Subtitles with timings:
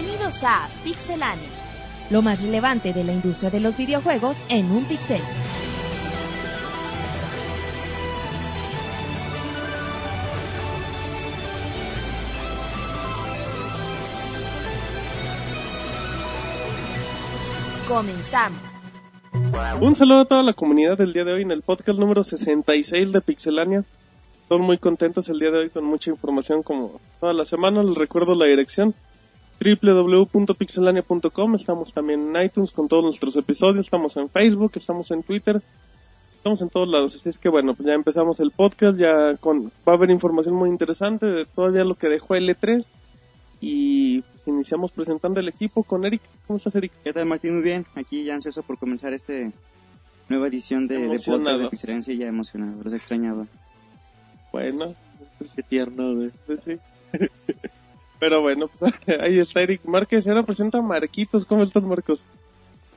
[0.00, 1.48] Bienvenidos a Pixelania.
[2.10, 5.20] Lo más relevante de la industria de los videojuegos en un pixel.
[17.88, 18.60] Comenzamos.
[19.80, 23.10] Un saludo a toda la comunidad del día de hoy en el podcast número 66
[23.10, 23.84] de Pixelania.
[24.42, 27.82] Estoy muy contentos el día de hoy con mucha información como toda la semana.
[27.82, 28.94] Les recuerdo la dirección
[29.60, 31.54] www.pixelania.com.
[31.54, 33.86] Estamos también en iTunes con todos nuestros episodios.
[33.86, 35.60] Estamos en Facebook, estamos en Twitter.
[36.36, 37.14] Estamos en todos lados.
[37.16, 38.98] Así es que bueno, pues ya empezamos el podcast.
[38.98, 42.84] Ya con, va a haber información muy interesante de todavía lo que dejó L3.
[43.60, 46.22] Y iniciamos presentando el equipo con Eric.
[46.46, 46.92] ¿Cómo estás, Eric?
[47.02, 47.54] ¿Qué tal, Martín?
[47.54, 47.84] Muy bien.
[47.96, 49.52] Aquí ya ansioso por comenzar este
[50.28, 51.42] nueva edición de, de Emocionado.
[51.42, 52.02] podcast de Pixelania.
[52.02, 52.82] Sí, ya emocionado.
[52.84, 53.46] Los extrañaba.
[54.52, 54.94] Bueno,
[55.54, 56.30] Qué tierno, güey.
[56.46, 56.78] pues sí.
[58.18, 60.26] Pero bueno, pues, ahí está Eric Márquez.
[60.26, 61.44] Ahora presenta a Marquitos.
[61.44, 62.22] ¿Cómo estás, Marcos?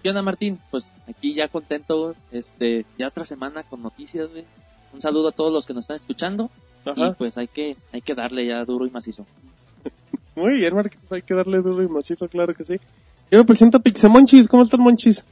[0.02, 0.60] ¿Qué onda, Martín?
[0.72, 4.46] Pues aquí ya contento, este, ya otra semana con noticias, güey.
[4.94, 6.50] Un saludo a todos los que nos están escuchando
[6.96, 9.26] y pues hay que, hay que darle ya duro y macizo.
[10.36, 11.12] Muy bien, Marquitos.
[11.12, 12.76] Hay que darle duro y macizo, claro que sí.
[13.30, 14.48] Y ahora presenta a Pixemonchis.
[14.48, 15.26] ¿Cómo estás, Monchis?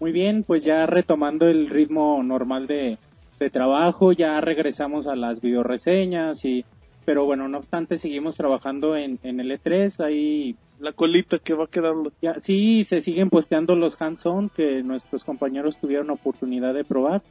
[0.00, 2.98] Muy bien, pues ya retomando el ritmo normal de,
[3.38, 6.64] de trabajo, ya regresamos a las videoreseñas y
[7.06, 11.68] pero bueno, no obstante seguimos trabajando en, en el E3, ahí La colita que va
[11.68, 12.12] quedando.
[12.20, 17.22] ya sí se siguen posteando los hands-on que nuestros compañeros tuvieron oportunidad de probar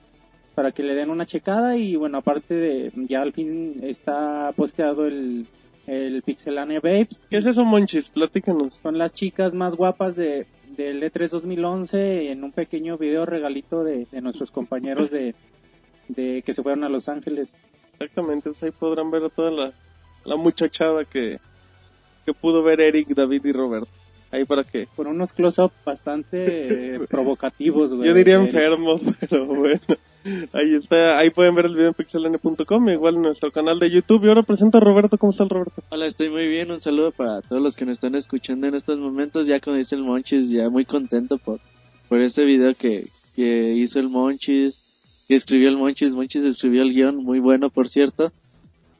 [0.55, 5.05] para que le den una checada y bueno, aparte de ya al fin está posteado
[5.05, 5.45] el
[5.87, 8.09] el Pixelania Babes, ¿Qué es eso, Monchis?
[8.09, 8.79] Platícanos.
[8.81, 14.07] son las chicas más guapas de del E3 2011 en un pequeño video regalito de,
[14.11, 15.35] de nuestros compañeros de,
[16.07, 17.57] de que se fueron a Los Ángeles.
[17.99, 19.73] Exactamente, pues ahí podrán ver a toda la,
[20.25, 21.39] la muchachada que,
[22.25, 23.89] que pudo ver Eric, David y Roberto.
[24.31, 24.88] Ahí para que...
[24.95, 28.09] Con unos close-up bastante eh, provocativos, güey.
[28.09, 29.79] Yo diría enfermos, pero bueno.
[30.53, 34.25] Ahí está, ahí pueden ver el video en pixelane.com, igual en nuestro canal de YouTube.
[34.25, 35.83] Y ahora presenta a Roberto, ¿cómo está el Roberto?
[35.89, 36.72] Hola, estoy muy bien.
[36.72, 39.45] Un saludo para todos los que nos están escuchando en estos momentos.
[39.45, 41.59] Ya como dice el Monchis, ya muy contento por,
[42.09, 44.84] por este video que, que hizo el Monchis,
[45.28, 46.13] que escribió el Monchis.
[46.13, 48.31] Monchis escribió el guion, muy bueno por cierto.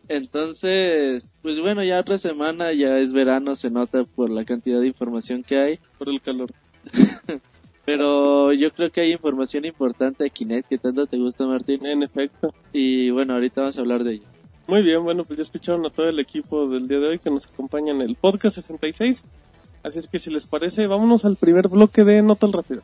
[0.08, 4.88] Entonces, pues bueno, ya otra semana, ya es verano, se nota por la cantidad de
[4.88, 5.80] información que hay.
[5.98, 6.52] Por el calor.
[7.86, 11.86] Pero yo creo que hay información importante de Kinect que tanto te gusta, Martín.
[11.86, 12.54] En efecto.
[12.74, 14.24] Y bueno, ahorita vamos a hablar de ello.
[14.68, 17.30] Muy bien, bueno, pues ya escucharon a todo el equipo del día de hoy que
[17.30, 19.24] nos acompaña en el podcast 66.
[19.84, 22.84] Así es que si les parece, vámonos al primer bloque de Notas Rápidas.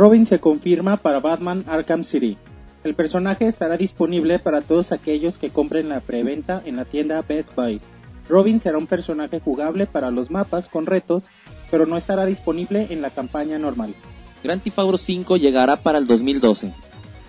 [0.00, 2.38] Robin se confirma para Batman Arkham City.
[2.84, 7.54] El personaje estará disponible para todos aquellos que compren la preventa en la tienda Best
[7.54, 7.82] Buy.
[8.26, 11.24] Robin será un personaje jugable para los mapas con retos,
[11.70, 13.94] pero no estará disponible en la campaña normal.
[14.42, 16.72] Grand Theft Auto 5 llegará para el 2012.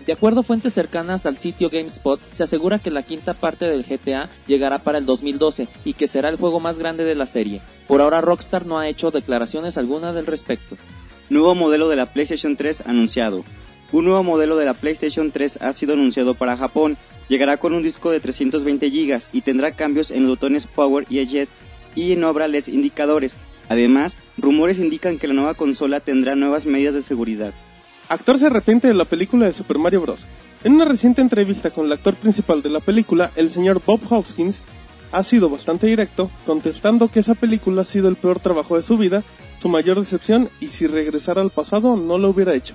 [0.06, 3.84] De acuerdo a fuentes cercanas al sitio GameSpot, se asegura que la quinta parte del
[3.84, 7.62] GTA llegará para el 2012 y que será el juego más grande de la serie.
[7.90, 10.78] Por ahora Rockstar no ha hecho declaraciones alguna del respecto.
[11.32, 13.46] Nuevo modelo de la PlayStation 3 anunciado.
[13.94, 16.98] Un nuevo modelo de la PlayStation 3 ha sido anunciado para Japón.
[17.30, 21.20] Llegará con un disco de 320 GB y tendrá cambios en los botones Power y
[21.20, 21.50] Eject
[21.96, 23.38] y no habrá LEDs indicadores.
[23.70, 27.54] Además, rumores indican que la nueva consola tendrá nuevas medidas de seguridad.
[28.10, 30.26] Actor se arrepiente de la película de Super Mario Bros.
[30.66, 34.62] En una reciente entrevista con el actor principal de la película, el señor Bob Hoskins,
[35.14, 38.98] ha sido bastante directo, contestando que esa película ha sido el peor trabajo de su
[38.98, 39.24] vida,
[39.62, 42.74] su mayor decepción y si regresara al pasado no lo hubiera hecho.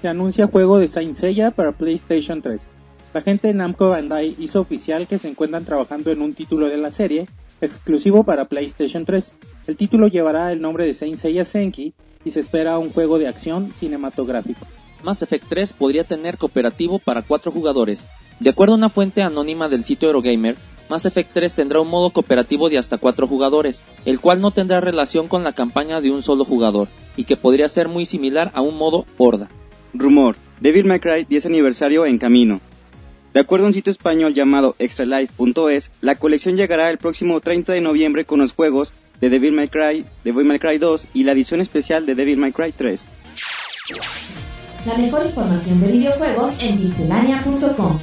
[0.00, 2.70] Se anuncia juego de Saint Seiya para PlayStation 3.
[3.12, 6.76] La gente de Namco Bandai hizo oficial que se encuentran trabajando en un título de
[6.76, 7.26] la serie
[7.60, 9.32] exclusivo para PlayStation 3.
[9.66, 11.94] El título llevará el nombre de Saint Seiya Senki
[12.24, 14.66] y se espera un juego de acción cinematográfico.
[15.02, 18.06] Mass Effect 3 podría tener cooperativo para cuatro jugadores.
[18.38, 20.56] De acuerdo a una fuente anónima del sitio Eurogamer,
[20.88, 24.80] Mass Effect 3 tendrá un modo cooperativo de hasta cuatro jugadores, el cual no tendrá
[24.80, 28.60] relación con la campaña de un solo jugador, y que podría ser muy similar a
[28.60, 29.48] un modo horda.
[29.94, 30.36] Rumor.
[30.60, 32.60] Devil May Cry 10 aniversario en camino.
[33.32, 37.80] De acuerdo a un sitio español llamado extralife.es, la colección llegará el próximo 30 de
[37.80, 41.60] noviembre con los juegos de Devil May Cry, Devil May Cry 2 y la edición
[41.60, 43.08] especial de Devil May Cry 3.
[44.86, 47.98] La mejor información de videojuegos en pixelania.com.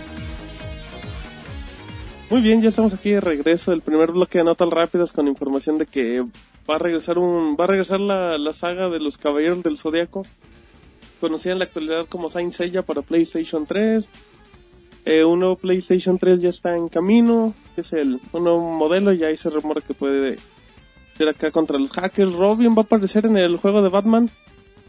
[2.31, 5.78] Muy bien, ya estamos aquí de regreso del primer bloque de notas rápidas con información
[5.78, 6.22] de que
[6.68, 10.24] va a regresar un va a regresar la, la saga de los Caballeros del Zodiaco
[11.19, 14.07] conocida en la actualidad como Saint Seiya para PlayStation 3.
[15.04, 19.25] Eh, un nuevo PlayStation 3 ya está en camino, es el un nuevo modelo y
[19.25, 20.38] ahí se rumora que puede
[21.18, 22.33] ser acá contra los hackers.
[22.33, 24.30] Robin va a aparecer en el juego de Batman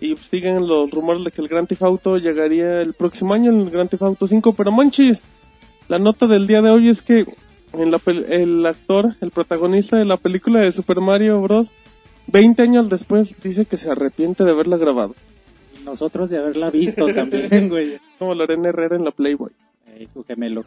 [0.00, 3.68] y siguen los rumores de que el Grand Theft Auto llegaría el próximo año, el
[3.68, 5.24] Grand Theft Auto 5, pero Monchis,
[5.88, 7.26] la nota del día de hoy es que
[7.72, 11.70] en la el actor, el protagonista de la película de Super Mario Bros.
[12.28, 15.14] 20 años después dice que se arrepiente de haberla grabado.
[15.78, 17.98] Y nosotros de haberla visto también, güey.
[18.18, 19.52] Como Lorena Herrera en la Playboy.
[19.88, 20.64] Eh, su gemelo.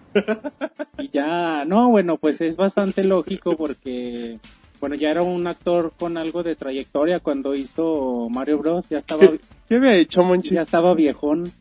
[0.99, 4.39] y ya, no, bueno, pues es bastante lógico porque,
[4.79, 8.89] bueno, ya era un actor con algo de trayectoria cuando hizo Mario Bros.
[8.89, 9.25] Ya estaba,
[9.69, 10.53] ¿Qué había hecho Monchis?
[10.53, 11.51] ya estaba viejón.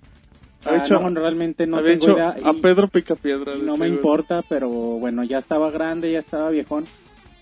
[0.66, 2.36] Ah, hecho- no, realmente no había tengo hecho idea.
[2.44, 3.52] a y- Pedro Picapiedra.
[3.54, 6.84] y no me importa, pero bueno, ya estaba grande, ya estaba viejón.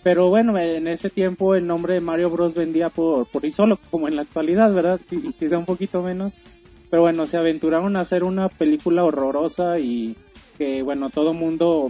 [0.03, 3.79] Pero bueno, en ese tiempo el nombre de Mario Bros vendía por, por sí solo,
[3.91, 5.01] como en la actualidad, ¿verdad?
[5.11, 6.35] Y y quizá un poquito menos.
[6.91, 10.17] Pero bueno, se aventuraron a hacer una película horrorosa y
[10.59, 11.89] que, bueno, todo mundo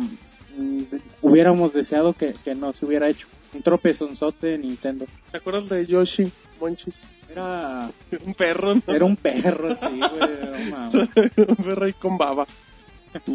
[0.58, 0.82] mm,
[1.23, 3.26] hubiéramos deseado que, que no se hubiera hecho.
[3.55, 5.06] Un tropezonzote de Nintendo.
[5.31, 6.31] ¿Te acuerdas de Yoshi,
[6.61, 6.99] Monchis?
[7.32, 7.90] Era,
[8.26, 8.82] Un perro, ¿no?
[8.87, 10.94] era un perro, sí, güey, no mames.
[11.49, 12.46] un perro ahí con baba.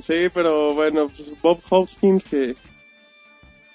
[0.03, 2.55] Sí, pero bueno, pues Bob Hoskins que...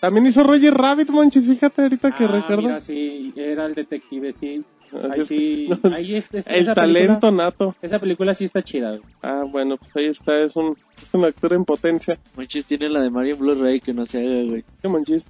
[0.00, 2.62] También hizo Roger Rabbit, Monchis, fíjate ahorita que Ah, recuerdo.
[2.62, 4.64] mira, sí, era el detective, sí.
[5.10, 7.74] Ahí sí, ahí es, es- El esa talento película- nato.
[7.80, 8.90] esa película sí está chida.
[8.90, 9.02] güey.
[9.22, 12.18] Ah, bueno, pues ahí está, es un, es un actor en potencia.
[12.36, 14.64] Monchis tiene la de Mario Blu-ray que no se haga, güey.
[14.82, 15.24] Sí, Monchis.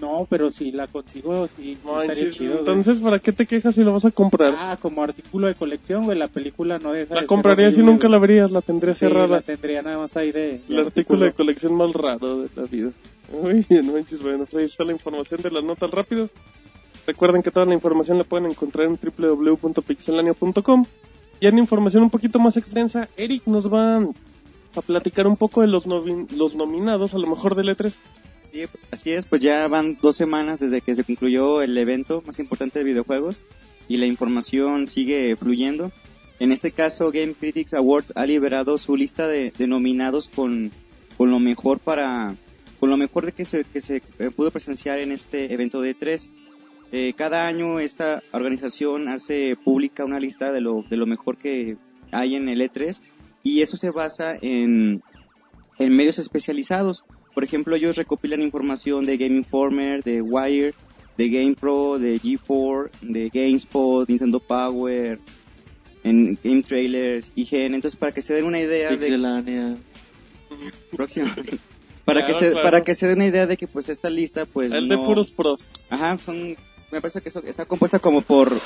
[0.00, 2.50] No, pero si la consigo, sí, sí estaría chido.
[2.50, 2.58] güey.
[2.60, 4.54] entonces, ¿para qué te quejas si lo vas a comprar?
[4.58, 7.76] Ah, como artículo de colección, güey, la película no deja de la ser comprarías y
[7.76, 9.26] horrible, nunca la verías, la tendrías Sí, cerrada.
[9.28, 10.40] la tendría nada más ahí de...
[10.40, 12.90] de El artículo de colección más raro de la vida.
[13.32, 14.20] Muy bien, Monchis.
[14.22, 16.28] Bueno, pues ahí está la información de las notas rápidas.
[17.06, 20.84] Recuerden que toda la información la pueden encontrar en www.pixelania.com.
[21.40, 25.68] Y en información un poquito más extensa, Eric nos va a platicar un poco de
[25.68, 27.94] los, novi- los nominados, a lo mejor del E3.
[28.52, 32.38] Sí, así es, pues ya van dos semanas desde que se concluyó el evento más
[32.38, 33.44] importante de videojuegos
[33.88, 35.92] y la información sigue fluyendo.
[36.38, 40.70] En este caso, Game Critics Awards ha liberado su lista de, de nominados con,
[41.16, 42.36] con lo mejor para,
[42.78, 45.96] con lo mejor de que se, que se eh, pudo presenciar en este evento de
[45.96, 46.28] E3.
[46.92, 51.76] Eh, cada año esta organización hace pública una lista de lo, de lo mejor que
[52.12, 53.02] hay en el E3
[53.42, 55.02] y eso se basa en,
[55.78, 57.04] en medios especializados.
[57.36, 60.72] Por ejemplo, ellos recopilan información de Game Informer, de Wire,
[61.18, 65.18] de GamePro, de G4, de GameSpot, Nintendo Power,
[66.02, 67.74] en Game Trailers, IGN.
[67.74, 69.76] Entonces, para que se den una idea de
[70.90, 71.58] próximamente,
[72.06, 72.64] para Claro, que se claro.
[72.64, 75.30] para que se den una idea de que pues esta lista pues el de puros
[75.30, 75.68] pros.
[75.90, 76.56] Ajá, son
[76.90, 78.58] me parece que eso está compuesta como por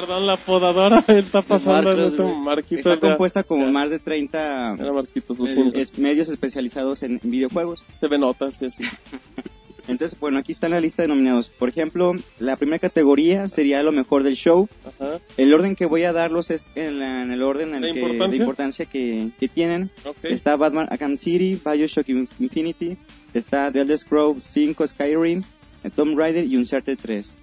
[0.00, 2.36] Perdón, la podadora está pasando en Marcos, este güey.
[2.38, 2.78] Marquitos.
[2.78, 3.00] está ya.
[3.00, 3.70] compuesta como ya.
[3.72, 5.38] más de 30 Era Marquitos,
[5.74, 7.82] es- medios especializados en videojuegos.
[8.00, 8.82] Se ve notas y así.
[9.88, 11.48] Entonces, bueno, aquí está la lista de nominados.
[11.48, 14.68] Por ejemplo, la primera categoría sería lo mejor del show.
[14.84, 17.92] Ajá, El orden que voy a darlos es en, la- en el orden en ¿De
[17.92, 18.30] que- importancia?
[18.30, 19.90] de importancia que, que tienen.
[20.04, 20.16] ok.
[20.24, 22.98] Está Batman Arkham City, Bioshock Infinity,
[23.32, 25.42] está The Elder Scrolls 5 Skyrim,
[25.84, 27.34] eh, Tomb Raider y Uncharted 3.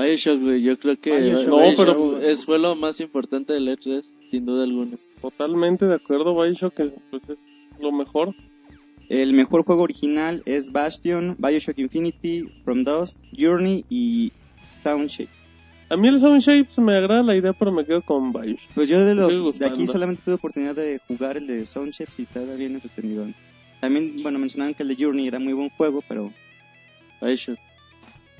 [0.00, 0.62] Bioshock, güey.
[0.62, 1.48] Yo creo que Bioshock.
[1.48, 4.96] No, Bioshock pero- es, fue lo más importante del E3, sin duda alguna.
[5.20, 7.46] Totalmente de acuerdo, Bioshock, que pues, es
[7.78, 8.34] lo mejor.
[9.08, 14.32] El mejor juego original es Bastion, Bioshock Infinity, From Dust, Journey y
[14.84, 15.28] Township.
[15.88, 18.70] A mí el Sound Shapes me agrada la idea, pero me quedo con Bioshock.
[18.76, 22.22] Pues yo de los de aquí solamente tuve oportunidad de jugar el de Soundchip y
[22.22, 23.26] está bien entretenido.
[23.80, 26.30] También, bueno, mencionaban que el de Journey era muy buen juego, pero
[27.20, 27.58] Bioshock,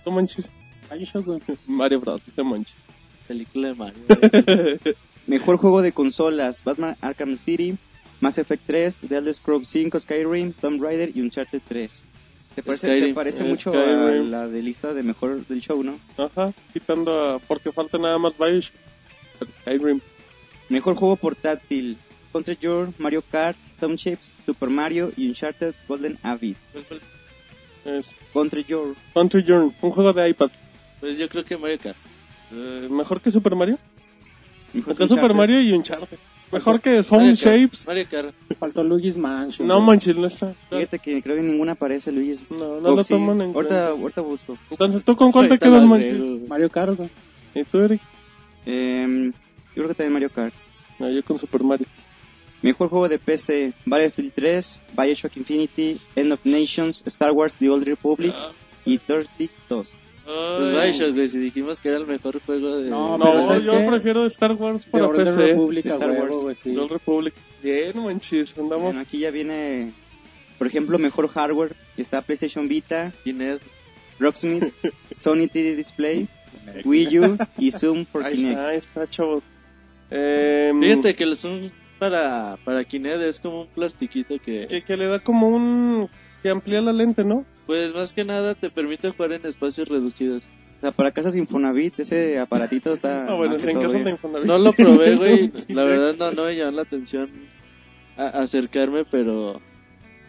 [0.06, 0.52] No manches.
[0.90, 1.40] Bioshock, güey.
[1.66, 2.24] Mario Bros.
[2.24, 2.76] dice manches.
[3.26, 4.02] película de Mario.
[5.26, 7.76] mejor juego de consolas, Batman Arkham City,
[8.20, 12.04] Mass Effect 3, The Elder Scrolls 5, Skyrim, Tomb Raider y Uncharted 3.
[12.54, 14.30] Se parece, se Skyrim, parece eh, mucho a Skyrim.
[14.30, 15.98] la de lista de mejor del show, ¿no?
[16.16, 17.38] Ajá, quitando a...
[17.38, 18.74] porque falta nada más Bioshock.
[19.62, 20.00] Skyrim.
[20.68, 21.96] Mejor juego portátil,
[22.32, 23.56] Contra Your, Mario Kart,
[23.96, 26.66] Chips, Super Mario y Uncharted Golden Abyss.
[27.84, 30.50] Es Contra Your, Country Journey, un juego de iPad.
[31.00, 31.96] Pues yo creo que Mario Kart.
[32.52, 33.78] Eh, ¿Mejor que Super Mario?
[34.72, 35.16] mejor Está Uncharted.
[35.22, 36.18] Super Mario y Uncharted.
[36.52, 37.34] Mejor que Sound.
[37.36, 37.86] Shapes.
[37.86, 38.34] Mario Kart.
[38.58, 39.66] Faltó Luigi's Mansion.
[39.68, 40.54] No manches, no está.
[40.68, 42.42] Fíjate que creo que ninguna aparece, Luis.
[42.50, 43.88] No, no O lo toman en ahorita, cuenta.
[43.90, 44.58] ahorita busco.
[44.70, 46.40] Entonces, ¿tú con cuál te quedas, güey.
[46.48, 46.98] Mario Kart.
[47.54, 48.00] ¿Y tú, Eric?
[48.66, 50.52] Em, yo creo que también Mario Kart.
[50.98, 51.86] No, yo con Super Mario.
[52.62, 57.84] Mejor juego de PC, Battlefield 3, Bioshock Infinity, End of Nations, Star Wars The Old
[57.86, 58.50] Republic Ah,
[58.84, 59.96] y Turtles 2.
[60.58, 62.90] Pues Bioshock, güey, si dijimos que era el mejor juego de...
[62.90, 63.86] No, pero no, ¿sabes yo qué?
[63.88, 65.46] prefiero Star Wars para Old PC.
[65.48, 66.42] Republic Star huevo, Wars.
[66.42, 66.74] güey, sí.
[66.74, 67.34] The Republic.
[67.62, 68.84] Bien, manchis, andamos.
[68.84, 69.92] Bueno, aquí ya viene,
[70.58, 71.74] por ejemplo, mejor hardware.
[71.96, 73.62] que Está PlayStation Vita, Kinect.
[74.18, 74.64] Rocksmith,
[75.20, 76.28] Sony 3D Display,
[76.84, 78.52] Wii U y Zoom for Ahí Kinect.
[78.52, 79.42] está, ahí está, chavos.
[80.10, 84.96] Eh, Fíjate que el Zoom para, para Kinect es como un plastiquito que, que, que
[84.96, 86.08] le da como un...
[86.42, 87.44] que amplía la lente, ¿no?
[87.70, 90.42] Pues más que nada te permite jugar en espacios reducidos.
[90.78, 93.26] O sea, para casas Infonavit, ese aparatito está...
[93.36, 94.44] Bueno, en de Infonavit.
[94.48, 95.52] No lo probé, güey.
[95.68, 97.30] La verdad no, no me llamó la atención
[98.16, 99.60] a- acercarme, pero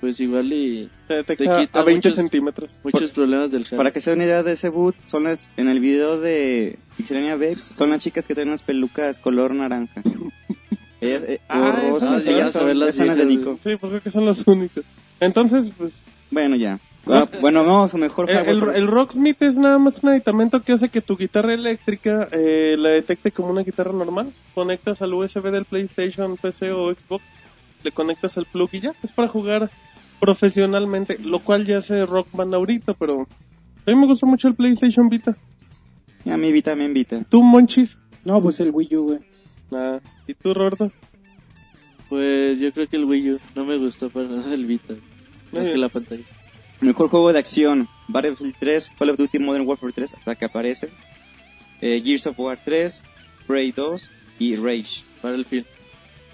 [0.02, 2.80] pues igual y Te te quita a 20 muchos- centímetros.
[2.84, 3.78] muchos problemas del hardware.
[3.78, 6.78] Para que se den una idea de ese boot, son las, en el video de
[6.96, 10.04] Pixelania Babes, son las chicas que tienen unas pelucas color naranja.
[11.02, 13.58] Ellas, eh, Ah, o rosa, esas- ellas son, son las de Nico.
[13.64, 14.86] Sí, pues creo que son los únicos.
[15.20, 16.80] Entonces, pues, Bueno, ya.
[17.08, 18.76] Ah, bueno, no, su mejor el, hardware.
[18.76, 22.76] el, el Rocksmith es nada más un aditamento que hace que tu guitarra eléctrica eh,
[22.78, 24.32] la detecte como una guitarra normal.
[24.54, 27.26] Conectas al USB del PlayStation, PC o Xbox,
[27.84, 28.94] le conectas el plug y ya.
[29.02, 29.72] Es para jugar
[30.20, 33.28] profesionalmente, lo cual ya hace Rock Band ahorita, pero
[33.86, 35.36] a mí me gusta mucho el PlayStation Vita.
[36.26, 37.24] A mí Vita me invita.
[37.28, 37.98] ¿Tú, Monchis?
[38.24, 39.20] No, pues el Wii U, güey.
[39.72, 40.92] Ah, ¿Y tú, Roberto?
[42.10, 44.94] Pues yo creo que el Wii U no me gustó para nada el Vita.
[45.52, 46.24] Más que la pantalla.
[46.82, 50.90] Mejor juego de acción, Battlefield 3, Call of Duty Modern Warfare 3, hasta que aparece.
[51.80, 53.04] Eh, Gears of War 3,
[53.48, 55.04] Prey 2 y Rage.
[55.22, 55.66] Para el film.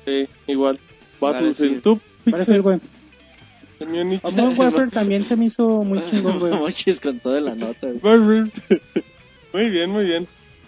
[0.05, 0.79] Sí, igual.
[1.19, 1.81] Battlefield.
[1.81, 1.81] Battlefield.
[1.83, 1.99] ¿Tú?
[2.25, 2.79] Battlefield, güey.
[3.79, 6.53] Modern Warfare también se me hizo muy chingón, güey.
[6.59, 7.87] Mochis con toda la nota.
[8.01, 8.51] Battlefield.
[9.53, 10.27] Muy bien, muy bien.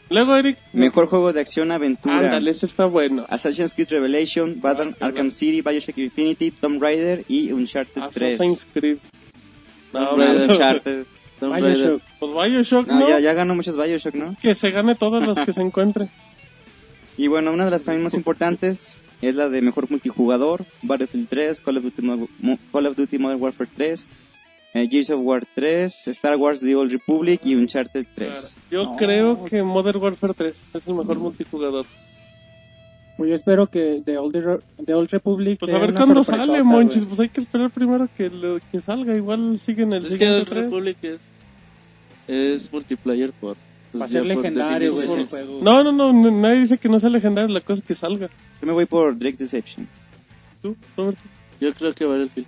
[0.09, 0.57] Luego, Eric.
[0.73, 2.17] Mejor juego de acción aventura.
[2.17, 3.25] Ándale, ese está bueno.
[3.29, 8.33] Assassin's Creed Revelation, Batman Ah, Arkham City, Bioshock Infinity, Tomb Raider y Uncharted 3.
[8.35, 8.97] Assassin's Creed.
[9.93, 11.05] No, Uncharted.
[11.41, 12.01] Bioshock.
[12.19, 13.09] pues Bioshock, No, ¿no?
[13.09, 14.31] ya, ya ganó muchos Bioshock, ¿no?
[14.41, 16.09] Que se gane todas las que se encuentre.
[17.17, 21.61] Y bueno, una de las también más importantes es la de mejor multijugador, Battlefield 3,
[21.61, 22.01] Call of Duty,
[22.71, 24.09] Call of Duty Modern Warfare 3,
[24.73, 28.59] eh, Gears of War 3, Star Wars The Old Republic y Uncharted 3.
[28.71, 28.95] Yo No.
[28.95, 31.85] creo que Modern Warfare 3 es el mejor multijugador.
[33.19, 35.59] Pues yo espero que The Old, Re- The Old Republic.
[35.59, 36.63] Pues a ver cuándo sale.
[36.63, 37.03] Monchis.
[37.05, 39.13] Pues hay que esperar primero que, lo- que salga.
[39.15, 40.63] Igual siguen el Es que el 3.
[40.63, 41.19] Republic es,
[42.27, 43.57] es multiplayer por...
[43.91, 45.59] pues, Va a ser legendario, güey, ese juego.
[45.61, 47.53] No, no, no, no, nadie dice que no sea legendario.
[47.53, 48.29] La cosa es que salga.
[48.61, 49.87] Yo me voy por Drake's Deception.
[50.61, 51.23] ¿Tú, Roberto?
[51.59, 52.47] Yo creo que Battlefield.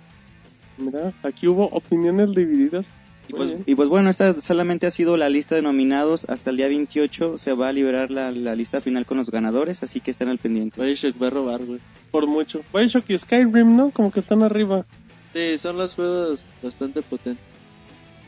[0.78, 2.90] Mira, aquí hubo opiniones divididas.
[3.32, 6.26] Y pues, y pues bueno, esta solamente ha sido la lista de nominados.
[6.28, 9.82] Hasta el día 28 se va a liberar la, la lista final con los ganadores,
[9.82, 10.80] así que estén al pendiente.
[10.80, 11.80] Bioshock va a robar, güey.
[12.10, 12.60] Por mucho.
[12.74, 13.90] Bioshock y Skyrim, ¿no?
[13.90, 14.84] Como que están arriba.
[15.32, 17.42] Sí, son los juegos bastante potentes.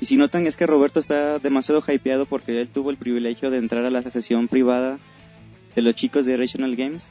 [0.00, 3.58] Y si notan es que Roberto está demasiado hypeado porque él tuvo el privilegio de
[3.58, 4.98] entrar a la sesión privada
[5.76, 7.06] de los chicos de Rational Games.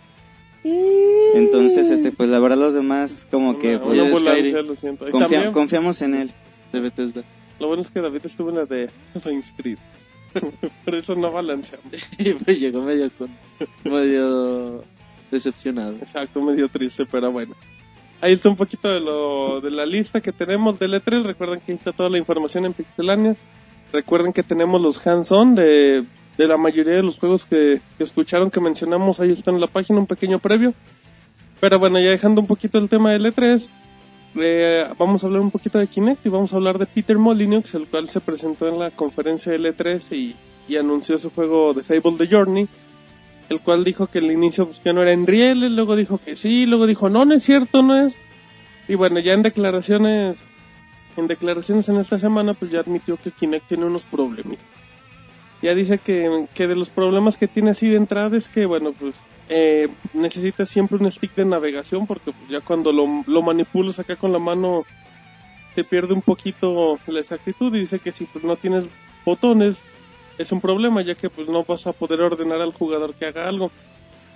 [1.35, 4.55] Entonces, este, pues la verdad los demás como que pues, Skyrim.
[4.55, 6.31] lo confia- también, confiamos en él.
[6.71, 7.23] De Bethesda.
[7.63, 9.77] Lo bueno es que David estuvo en la de Assassin's Creed.
[10.83, 11.93] Por eso no balanceamos.
[12.17, 13.29] Y pues llegó medio con...
[13.85, 14.83] medio
[15.31, 15.93] decepcionado.
[15.93, 17.55] Exacto, medio triste, pero bueno.
[18.19, 21.23] Ahí está un poquito de lo de la lista que tenemos del E3.
[21.23, 23.37] Recuerden que ahí está toda la información en Pixelania.
[23.93, 26.03] Recuerden que tenemos los hands-on de,
[26.37, 29.21] de la mayoría de los juegos que, que escucharon, que mencionamos.
[29.21, 30.73] Ahí está en la página, un pequeño previo.
[31.61, 33.69] Pero bueno, ya dejando un poquito el tema del E3,
[34.35, 37.73] eh, vamos a hablar un poquito de Kinect y vamos a hablar de Peter Molyneux,
[37.75, 40.35] el cual se presentó en la conferencia del E3
[40.67, 42.67] y, anunció su juego de Fable The Journey
[43.49, 46.35] el cual dijo que al inicio pues, que no era en riel, luego dijo que
[46.35, 48.17] sí, luego dijo no, no es cierto, no es.
[48.87, 50.39] Y bueno, ya en declaraciones,
[51.15, 54.57] en declaraciones en esta semana, pues ya admitió que Kinect tiene unos problemas.
[55.63, 58.91] Ya dice que, que de los problemas que tiene así de entrada es que, bueno,
[58.91, 59.15] pues
[59.47, 64.17] eh, necesita siempre un stick de navegación porque pues, ya cuando lo, lo manipulas acá
[64.17, 64.83] con la mano
[65.73, 68.83] se pierde un poquito la exactitud y dice que si pues no tienes
[69.25, 69.81] botones
[70.37, 73.47] es un problema ya que pues no vas a poder ordenar al jugador que haga
[73.47, 73.71] algo.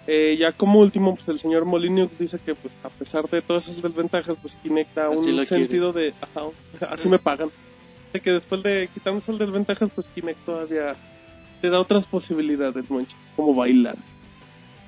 [0.08, 3.68] Eh, ya como último, pues el señor Molyneux dice que pues a pesar de todas
[3.68, 6.48] esas desventajas, pues Kinect da Así un sentido de, ajá,
[6.90, 7.50] así me pagan.
[8.14, 10.96] Sé que después de quitando esas desventajas, pues Kinect todavía
[11.62, 13.98] te da otras posibilidades, Monchi, como bailar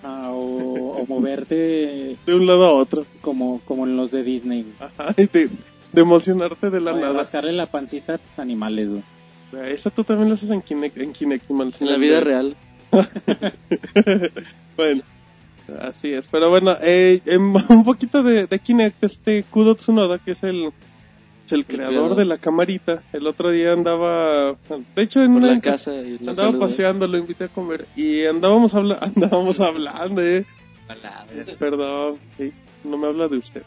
[0.04, 4.66] Ah, o, o moverte de un lado a otro, como, como en los de Disney.
[4.80, 5.50] ajá, y de,
[5.92, 7.14] de emocionarte de la nada.
[7.14, 9.04] rascarle la pancita a tus animales, güey.
[9.66, 12.56] Eso tú también lo haces en Kinect, en Kinect, mal En la vida real.
[14.78, 15.02] bueno,
[15.82, 16.28] así es.
[16.28, 20.72] Pero bueno, eh, em, un poquito de, de Kinect, este Kudo Tsunoda, que es el,
[21.52, 22.16] el creador creador.
[22.16, 24.56] de la camarita, el otro día andaba,
[24.96, 26.60] de hecho en Por una la casa y la andaba saludé.
[26.60, 30.46] paseando, lo invité a comer y andábamos habla andábamos hablando, eh.
[31.60, 32.52] Perdón, sí,
[32.84, 33.64] no me habla de usted.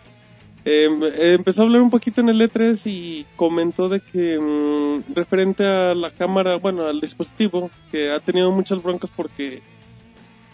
[0.65, 0.89] Eh,
[1.35, 5.95] empezó a hablar un poquito en el E3 y comentó de que mm, referente a
[5.95, 9.61] la cámara, bueno, al dispositivo, que ha tenido muchas broncas porque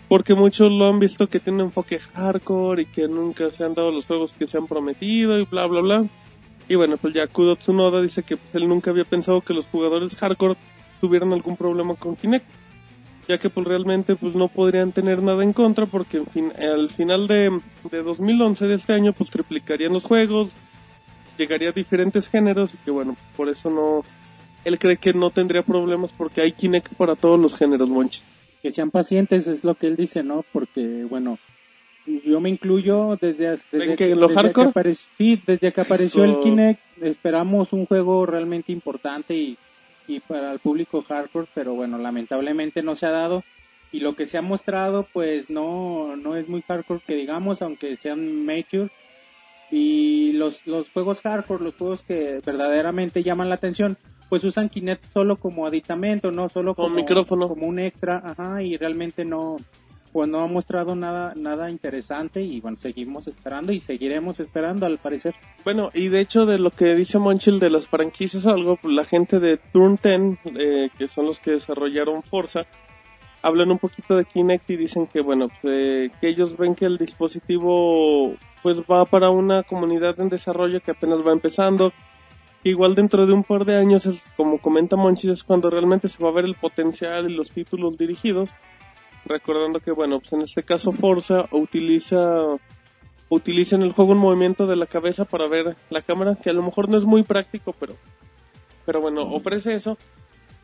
[0.09, 3.75] porque muchos lo han visto que tiene un enfoque hardcore y que nunca se han
[3.75, 6.07] dado los juegos que se han prometido y bla bla bla.
[6.69, 9.67] Y bueno, pues ya Kudo Tsunoda dice que pues, él nunca había pensado que los
[9.67, 10.57] jugadores hardcore
[11.01, 12.47] tuvieran algún problema con Kinect
[13.29, 16.23] ya que pues realmente pues no podrían tener nada en contra porque
[16.59, 17.61] al final de,
[17.91, 20.55] de 2011 de este año pues triplicarían los juegos,
[21.37, 24.03] llegaría a diferentes géneros y que bueno, por eso no,
[24.65, 28.23] él cree que no tendría problemas porque hay Kinect para todos los géneros, Monchi.
[28.63, 30.43] que sean pacientes es lo que él dice, ¿no?
[30.51, 31.39] Porque, bueno,
[32.25, 34.71] yo me incluyo desde, desde ¿En qué, en lo desde hardcore?
[34.71, 36.33] apare- sí, desde que apareció Eso.
[36.33, 39.57] el Kinect esperamos un juego realmente importante y,
[40.07, 43.43] y para el público hardcore, pero bueno, lamentablemente no se ha dado
[43.93, 47.97] y lo que se ha mostrado pues no, no es muy hardcore que digamos, aunque
[47.97, 48.89] sean mature
[49.71, 53.97] y los, los juegos hardcore, los juegos que verdaderamente llaman la atención,
[54.31, 57.49] pues usan Kinect solo como aditamento, no solo Como como, micrófono.
[57.49, 59.57] como un extra, ajá, y realmente no,
[60.13, 64.99] pues no ha mostrado nada, nada interesante y bueno, seguimos esperando y seguiremos esperando al
[64.99, 65.35] parecer.
[65.65, 69.05] Bueno, y de hecho de lo que dice Monchil de las franquicias algo, pues, la
[69.05, 72.67] gente de Turn 10, eh, que son los que desarrollaron Forza,
[73.43, 76.99] hablan un poquito de Kinect y dicen que bueno, pues, que ellos ven que el
[76.99, 81.93] dispositivo pues va para una comunidad en desarrollo que apenas va empezando.
[82.65, 86.23] Igual dentro de un par de años, es, como comenta Monchis, es cuando realmente se
[86.23, 88.51] va a ver el potencial y los títulos dirigidos.
[89.29, 92.57] Recordando que, bueno, pues en este caso Forza utiliza
[93.31, 96.55] utiliza en el juego un movimiento de la cabeza para ver la cámara, que a
[96.55, 97.95] lo mejor no es muy práctico, pero,
[98.87, 99.99] pero bueno, ofrece eso.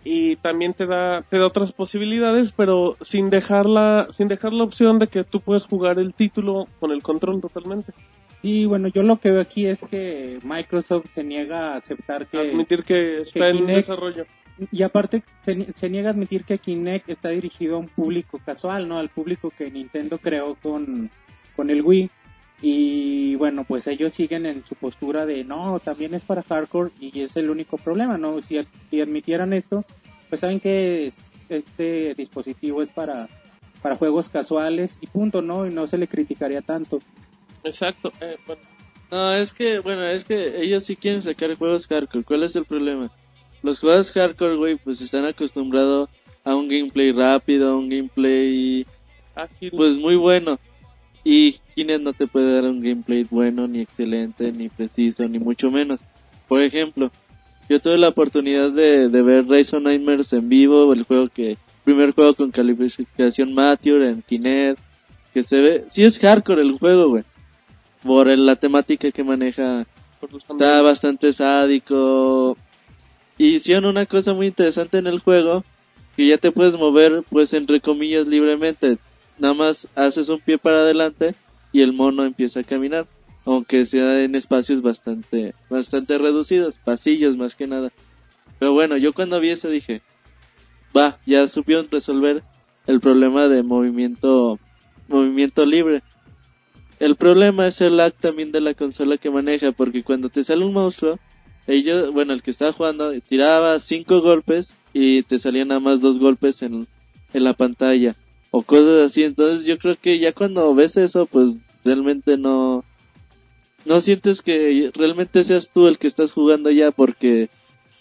[0.03, 4.65] Y también te da, te da otras posibilidades, pero sin dejar la, sin dejar la
[4.65, 7.93] opción de que tú puedes jugar el título con el control totalmente.
[8.41, 12.39] Sí, bueno, yo lo que veo aquí es que Microsoft se niega a aceptar que...
[12.39, 14.25] Admitir que está en Kinect- desarrollo.
[14.71, 18.87] Y aparte se, se niega a admitir que Kinect está dirigido a un público casual,
[18.89, 18.99] ¿no?
[18.99, 21.11] Al público que Nintendo creó con,
[21.57, 22.11] con el Wii.
[22.63, 27.21] Y bueno, pues ellos siguen en su postura de no, también es para hardcore y
[27.21, 28.41] es el único problema, ¿no?
[28.41, 28.59] Si,
[28.91, 29.85] si admitieran esto,
[30.29, 33.29] pues saben que es- este dispositivo es para,
[33.83, 35.67] para juegos casuales y punto, ¿no?
[35.67, 37.01] Y no se le criticaría tanto.
[37.65, 38.13] Exacto.
[38.21, 38.37] eh,
[39.11, 42.25] No, es que, bueno, es que ellos sí quieren sacar juegos hardcore.
[42.25, 43.11] ¿Cuál es el problema?
[43.65, 46.11] Los juegos hardcore, güey, pues están acostumbrados
[46.45, 48.85] a un gameplay rápido, a un gameplay,
[49.35, 49.71] ágil.
[49.71, 50.59] pues muy bueno.
[51.25, 55.71] Y Kinect no te puede dar un gameplay bueno, ni excelente, ni preciso, ni mucho
[55.71, 55.99] menos.
[56.47, 57.11] Por ejemplo,
[57.71, 61.57] yo tuve la oportunidad de, de ver Rise of Nightmares en vivo, el juego que,
[61.85, 64.79] primer juego con calificación Mature en Kinect,
[65.33, 67.25] que se ve, sí es hardcore el juego, güey.
[68.03, 69.87] Por el- la temática que maneja
[70.51, 72.59] está bastante sádico.
[73.39, 75.65] Hicieron una cosa muy interesante en el juego,
[76.17, 78.99] que ya te puedes mover, pues entre comillas, libremente.
[79.39, 81.35] Nada más haces un pie para adelante
[81.73, 83.07] y el mono empieza a caminar.
[83.47, 87.91] Aunque sea en espacios bastante, bastante reducidos, pasillos más que nada.
[88.59, 90.01] Pero bueno, yo cuando vi eso dije,
[90.97, 92.43] va, ya supieron resolver
[92.87, 94.59] el problema de movimiento,
[95.09, 96.03] movimiento libre.
[97.01, 100.65] El problema es el lag también de la consola que maneja, porque cuando te sale
[100.65, 101.19] un monstruo,
[101.67, 106.19] ellos, bueno, el que estaba jugando tiraba cinco golpes y te salían nada más dos
[106.19, 106.87] golpes en,
[107.33, 108.15] en la pantalla
[108.51, 109.25] o cosas así.
[109.25, 112.85] Entonces yo creo que ya cuando ves eso, pues realmente no,
[113.85, 117.49] no sientes que realmente seas tú el que estás jugando ya porque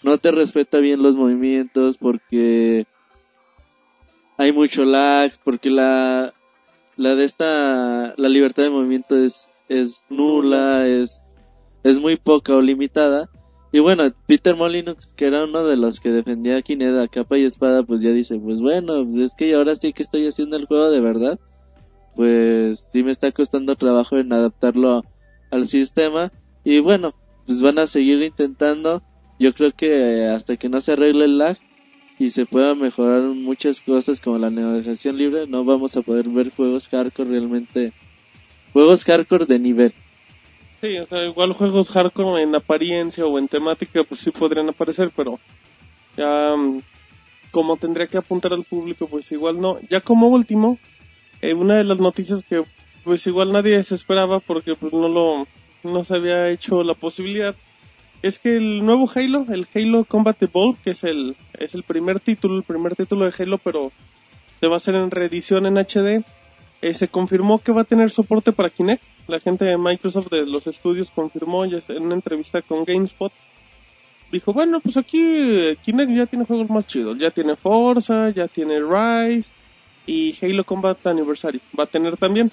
[0.02, 2.86] no te respeta bien los movimientos, porque
[4.36, 6.34] hay mucho lag, porque la,
[6.96, 11.22] la de esta, la libertad de movimiento es, es nula, es,
[11.82, 13.28] es muy poca o limitada.
[13.74, 17.38] Y bueno, Peter Molyneux, que era uno de los que defendía a Kinect a capa
[17.38, 20.66] y espada, pues ya dice, pues bueno, es que ahora sí que estoy haciendo el
[20.66, 21.40] juego de verdad.
[22.14, 25.02] Pues sí me está costando trabajo en adaptarlo
[25.50, 26.30] al sistema.
[26.62, 27.16] Y bueno,
[27.48, 29.02] pues van a seguir intentando.
[29.40, 31.58] Yo creo que hasta que no se arregle el lag
[32.20, 36.52] y se puedan mejorar muchas cosas como la navegación libre, no vamos a poder ver
[36.52, 37.92] juegos hardcore realmente.
[38.72, 39.94] Juegos hardcore de nivel.
[40.84, 45.10] Sí, o sea, igual juegos hardcore en apariencia o en temática, pues sí podrían aparecer,
[45.16, 45.40] pero
[46.14, 46.82] ya mm,
[47.50, 49.78] como tendría que apuntar al público, pues igual no.
[49.88, 50.78] Ya como último,
[51.40, 52.64] eh, una de las noticias que
[53.02, 55.46] pues igual nadie se esperaba porque pues no lo
[55.84, 57.56] no se había hecho la posibilidad
[58.20, 62.20] es que el nuevo Halo, el Halo Combat Evolved, que es el, es el primer
[62.20, 63.90] título, el primer título de Halo, pero
[64.60, 66.24] se va a hacer en reedición en HD,
[66.84, 69.02] eh, se confirmó que va a tener soporte para Kinect.
[69.26, 73.32] La gente de Microsoft de los estudios confirmó ya en una entrevista con GameSpot.
[74.30, 77.16] Dijo, bueno, pues aquí eh, Kinect ya tiene juegos más chidos.
[77.18, 79.50] Ya tiene Forza, ya tiene Rise
[80.04, 81.58] y Halo Combat Anniversary.
[81.78, 82.52] Va a tener también.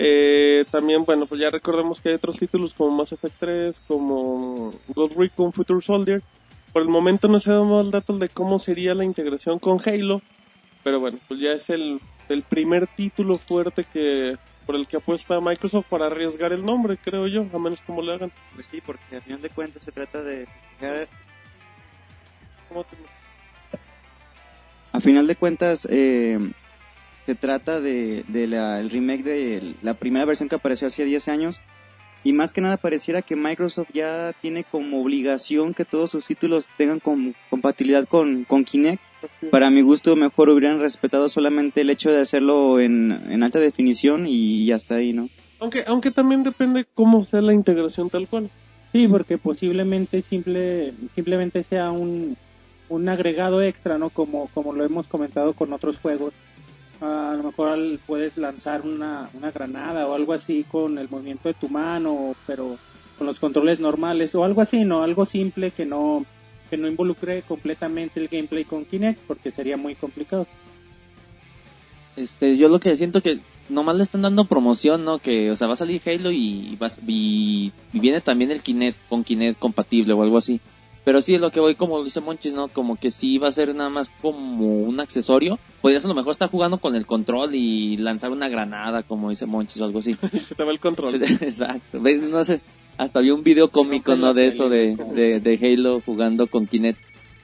[0.00, 4.72] Eh, también, bueno, pues ya recordemos que hay otros títulos como Mass Effect 3, como
[4.88, 6.24] Ghost Recon Future Soldier.
[6.72, 10.22] Por el momento no se dado el dato de cómo sería la integración con Halo,
[10.82, 12.00] pero bueno, pues ya es el,
[12.34, 17.26] el primer título fuerte que por el que apuesta Microsoft para arriesgar el nombre, creo
[17.26, 18.30] yo, a menos como le hagan.
[18.54, 21.08] Pues sí, porque al final de cuentas se trata de festejar-
[22.68, 22.96] ¿Cómo te-
[24.92, 26.38] A final de cuentas, eh,
[27.26, 31.28] se trata de, de la- el remake de la primera versión que apareció hace 10
[31.28, 31.60] años.
[32.22, 36.68] Y más que nada pareciera que Microsoft ya tiene como obligación que todos sus títulos
[36.76, 39.02] tengan com- compatibilidad con, con Kinect.
[39.50, 44.26] Para mi gusto, mejor hubieran respetado solamente el hecho de hacerlo en, en alta definición
[44.26, 45.28] y, y hasta ahí, ¿no?
[45.58, 48.50] Aunque, aunque también depende cómo sea la integración tal cual.
[48.92, 52.36] Sí, porque posiblemente simple, simplemente sea un,
[52.88, 54.08] un agregado extra, ¿no?
[54.10, 56.32] Como, como lo hemos comentado con otros juegos.
[57.00, 61.54] A lo mejor puedes lanzar una, una granada o algo así con el movimiento de
[61.54, 62.76] tu mano, pero
[63.16, 65.02] con los controles normales o algo así, ¿no?
[65.02, 66.24] Algo simple que no,
[66.68, 70.46] que no involucre completamente el gameplay con Kinect porque sería muy complicado.
[72.16, 75.18] Este, yo lo que siento que nomás le están dando promoción, ¿no?
[75.18, 79.58] Que, o sea, va a salir Halo y, y viene también el Kinect con Kinect
[79.58, 80.60] compatible o algo así.
[81.04, 82.68] Pero sí es lo que voy, como dice Monchis, ¿no?
[82.68, 85.58] Como que sí va a ser nada más como un accesorio.
[85.80, 89.46] Podrías a lo mejor estar jugando con el control y lanzar una granada, como dice
[89.46, 90.14] Monchis o algo así.
[90.44, 91.14] Se te va el control.
[91.40, 92.00] Exacto.
[92.00, 92.60] No sé,
[92.98, 94.34] hasta vi un video cómico, ¿no?
[94.34, 96.98] De eso, de, de, de Halo jugando con Kinect.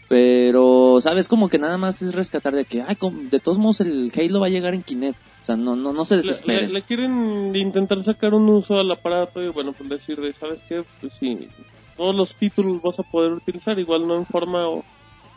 [0.08, 1.26] Pero, ¿sabes?
[1.26, 2.96] Como que nada más es rescatar de que, ay,
[3.30, 5.16] de todos modos el Halo va a llegar en Kinect.
[5.42, 6.68] O sea, no, no, no se desesperen.
[6.68, 10.60] le- le quieren intentar sacar un uso al aparato y bueno, pues decir, de, ¿sabes
[10.68, 10.84] qué?
[11.00, 11.48] Pues sí,
[11.96, 14.66] todos los títulos vas a poder utilizar, igual no en forma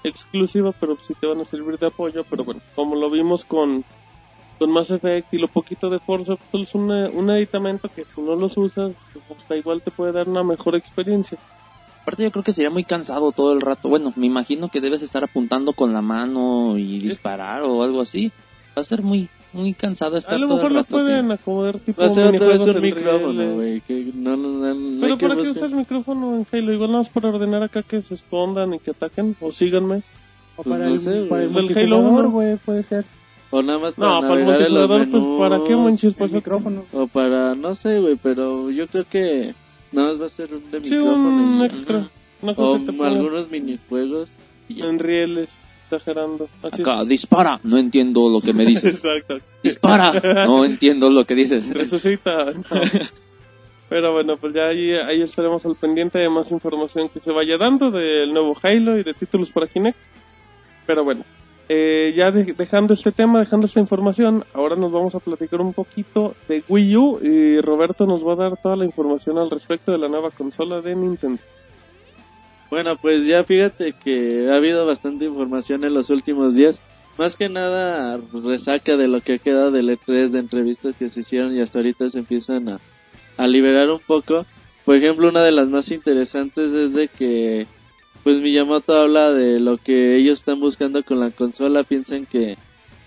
[0.04, 2.24] exclusiva, pero sí te van a servir de apoyo.
[2.30, 3.84] Pero bueno, como lo vimos con,
[4.58, 8.22] con Mass Effect y lo poquito de Forza, pues es una- un aditamento que si
[8.22, 11.38] no los usas, pues hasta igual te puede dar una mejor experiencia.
[12.02, 13.88] Aparte yo creo que sería muy cansado todo el rato.
[13.90, 18.32] Bueno, me imagino que debes estar apuntando con la mano y disparar o algo así.
[18.76, 21.80] Va a ser muy, muy cansado A estar lo todo mejor el lo pueden acomodar
[21.80, 23.82] tipo Va a ser otra vez minijuegos un micrófono, güey.
[24.16, 26.74] No, no, no, no Pero ¿para qué usas micrófono en Halo?
[26.74, 30.04] Igual nada más para ordenar acá que se escondan y que ataquen o síganme.
[30.56, 31.54] O Pues para, no el, sé, para el.
[31.54, 33.06] Del Halo güey, puede ser.
[33.52, 36.04] O nada más para No, para el los multijugador, pues ¿para qué, manches?
[36.12, 36.86] El Pues micrófono.
[36.94, 39.56] O para, no sé, güey, pero yo creo que
[39.92, 41.28] nada más va a ser un de Sí, micrófono.
[41.56, 42.10] un extra.
[42.56, 44.36] O algunos minijuegos.
[44.70, 45.58] en rieles,
[45.90, 46.48] exagerando.
[46.64, 47.60] Así Acá, dispara.
[47.64, 48.96] No entiendo lo que me dices.
[49.04, 49.38] Exacto.
[49.64, 50.14] dispara.
[50.46, 51.70] No entiendo lo que dices.
[51.72, 52.46] Resucita.
[52.46, 52.82] No.
[53.90, 57.58] Pero bueno, pues ya ahí, ahí estaremos al pendiente de más información que se vaya
[57.58, 59.98] dando del nuevo Halo y de títulos para Kinect.
[60.86, 61.24] Pero bueno,
[61.68, 65.74] eh, ya de- dejando este tema, dejando esta información, ahora nos vamos a platicar un
[65.74, 69.92] poquito de Wii U y Roberto nos va a dar toda la información al respecto
[69.92, 71.42] de la nueva consola de Nintendo.
[72.70, 76.80] Bueno, pues ya fíjate que ha habido bastante información en los últimos días.
[77.18, 81.22] Más que nada resaca de lo que ha quedado del E3 de entrevistas que se
[81.22, 82.80] hicieron y hasta ahorita se empiezan a,
[83.38, 84.46] a liberar un poco.
[84.86, 87.68] Por ejemplo, una de las más interesantes es de que
[88.24, 91.84] pues Miyamoto habla de lo que ellos están buscando con la consola.
[91.84, 92.56] Piensan que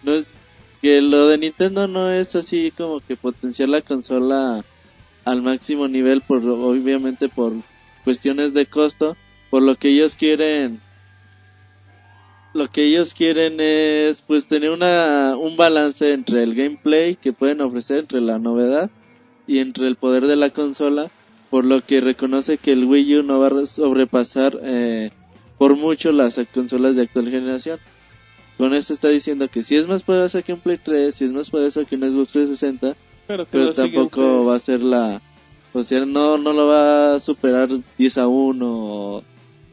[0.03, 0.35] no es
[0.81, 4.64] que lo de Nintendo no es así como que potenciar la consola
[5.25, 7.53] al máximo nivel por obviamente por
[8.05, 9.16] cuestiones de costo
[9.53, 10.81] por lo que ellos quieren
[12.55, 17.61] lo que ellos quieren es pues tener una un balance entre el gameplay que pueden
[17.61, 18.91] ofrecer entre la novedad
[19.47, 21.11] y entre el poder de la consola
[21.51, 25.11] por lo que reconoce que el Wii U no va a sobrepasar eh,
[25.59, 27.79] por mucho las consolas de actual generación.
[28.57, 31.33] Con esto está diciendo que si es más poderosa que un Play 3 si es
[31.33, 35.21] más poderosa que un Xbox 360 Pero, pero tampoco va a ser la
[35.75, 39.23] o sea no no lo va a superar 10 a 1 o,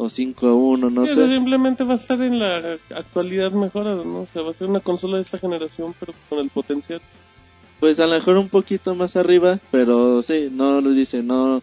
[0.02, 4.02] o 5 a 1 no Sí, sé simplemente va a estar en la actualidad mejorada,
[4.06, 4.22] ¿no?
[4.22, 7.02] O sea, va a ser una consola de esta generación, pero con el potencial.
[7.82, 11.62] pues a lo mejor un poquito más arriba pero sí no lo dice no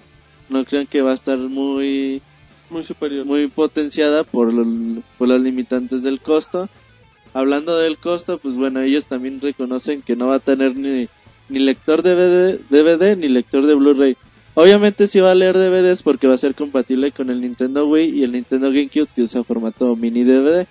[0.49, 2.21] no crean que va a estar muy
[2.69, 3.25] Muy superior.
[3.25, 6.69] muy potenciada por, lo- por las limitantes del costo.
[7.35, 11.07] Hablando del costo, pues bueno, ellos también reconocen que no va a tener ni,
[11.49, 14.17] ni lector DVD, DVD ni lector de Blu-ray.
[14.59, 18.09] Obviamente sí va a leer DVDs porque va a ser compatible con el Nintendo Wii
[18.09, 20.67] y el Nintendo GameCube que usa formato mini DVD.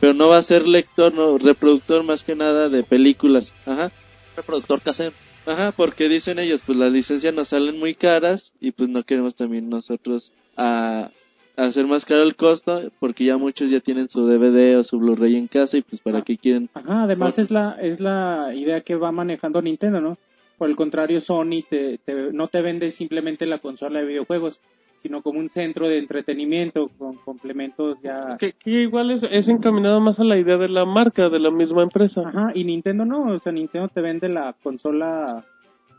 [0.00, 3.52] Pero no va a ser lector, no, reproductor más que nada de películas.
[3.66, 3.92] Ajá.
[4.36, 5.12] Reproductor casero.
[5.46, 9.36] Ajá, porque dicen ellos, pues las licencias nos salen muy caras y pues no queremos
[9.36, 11.10] también nosotros a,
[11.56, 14.98] a hacer más caro el costo porque ya muchos ya tienen su DVD o su
[14.98, 16.22] Blu-ray en casa y pues para Ah.
[16.26, 16.68] qué quieren.
[16.74, 20.18] Ajá, además es la, es la idea que va manejando Nintendo, ¿no?
[20.60, 24.60] Por el contrario, Sony te, te- no te vende simplemente la consola de videojuegos,
[25.02, 28.36] sino como un centro de entretenimiento con complementos ya...
[28.38, 31.50] Que, que igual es, es encaminado más a la idea de la marca, de la
[31.50, 32.24] misma empresa.
[32.28, 35.46] Ajá, y Nintendo no, o sea, Nintendo te vende la consola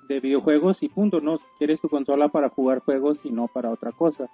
[0.07, 1.39] de videojuegos y punto, ¿no?
[1.57, 4.29] Quieres tu consola para jugar juegos y no para otra cosa.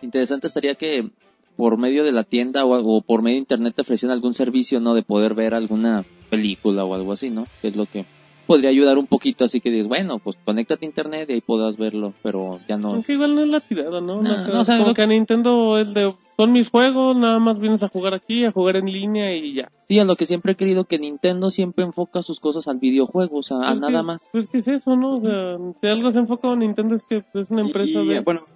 [0.00, 1.10] Interesante estaría que
[1.56, 4.78] por medio de la tienda o, o por medio de internet te ofrecieran algún servicio,
[4.78, 4.94] ¿no?
[4.94, 7.46] De poder ver alguna película o algo así, ¿no?
[7.60, 8.04] Que es lo que
[8.48, 11.76] podría ayudar un poquito, así que dices, bueno, pues conéctate a internet y ahí podrás
[11.76, 12.88] verlo, pero ya no.
[12.88, 14.22] Aunque igual no es la tirada, ¿no?
[14.22, 17.60] No, o sea, como lo- que a Nintendo es de, son mis juegos, nada más
[17.60, 19.70] vienes a jugar aquí, a jugar en línea y ya.
[19.86, 23.38] Sí, a lo que siempre he querido que Nintendo siempre enfoca sus cosas al videojuego,
[23.38, 24.22] o sea, a Pues nada más.
[24.32, 25.18] Pues que es eso, ¿no?
[25.18, 28.20] O sea, si algo se enfoca en Nintendo es que es una empresa y, de...
[28.20, 28.46] bueno,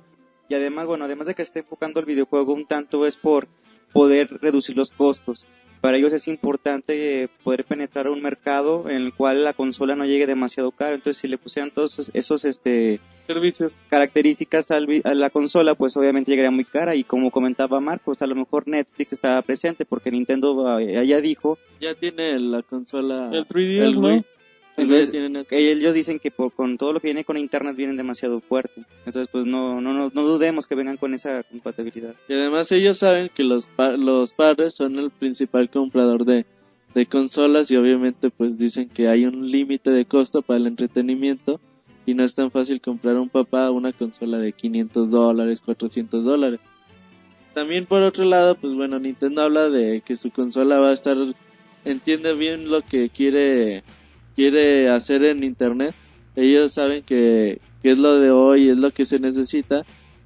[0.49, 3.47] y además, bueno, además de que esté enfocando el videojuego un tanto es por
[3.93, 5.47] poder reducir los costos.
[5.83, 9.95] Para ellos es importante eh, poder penetrar a un mercado en el cual la consola
[9.97, 10.95] no llegue demasiado caro.
[10.95, 13.77] Entonces, si le pusieran todos esos, esos, este, servicios.
[13.91, 16.95] características al vi- a la consola, pues obviamente llegaría muy cara.
[16.95, 21.59] Y como comentaba Marcos, a lo mejor Netflix estaba presente porque Nintendo eh, ya dijo
[21.81, 23.29] Ya tiene la consola.
[23.33, 24.25] El 3DS, el ¿no?
[24.77, 25.49] Entonces, tiene Netflix.
[25.51, 28.83] que ellos dicen que por- con todo lo que viene con internet vienen demasiado fuerte.
[29.05, 32.15] Entonces, pues no, no, no, no dudemos que vengan con esa compatibilidad.
[32.29, 36.47] Y además ellos saben que los, pa- los padres son el principal comprador de,
[36.95, 41.61] de consolas y obviamente pues dicen que hay un límite de costo para el entretenimiento
[42.07, 46.25] y no es tan fácil comprar a un papá una consola de 500 dólares, 400
[46.25, 46.61] dólares.
[47.55, 51.17] También por otro lado, pues bueno, Nintendo habla de que su consola va a estar,
[51.85, 53.83] entiende bien lo que quiere,
[54.43, 55.95] quiere hacer en internet.
[56.35, 59.83] Ellos saben que, que es lo de hoy, es lo que se necesita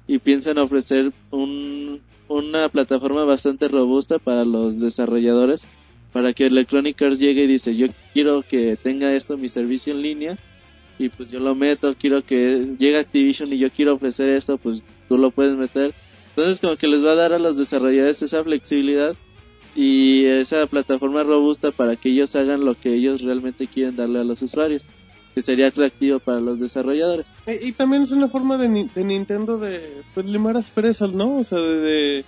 [0.07, 5.67] y piensan ofrecer un, una plataforma bastante robusta para los desarrolladores
[6.13, 10.01] para que Electronic Arts llegue y dice yo quiero que tenga esto mi servicio en
[10.01, 10.37] línea
[10.97, 14.83] y pues yo lo meto quiero que llegue Activision y yo quiero ofrecer esto pues
[15.09, 15.93] tú lo puedes meter
[16.29, 19.15] entonces como que les va a dar a los desarrolladores esa flexibilidad
[19.75, 24.23] y esa plataforma robusta para que ellos hagan lo que ellos realmente quieren darle a
[24.23, 24.81] los usuarios
[25.35, 29.03] que sería atractivo para los desarrolladores Eh, Y también es una forma de, Ni- de
[29.03, 31.35] Nintendo de pues, limar asperezas, ¿no?
[31.37, 32.25] O sea, de,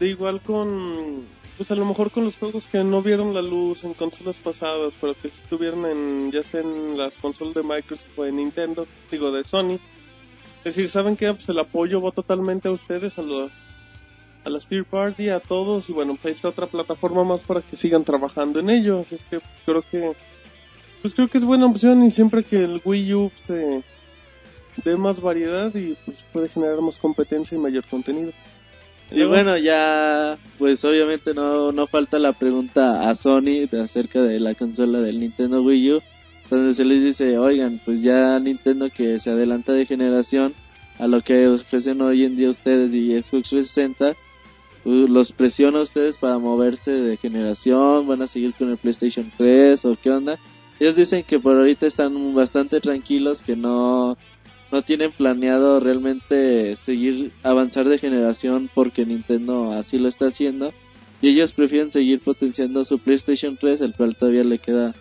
[0.00, 3.84] de, igual con, pues a lo mejor con los juegos que no vieron la luz
[3.84, 8.08] en consolas pasadas, pero que sí estuvieron en, ya sea en las consolas de Microsoft
[8.16, 9.78] o de Nintendo, digo, de Sony.
[10.64, 11.32] Es decir, ¿saben qué?
[11.32, 13.52] Pues el apoyo va totalmente a ustedes, a los
[14.48, 17.62] a las third party, a todos, y bueno, pues ahí está otra plataforma más para
[17.62, 20.12] que sigan trabajando en ello, así es que creo que
[21.00, 23.82] pues creo que es buena opción y siempre que el Wii U se
[24.84, 28.32] dé más variedad y pues puede generar más competencia y mayor contenido.
[29.10, 34.38] Y bueno, ya, pues obviamente no, no falta la pregunta a Sony de acerca de
[34.38, 36.02] la consola del Nintendo Wii U,
[36.50, 40.52] donde se les dice, oigan, pues ya Nintendo que se adelanta de generación
[40.98, 44.14] a lo que ofrecen hoy en día ustedes y Xbox 360, uh,
[44.88, 49.84] los presiona a ustedes para moverse de generación, van a seguir con el PlayStation 3
[49.84, 50.38] o qué onda.
[50.80, 54.16] Ellos dicen que por ahorita están bastante tranquilos, que no,
[54.70, 60.72] no tienen planeado realmente seguir avanzar de generación porque Nintendo así lo está haciendo.
[61.20, 64.94] Y ellos prefieren seguir potenciando su PlayStation 3 el cual todavía le queda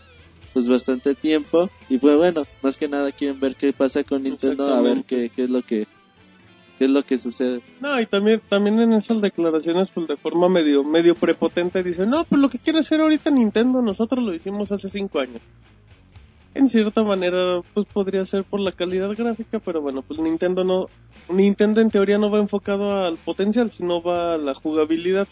[0.52, 1.70] pues bastante tiempo.
[1.90, 5.30] Y pues bueno más que nada quieren ver qué pasa con Nintendo a ver qué,
[5.34, 5.88] qué es lo que
[6.78, 10.50] qué es lo que sucede No, y también, también en esas declaraciones, pues de forma
[10.50, 14.72] medio, medio prepotente, dicen, no, pues lo que quiere hacer ahorita Nintendo, nosotros lo hicimos
[14.72, 15.42] hace cinco años.
[16.54, 20.88] En cierta manera, pues podría ser por la calidad gráfica, pero bueno, pues Nintendo no,
[21.30, 25.28] Nintendo en teoría no va enfocado al potencial, sino va a la jugabilidad.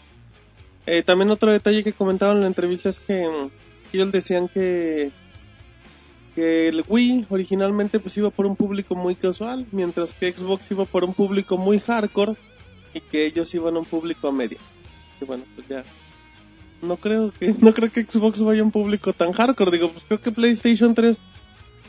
[0.86, 3.26] Eh, también otro detalle que comentaban en la entrevista es que
[3.92, 5.10] ellos decían que
[6.36, 10.84] que el Wii originalmente pues iba por un público muy casual, mientras que Xbox iba
[10.84, 12.36] por un público muy hardcore
[12.92, 14.58] y que ellos iban a un público a media.
[15.18, 15.82] Que bueno, pues ya
[16.82, 20.04] no creo que no creo que Xbox vaya a un público tan hardcore, digo, pues
[20.04, 21.16] creo que PlayStation 3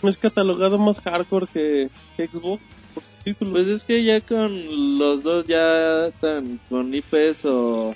[0.02, 3.52] no es catalogado más hardcore que, que Xbox por su título.
[3.52, 7.94] pues es que ya con los dos ya tan con IPs o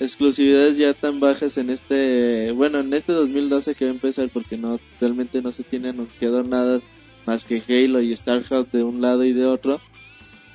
[0.00, 4.56] exclusividades ya tan bajas en este bueno en este 2012 que va a empezar porque
[4.56, 6.80] no realmente no se tiene anunciado nada
[7.26, 9.80] más que Halo y StarCraft de un lado y de otro.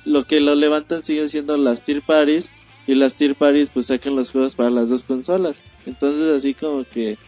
[0.04, 2.50] Lo que lo levantan siguen siendo las tier parties
[2.86, 5.60] y las tier parties pues sacan los juegos para las dos consolas.
[5.86, 7.18] Entonces así como que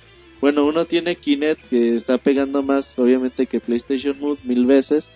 [0.41, 5.09] bueno, uno tiene Kinect que está pegando más obviamente que PlayStation Move mil veces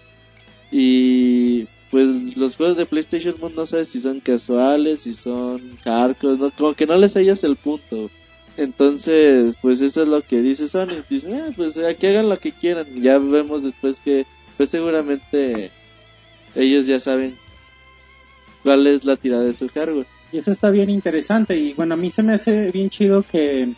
[0.70, 6.36] y pues los juegos de PlayStation Move no sabes si son casuales, si son hardcore,
[6.36, 6.50] ¿no?
[6.50, 8.10] como que no les hallas el punto.
[8.56, 11.04] Entonces, pues eso es lo que dice Sony.
[11.08, 12.86] Dicen, ah, pues aquí hagan lo que quieran.
[13.00, 15.70] Ya vemos después que, pues seguramente
[16.56, 17.36] ellos ya saben
[18.64, 20.06] cuál es la tirada de su hardware.
[20.32, 21.56] Y eso está bien interesante.
[21.56, 23.68] Y bueno, a mí se me hace bien chido que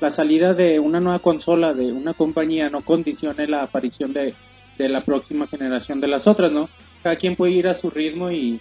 [0.00, 4.32] la salida de una nueva consola de una compañía no condicione la aparición de,
[4.78, 6.70] de la próxima generación de las otras, ¿no?
[7.02, 8.60] Cada quien puede ir a su ritmo y,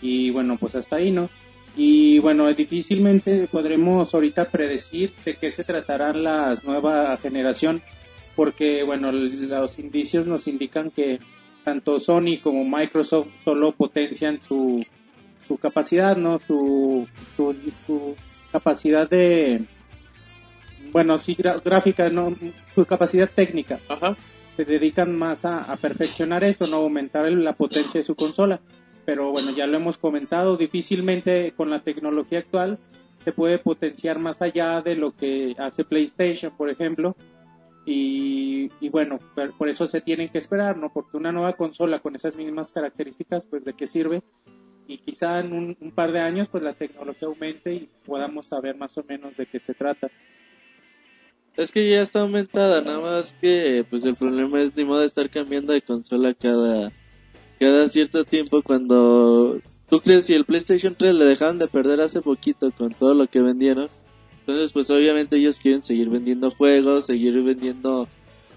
[0.00, 1.28] y bueno, pues hasta ahí, ¿no?
[1.76, 7.82] Y bueno, difícilmente podremos ahorita predecir de qué se tratará la nueva generación,
[8.34, 11.20] porque bueno, los indicios nos indican que
[11.64, 14.84] tanto Sony como Microsoft solo potencian su,
[15.46, 16.38] su capacidad, ¿no?
[16.40, 17.54] Su, su,
[17.86, 18.16] su
[18.50, 19.64] capacidad de,
[20.92, 22.34] bueno, sí, gráfica, ¿no?
[22.74, 23.78] Su capacidad técnica.
[23.88, 24.16] Ajá.
[24.58, 28.58] Se dedican más a, perfeccionar esto, no aumentar la potencia de su consola.
[29.04, 32.80] Pero bueno, ya lo hemos comentado, difícilmente con la tecnología actual
[33.22, 37.14] se puede potenciar más allá de lo que hace PlayStation, por ejemplo.
[37.86, 40.92] Y, y bueno, por, por eso se tienen que esperar, ¿no?
[40.92, 44.24] Porque una nueva consola con esas mismas características, pues de qué sirve.
[44.88, 48.76] Y quizá en un, un par de años, pues la tecnología aumente y podamos saber
[48.76, 50.10] más o menos de qué se trata.
[51.58, 55.06] Es que ya está aumentada, nada más que pues el problema es ni modo de
[55.06, 56.92] estar cambiando de consola cada
[57.58, 62.20] cada cierto tiempo cuando tú crees si el PlayStation 3 le dejaron de perder hace
[62.20, 63.88] poquito con todo lo que vendieron.
[64.38, 68.06] Entonces pues obviamente ellos quieren seguir vendiendo juegos, seguir vendiendo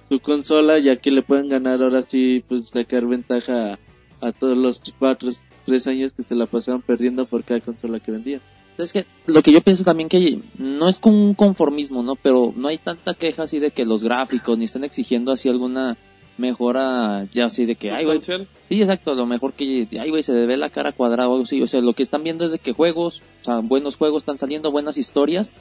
[0.08, 3.80] su consola ya que le pueden ganar ahora sí pues sacar ventaja
[4.22, 5.32] a, a todos los cuatro
[5.66, 8.42] tres años que se la pasaron perdiendo por cada consola que vendían.
[8.84, 12.16] Es que lo que yo pienso también que no es con un conformismo, ¿no?
[12.16, 15.98] Pero no hay tanta queja así de que los gráficos ni están exigiendo así alguna
[16.38, 20.34] mejora ya así de que, ay, güey, sí, exacto, lo mejor que, ay, güey, se
[20.34, 21.62] ve la cara cuadrada o algo así.
[21.62, 24.40] O sea, lo que están viendo es de que juegos, o sea, buenos juegos están
[24.40, 25.54] saliendo, buenas historias,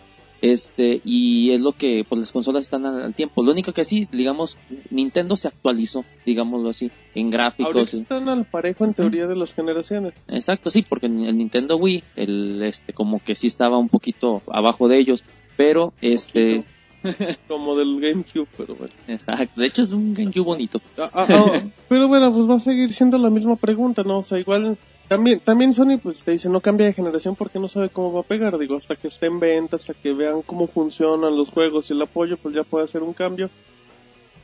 [0.42, 3.42] este, y es lo que, pues las consolas están al, tiempo.
[3.42, 4.56] Lo único que sí, digamos,
[4.90, 7.76] Nintendo se actualizó, digámoslo así, en gráficos.
[7.76, 10.14] Ahorita están al parejo en teoría de las generaciones.
[10.28, 14.88] Exacto, sí, porque el Nintendo Wii, el este como que sí estaba un poquito abajo
[14.88, 15.24] de ellos,
[15.56, 16.64] pero este,
[17.48, 18.92] Como del GameCube, pero bueno.
[19.08, 20.80] exacto, de hecho es un GameCube bonito.
[20.98, 24.18] Ah, ah, ah, pero bueno, pues va a seguir siendo la misma pregunta, ¿no?
[24.18, 24.76] O sea, igual
[25.10, 28.20] también también Sony pues te dice no cambia de generación porque no sabe cómo va
[28.20, 31.90] a pegar, digo, hasta que esté en venta, hasta que vean cómo funcionan los juegos
[31.90, 33.50] y el apoyo, pues ya puede hacer un cambio.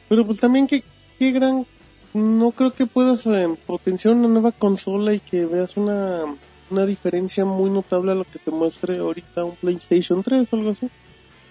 [0.09, 0.83] Pero pues también que
[1.21, 1.65] qué gran
[2.15, 6.25] no creo que puedas eh, potenciar una nueva consola y que veas una
[6.69, 10.71] una diferencia muy notable a lo que te muestre ahorita un PlayStation 3 o algo
[10.71, 10.89] así.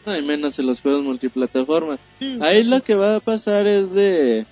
[0.05, 1.97] No, y menos en los juegos multiplataforma.
[2.41, 4.45] Ahí lo que va a pasar es de,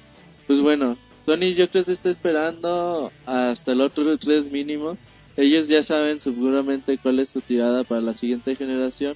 [0.47, 4.97] pues bueno, Sony yo creo que está esperando hasta el otro 3 mínimo.
[5.38, 9.15] Ellos ya saben seguramente cuál es su tirada para la siguiente generación.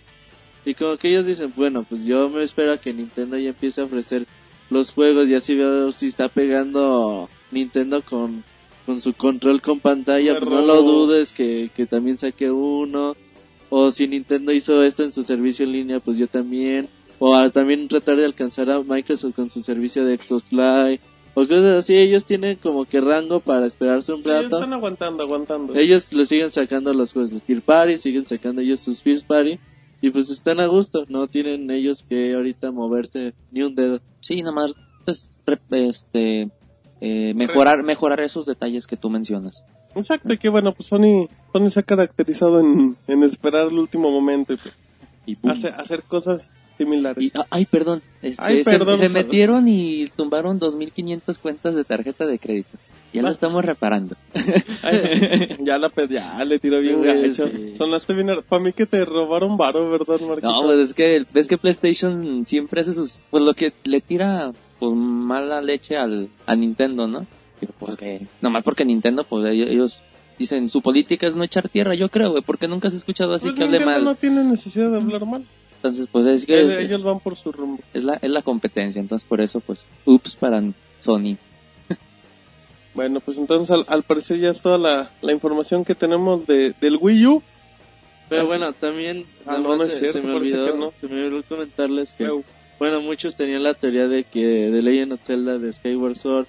[0.65, 3.81] Y como que ellos dicen, bueno, pues yo me espero a que Nintendo ya empiece
[3.81, 4.25] a ofrecer
[4.69, 8.43] los juegos y así veo si está pegando Nintendo con,
[8.85, 10.39] con su control con pantalla.
[10.39, 13.15] Pues no lo dudes que, que también saque uno.
[13.69, 16.87] O si Nintendo hizo esto en su servicio en línea, pues yo también.
[17.19, 20.99] O a también tratar de alcanzar a Microsoft con su servicio de Xbox Live.
[21.39, 25.21] O cosas así, ellos tienen como que rango para esperarse un Sí, ellos están aguantando,
[25.23, 25.76] aguantando.
[25.76, 29.60] Ellos le siguen sacando los juegos de Fear Party, siguen sacando ellos sus Fear Party.
[30.02, 34.00] Y pues están a gusto, no tienen ellos que ahorita moverse ni un dedo.
[34.19, 34.73] Sí, nomás
[35.06, 35.32] pues,
[35.71, 36.50] este
[37.02, 39.63] eh, mejorar mejorar esos detalles que tú mencionas.
[39.95, 44.10] Exacto, y que bueno, pues Sony, Sony se ha caracterizado en, en esperar el último
[44.10, 44.73] momento y pues,
[45.28, 45.52] Y pum.
[45.52, 47.23] hace- hacer cosas similares.
[47.23, 51.83] Y- ah, ay, perdón, este, Ay, se- perdón, se, metieron y tumbaron 2.500 cuentas de
[51.83, 52.77] tarjeta de crédito.
[53.13, 53.31] Ya lo Ah.
[53.31, 54.15] estamos reparando.
[54.83, 57.47] Ay, ya la pe- ya le tiró bien Sí, gacho.
[57.56, 57.73] sí.
[57.75, 58.27] Sonaste bien.
[58.47, 60.52] Para mí que te robaron varo, ¿verdad, Marquito?
[60.52, 64.52] No, pues es que ves que PlayStation siempre hace sus, pues lo que le tira
[64.79, 67.25] pues mala leche al a Nintendo, ¿no?
[67.60, 70.02] Pero pues que nomás porque Nintendo pues ellos,
[70.37, 73.45] dicen su política es no echar tierra, yo creo, güey, porque nunca has escuchado así
[73.47, 74.04] Pues que hable mal.
[74.04, 75.43] no tiene necesidad de hablar mal.
[75.78, 77.80] Entonces pues es que Ellos, es, ellos van por su rumbo.
[77.94, 80.62] es la es la competencia, entonces por eso pues ups para
[81.00, 81.38] Sony.
[82.94, 86.73] Bueno, pues entonces al, al parecer ya es toda la, la información que tenemos de,
[86.82, 87.44] del Wii U.
[88.28, 90.92] Pero Así- bueno, también Ah, no, no es se, cierto, se me olvidó, que no.
[91.00, 92.28] se me olvidó comentarles que
[92.80, 96.48] bueno, muchos tenían la teoría de que The Legend of Zelda de Skyward Sword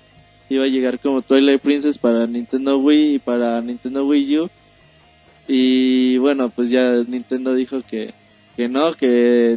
[0.50, 4.50] iba a llegar como Twilight Princess para Nintendo Wii y para Nintendo Wii U.
[5.46, 8.12] Y bueno, pues ya Nintendo dijo que,
[8.58, 9.56] que no, que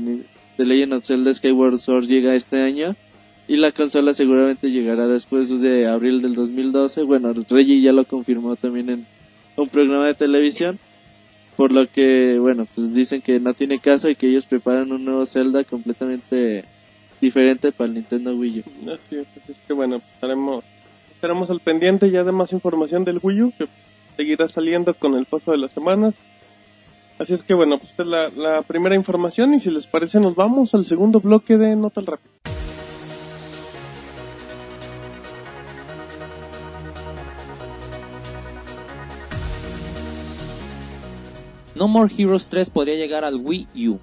[0.57, 2.95] The Legend of Zelda Skyward Sword llega este año.
[3.47, 7.01] Y la consola seguramente llegará después de abril del 2012.
[7.01, 9.07] Bueno, Reggie ya lo confirmó también en
[9.57, 10.77] un programa de televisión.
[11.57, 15.03] Por lo que, bueno, pues dicen que no tiene caso y que ellos preparan un
[15.03, 16.63] nuevo Zelda completamente
[17.19, 18.91] diferente para el Nintendo Wii U.
[18.91, 20.63] Así es, así es que bueno, pues, estaremos,
[21.11, 23.67] estaremos al pendiente ya de más información del Wii U, que
[24.15, 26.15] seguirá saliendo con el paso de las semanas.
[27.21, 30.33] Así es que bueno, pues esta es la, primera información y si les parece nos
[30.33, 32.33] vamos al segundo bloque de Nota al Rápido.
[41.75, 43.99] No More Heroes 3 podría llegar al Wii U.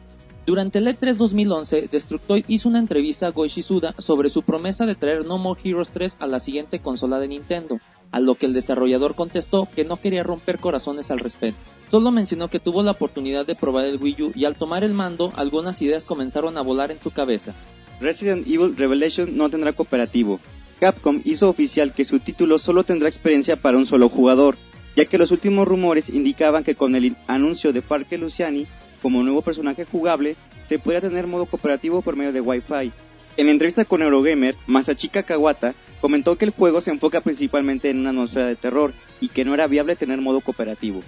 [0.47, 4.95] Durante el E3 2011, Destructoid hizo una entrevista a Goichi Suda sobre su promesa de
[4.95, 8.53] traer No More Heroes 3 a la siguiente consola de Nintendo, a lo que el
[8.53, 11.61] desarrollador contestó que no quería romper corazones al respecto.
[11.91, 14.95] Solo mencionó que tuvo la oportunidad de probar el Wii U y al tomar el
[14.95, 17.55] mando, algunas ideas comenzaron a volar en su cabeza.
[18.01, 20.41] Resident Evil Revelation no tendrá cooperativo.
[20.81, 24.57] Capcom hizo oficial que su título solo tendrá experiencia para un solo jugador,
[24.95, 28.67] ya que los últimos rumores indicaban que con el anuncio de Parker Luciani
[29.03, 30.37] como nuevo personaje jugable,
[30.69, 32.93] se podría tener modo cooperativo por medio de Wi-Fi.
[33.37, 38.01] En la entrevista con Eurogamer, Masachika Kawata comentó que el juego se enfoca principalmente en
[38.01, 41.03] una atmósfera de terror y que no era viable tener modo cooperativo.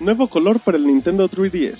[0.00, 1.78] Nuevo color para el Nintendo 3DS.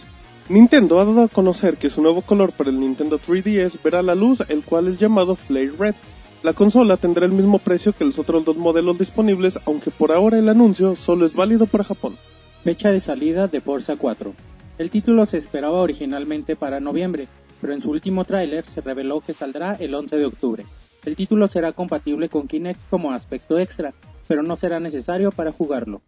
[0.49, 4.15] Nintendo ha dado a conocer que su nuevo color para el Nintendo 3DS verá la
[4.15, 5.95] luz, el cual es llamado Flare Red.
[6.43, 10.39] La consola tendrá el mismo precio que los otros dos modelos disponibles, aunque por ahora
[10.39, 12.17] el anuncio solo es válido para Japón.
[12.65, 14.35] Fecha de salida de Forza 4.
[14.79, 17.29] El título se esperaba originalmente para noviembre,
[17.61, 20.65] pero en su último tráiler se reveló que saldrá el 11 de octubre.
[21.05, 23.93] El título será compatible con Kinect como aspecto extra,
[24.29, 26.01] pero no será necesario para jugarlo.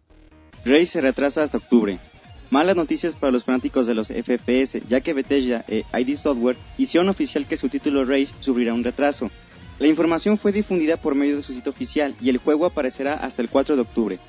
[0.63, 1.99] Rey se retrasa hasta octubre.
[2.49, 7.09] Malas noticias para los fanáticos de los FPS, ya que Bethesda e ID Software hicieron
[7.09, 9.29] oficial que su título Rage sufrirá un retraso.
[9.79, 13.41] La información fue difundida por medio de su sitio oficial y el juego aparecerá hasta
[13.41, 14.19] el 4 de octubre.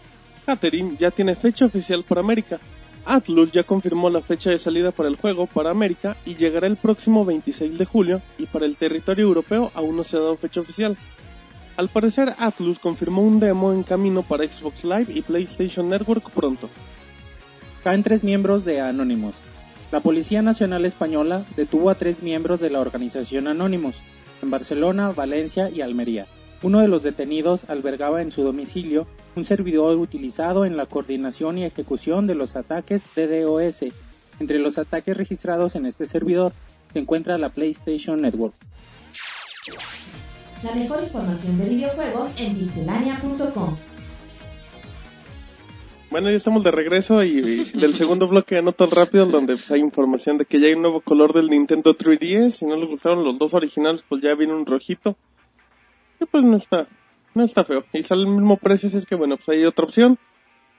[0.44, 2.58] Catherine ya tiene fecha oficial para América.
[3.07, 6.76] Atlus ya confirmó la fecha de salida para el juego para América y llegará el
[6.76, 10.61] próximo 26 de julio y para el territorio europeo aún no se ha dado fecha
[10.61, 10.96] oficial.
[11.76, 16.68] Al parecer Atlus confirmó un demo en camino para Xbox Live y PlayStation Network pronto.
[17.84, 19.36] Caen tres miembros de Anonymous.
[19.92, 23.96] La Policía Nacional Española detuvo a tres miembros de la organización Anonymous
[24.42, 26.26] en Barcelona, Valencia y Almería.
[26.62, 31.64] Uno de los detenidos albergaba en su domicilio un servidor utilizado en la coordinación y
[31.64, 33.84] ejecución de los ataques DDoS.
[34.40, 36.52] Entre los ataques registrados en este servidor
[36.92, 38.54] se encuentra la PlayStation Network.
[40.62, 43.76] La mejor información de videojuegos en pixelania.com.
[46.11, 49.70] Bueno, ya estamos de regreso y, y del segundo bloque de Notas Rápidas donde pues,
[49.70, 52.50] hay información de que ya hay un nuevo color del Nintendo 3DS.
[52.50, 55.16] Si no les gustaron los dos originales, pues ya viene un rojito.
[56.20, 56.86] Y pues no está,
[57.34, 57.84] no está feo.
[57.92, 60.18] Y sale el mismo precio, así es que bueno, pues hay otra opción.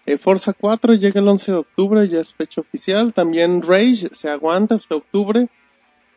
[0.05, 3.13] Eh, Forza 4 llega el 11 de octubre, ya es fecha oficial.
[3.13, 5.49] También Rage se aguanta hasta octubre.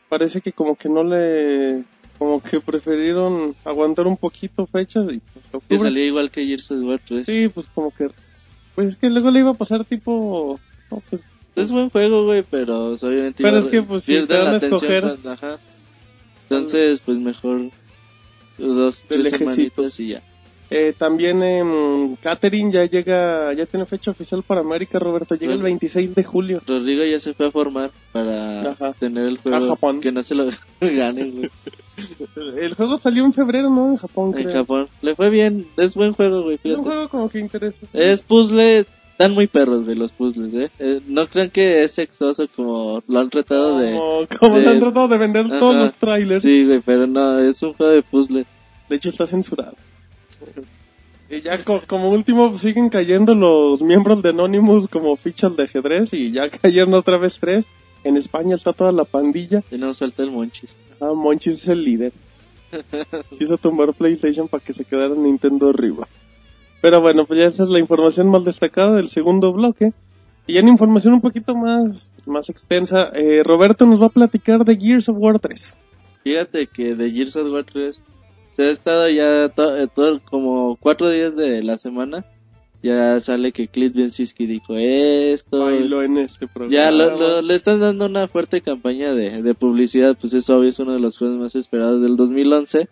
[0.09, 1.85] Parece que como que no le...
[2.19, 5.81] Como que prefirieron aguantar un poquito fechas y pues, hasta Que octubre.
[5.83, 7.25] salió igual que Gears of War 3.
[7.25, 8.11] Sí, pues como que...
[8.75, 10.61] Pues es que luego le iba a pasar tipo...
[10.91, 11.23] no, pues,
[11.57, 13.43] Es buen juego, güey, pero obviamente...
[13.43, 15.59] Pero iba- es que, pues, si te van a escoger- ajá.
[16.49, 17.71] Entonces, pues mejor
[18.61, 19.49] dos, De tres lejecitos.
[19.95, 20.23] semanitas y ya.
[20.71, 23.53] eh, también eh, Catherine ya llega...
[23.55, 25.35] Ya tiene fecha oficial para América, Roberto.
[25.35, 25.65] Llega el Bueno.
[25.75, 26.63] 26 de julio.
[26.67, 28.93] Rodrigo ya se fue a formar para Ajá.
[28.99, 30.01] tener el A juego Japón.
[30.01, 30.49] que no se lo
[30.81, 31.51] gane.
[32.57, 33.91] El juego salió en febrero, ¿no?
[33.91, 34.53] En Japón, En creo.
[34.61, 34.89] Japón.
[35.03, 37.87] Le fue bien, es buen juego, güey, Es un juego como que interesa.
[37.93, 38.87] Es puzzle,
[39.21, 40.71] están muy perros, güey, los puzzles, ¿eh?
[40.79, 43.93] Eh, No crean que es sexoso como lo han tratado de...
[43.93, 46.43] Como, como de- le han tratado de vender todos los trailers.
[46.43, 48.47] Sí, güey, pero no, es un juego de puzzle.
[48.89, 49.75] De hecho, está censurado.
[51.29, 56.13] Y ya co- como último siguen cayendo los miembros de Anonymous como fichas de ajedrez
[56.15, 57.67] y ya cayeron otra vez tres.
[58.03, 59.63] En España está toda la pandilla.
[59.71, 60.71] Y no suelta el monchis.
[61.01, 62.13] Ah, Monchis es el líder.
[63.39, 66.09] Quiso tumbar PlayStation para que se quedara Nintendo arriba.
[66.81, 69.93] Pero bueno, pues ya esa es la información más destacada del segundo bloque.
[70.47, 74.65] Y ya en información un poquito más, más extensa, eh, Roberto nos va a platicar
[74.65, 75.79] de Gears of War 3.
[76.25, 78.01] Fíjate que de Gears of War 3
[78.57, 82.25] se ha estado ya to- eh, todo, como cuatro días de la semana.
[82.83, 85.65] Ya sale que Clint Bensinski dijo esto.
[85.65, 86.75] Bailó en este programa.
[86.75, 90.71] Ya lo- lo- le están dando una fuerte campaña de, de publicidad, pues es obvio,
[90.71, 92.89] es uno de los juegos más esperados del 2011.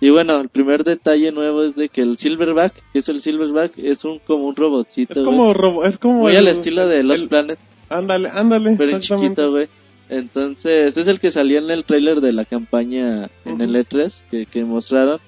[0.00, 3.78] Y bueno, el primer detalle nuevo es de que el Silverback, que es el Silverback,
[3.78, 5.14] es un como un robotcito.
[5.14, 8.74] Es como, robo- es como Muy el- al estilo de Los el- Planet, Ándale, ándale,
[8.76, 9.68] pero chiquito, güey.
[10.08, 14.46] Entonces, es el que salía en el trailer de la campaña en el E3 que,
[14.46, 15.18] que mostraron.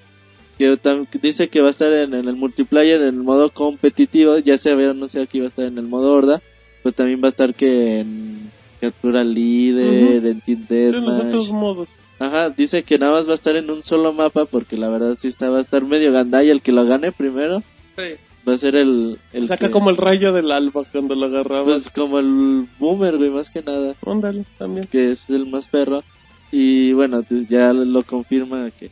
[0.57, 0.77] Que
[1.23, 4.39] dice que va a estar en, en el multiplayer, en el modo competitivo.
[4.39, 6.43] Ya se había anunciado que iba a estar en el modo horda.
[6.83, 8.51] Pero también va a estar que en
[8.81, 11.27] captura líder, en Team Sí, en los Deathmatch.
[11.27, 11.89] otros modos.
[12.19, 15.17] Ajá, dice que nada más va a estar en un solo mapa porque la verdad
[15.21, 17.63] sí está, va a estar medio gandalla el que lo gane primero.
[17.97, 18.15] Sí.
[18.49, 21.83] Va a ser el, el Saca que- como el rayo del alba cuando lo agarrabas.
[21.85, 24.87] pues como el boomer, güey, más que nada, Ándale, también.
[24.87, 26.03] que es el más perro.
[26.51, 28.91] Y bueno, ya lo confirma que,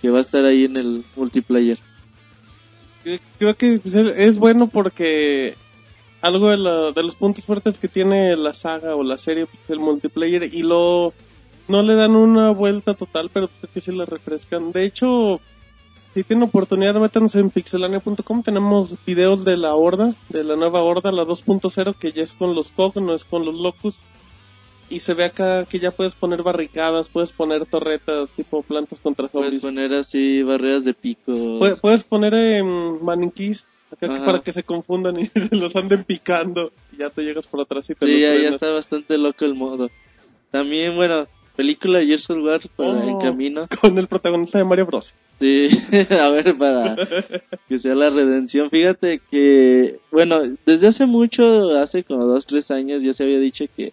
[0.00, 1.78] que va a estar ahí en el multiplayer.
[3.02, 5.54] Creo- Creo que pues, es, es bueno porque
[6.26, 9.58] algo de, la- de los puntos fuertes que tiene la saga o la serie pues,
[9.68, 11.12] el multiplayer y lo
[11.68, 14.70] no le dan una vuelta total, pero creo que sí la refrescan.
[14.72, 15.40] De hecho,
[16.12, 18.42] si tienen oportunidad, métanos en pixelania.com.
[18.42, 22.54] Tenemos videos de la horda, de la nueva horda, la 2.0, que ya es con
[22.54, 24.00] los COG, no es con los Locus.
[24.90, 29.28] Y se ve acá que ya puedes poner barricadas, puedes poner torretas tipo plantas contra
[29.28, 29.62] Puedes zombies.
[29.62, 31.56] poner así barreras de pico.
[31.58, 33.64] Puedes, puedes poner em, maniquís
[34.00, 34.24] Ajá.
[34.24, 36.72] para que se confundan y se los anden picando.
[36.92, 39.54] Y ya te llegas por atrás y te Sí, ya, ya está bastante loco el
[39.54, 39.90] modo.
[40.50, 41.26] También, bueno,
[41.56, 43.08] película de Gears of War para Oh.
[43.08, 43.66] en camino.
[43.80, 45.14] Con el protagonista de Mario Bros.
[45.40, 45.66] Sí,
[46.10, 46.96] a ver, para
[47.68, 48.70] que sea la redención.
[48.70, 53.64] Fíjate que, bueno, desde hace mucho, hace como dos, tres años, ya se había dicho
[53.76, 53.92] que,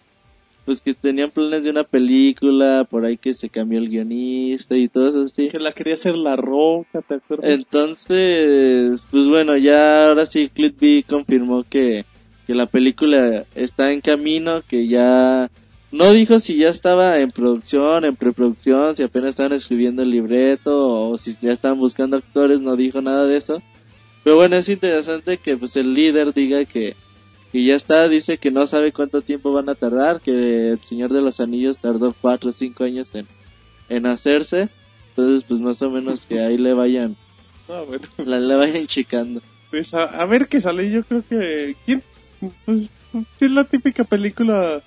[0.64, 4.88] pues que tenían planes de una película, por ahí que se cambió el guionista y
[4.88, 5.48] todo eso así.
[5.48, 7.50] Que la quería hacer la roca, ¿te acuerdas?
[7.50, 12.04] Entonces, pues bueno, ya ahora sí Clint B confirmó que,
[12.46, 15.50] que la película está en camino, que ya
[15.90, 21.10] no dijo si ya estaba en producción, en preproducción, si apenas estaban escribiendo el libreto
[21.10, 23.62] o si ya estaban buscando actores, no dijo nada de eso.
[24.24, 26.94] Pero bueno, es interesante que pues el líder diga que,
[27.52, 31.12] que ya está, dice que no sabe cuánto tiempo van a tardar, que el Señor
[31.12, 33.26] de los Anillos tardó cuatro o cinco años en,
[33.88, 34.68] en hacerse.
[35.10, 37.16] Entonces, pues más o menos que ahí le vayan,
[37.68, 38.04] Ah, bueno.
[38.24, 39.40] la, le vayan chicando.
[39.70, 40.90] Pues a, a ver qué sale.
[40.90, 41.76] Yo creo que.
[41.86, 42.02] ¿Quién?
[42.64, 42.90] Pues
[43.40, 44.82] es la típica película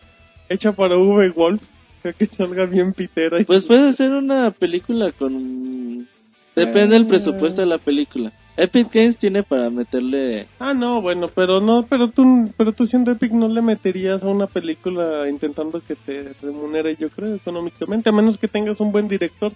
[0.49, 1.29] hecha para V.
[1.29, 1.61] Wolf.
[2.01, 3.39] Creo que salga bien pitera.
[3.39, 6.07] y- Pues puede ser una película con...
[6.55, 8.31] Depende del presupuesto de la película.
[8.57, 10.47] Epic Games tiene para meterle...
[10.59, 12.23] Ah, no, bueno, pero no, pero tú,
[12.57, 17.09] pero tú siendo Epic no le meterías a una película intentando que te remunere, yo
[17.09, 19.51] creo, económicamente, a menos que tengas un buen director.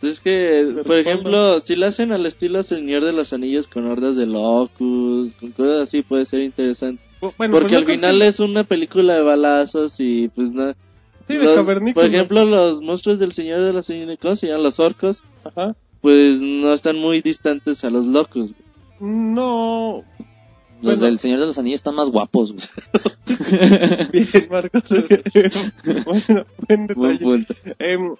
[0.00, 4.14] Es que, por ejemplo, si lo hacen al estilo Señor de los Anillos con hordas
[4.16, 7.02] de locus, con cosas así, puede ser interesante.
[7.20, 10.76] Bu- Bueno, Porque pues al final que- es una película de balazos y pues nada.
[11.26, 11.56] Sí, de Los-
[11.94, 14.62] por ejemplo, los monstruos del Señor de los Anillos, ¿cómo se llaman?
[14.62, 15.74] Los orcos, Ajá.
[16.00, 18.50] Pues no están muy distantes a los locos.
[19.00, 20.02] No.
[20.80, 21.06] Los Bueno.
[21.06, 22.66] del Señor de los Anillos están más guapos, güey.
[24.12, 24.82] Bien, Marcos.
[26.04, 27.18] bueno, buen Buen detalle.
[27.18, 27.54] punto.
[27.78, 28.14] Em,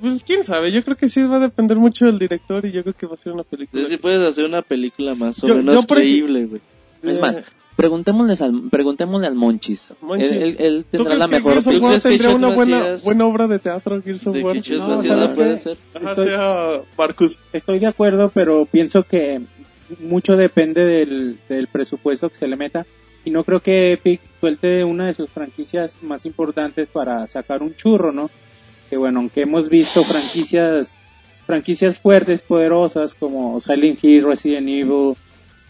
[0.00, 2.82] pues quién sabe, yo creo que sí va a depender mucho del director y yo
[2.82, 3.80] creo que va a ser una película.
[3.82, 6.60] Entonces sí puedes hacer una película más o Yo- menos yo creíble, güey.
[7.02, 7.42] Es más,
[7.76, 9.94] preguntémosles al, preguntémosle al Monchis.
[10.00, 10.30] Monchis.
[10.32, 12.96] Él, él- él ¿Tú tendrá crees la que mejor ¿Tú crees que tendría una buena,
[13.02, 14.26] buena obra de teatro, Gears
[15.34, 15.58] puede qué?
[15.58, 15.78] ser.
[15.94, 17.38] Ajá, Estoy- sea Marcus.
[17.52, 19.40] Estoy de acuerdo, pero pienso que
[20.00, 22.86] mucho depende del, del presupuesto que se le meta.
[23.24, 27.74] Y no creo que Epic suelte una de sus franquicias más importantes para sacar un
[27.74, 28.30] churro, ¿no?
[28.88, 30.96] Que bueno, aunque hemos visto franquicias
[31.46, 35.14] franquicias fuertes, poderosas como Silent Hill, Resident Evil,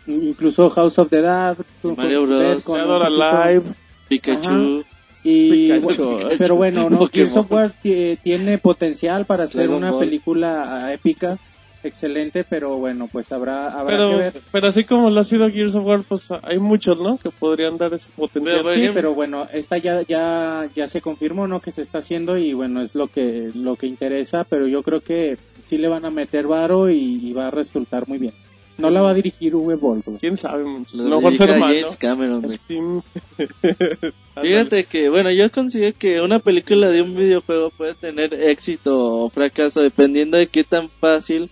[0.07, 2.65] incluso House of the Dead, Mario Bros.
[2.65, 3.63] con Alive.
[4.09, 4.83] Pikachu.
[5.23, 6.05] y Pikachu.
[6.05, 7.07] bueno, pero bueno, no.
[7.07, 10.01] Gears of War tiene potencial para hacer Dragon una Ball.
[10.01, 11.39] película ah, épica,
[11.85, 14.41] excelente, pero bueno, pues habrá habrá que Pero, ver.
[14.51, 17.19] pero así como lo ha sido Gears of War, pues hay muchos, ¿no?
[17.19, 18.63] Que podrían dar ese potencial.
[18.73, 21.61] Sí, ejemplo- pero bueno, esta ya ya ya se confirmó, ¿no?
[21.61, 25.01] Que se está haciendo y bueno, es lo que lo que interesa, pero yo creo
[25.03, 28.33] que sí le van a meter varo y, y va a resultar muy bien.
[28.81, 30.19] No la va a dirigir Uwe Boll, güey.
[30.19, 30.65] ¿Quién sabe?
[30.65, 31.75] mejor dedica ser humano.
[31.81, 32.51] James Cameron.
[32.51, 33.03] Steam.
[34.41, 39.31] Fíjate que, bueno, yo considero que una película de un videojuego puede tener éxito o
[39.31, 41.51] fracaso dependiendo de qué tan fácil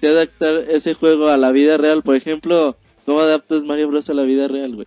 [0.00, 2.02] sea adaptar ese juego a la vida real.
[2.02, 4.86] Por ejemplo, ¿cómo adaptas Mario Bros a la vida real, güey?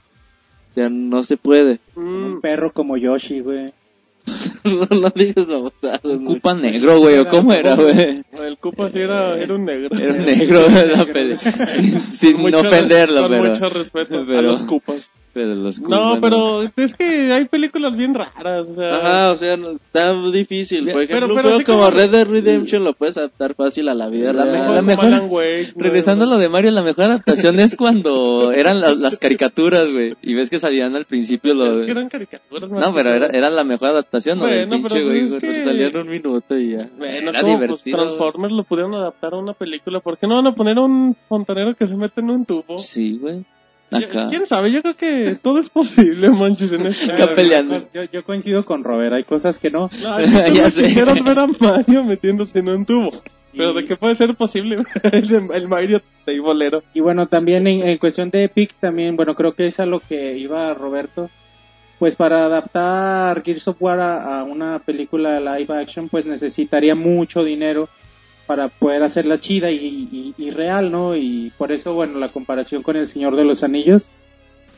[0.70, 1.80] O sea, no se puede.
[1.96, 3.74] Mm, Un perro como Yoshi, güey.
[4.64, 6.24] No, no digas babosadas, güey.
[6.24, 8.24] Cupa negro, güey, o cómo era, güey.
[8.34, 9.90] el Cupa sí era, era un negro.
[10.00, 11.36] Era un negro en la peli.
[11.70, 13.44] Sin, sin Con mucho- ofenderlo, con pero.
[13.44, 15.12] mucho respeto a pero- los Cupas.
[15.34, 18.96] Pero los No, Goonies, pero es que hay películas bien raras, o sea...
[18.98, 20.84] Ajá, o sea, no- está difícil.
[20.92, 23.56] Por Pero- ejemplo, pero un juego así como como- Red Dead Redemption lo puedes adaptar
[23.56, 24.58] fácil a la vida La real.
[24.60, 25.84] mejor- la mejor- Alan Wake, ¿no?
[25.86, 30.16] Regresando a lo de Mario, la mejor adaptación es cuando eran las, las caricaturas, güey.
[30.22, 32.70] Y ves que salían al principio Pues lo es que eran caricaturas.
[32.70, 34.48] No, pero era, era la mejor adaptación, ¿no?
[34.68, 36.90] Bueno, pero güey, es que- Pues salían un minuto y ya.
[36.98, 37.98] Bueno, Era como, pues, divertido.
[37.98, 40.00] Transformers lo pudieron adaptar a una película.
[40.00, 42.78] ¿Por qué no van a poner a un fontanero que se mete en un tubo?
[42.78, 43.44] Sí, güey.
[43.92, 44.28] Yo- Acá.
[44.30, 44.72] ¿Quién sabe?
[44.72, 47.78] Yo creo que todo es posible, manches, en este Acá peleando.
[47.94, 49.90] Yo, yo coincido con Robert, hay cosas que no.
[50.02, 50.18] No,
[50.54, 50.84] Ya sé.
[50.84, 53.12] Quisieron ver a Mario metiéndose en un tubo.
[53.54, 54.78] Pero Y- de qué puede ser posible
[55.12, 56.84] el, el Mario teibolero.
[56.94, 60.00] Y bueno, también en, en cuestión de Epic, también, bueno, creo que es a lo
[60.00, 61.30] que iba Roberto.
[62.02, 67.44] Pues para adaptar Gears of War a, a una película live action, pues necesitaría mucho
[67.44, 67.90] dinero
[68.48, 71.16] para poder hacerla chida y, y- y real, ¿no?
[71.16, 74.10] Y por eso, bueno, la comparación con El Señor de los Anillos.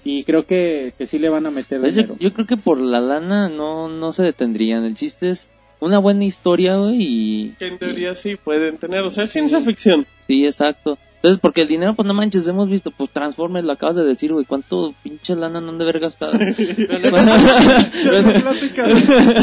[0.03, 2.17] Y creo que, que sí le van a meter Pues yo, dinero.
[2.19, 4.83] yo creo que por la lana no, no se detendrían.
[4.83, 5.47] El chiste es
[5.79, 7.49] una buena historia, güey, y...
[7.57, 8.99] Que en teoría sí pueden tener.
[9.05, 10.05] O sea, es ciencia ficción.
[10.27, 10.97] Sí, exacto.
[11.23, 14.33] Entonces, porque el dinero, pues no manches, hemos visto, pues Transformers, lo acabas de decir,
[14.33, 16.33] güey, ¿cuánto pinche lana no han de haber gastado?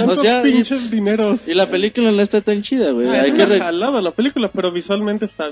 [0.06, 1.48] O sea, y- pinches dineros.
[1.48, 3.08] Y la película no está tan chida, güey.
[3.08, 5.50] Ah, Hay es que re- jalada la película, pero visualmente está...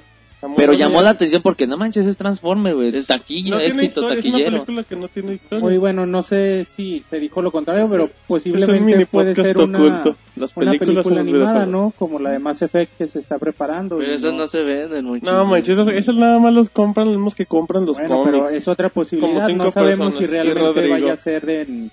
[0.57, 4.19] Pero llamó la atención porque no manches, es Transformers, güey, Es- taquilla, No éxito, historia,
[4.21, 4.51] Es una taquillero.
[4.65, 5.65] película que no tiene historia.
[5.65, 9.35] Muy bueno, no sé si se dijo lo contrario, pero es un posiblemente mini puede
[9.35, 10.17] podcast ser una, oculto.
[10.37, 11.67] Las una películas película animada.
[11.67, 11.93] ¿no?
[11.99, 13.99] Como la de Mass Effect que se está preparando.
[13.99, 15.25] Pero esas no se venden mucho.
[15.27, 18.39] No, manches, esas, esas nada más los compran los mismos que compran los Bueno, pero
[18.39, 18.55] cómics.
[18.57, 19.33] es otra posibilidad.
[19.35, 20.47] Como cinco No sabemos si personas.
[20.47, 21.91] Y realmente vaya a ser en,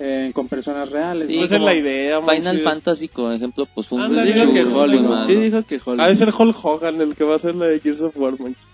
[0.00, 1.28] en- con personas reales.
[1.28, 1.44] Sí, ¿no?
[1.44, 2.62] Esa es la idea, Final manches.
[2.64, 5.24] Fantasy, por ejemplo, pues fue un Pues dijo que bueno.
[5.26, 6.00] Sí, dijo que Hollywood.
[6.00, 8.32] Ha de ser Hulk Hogan el que va a hacer la de Gears of War,
[8.40, 8.66] manches.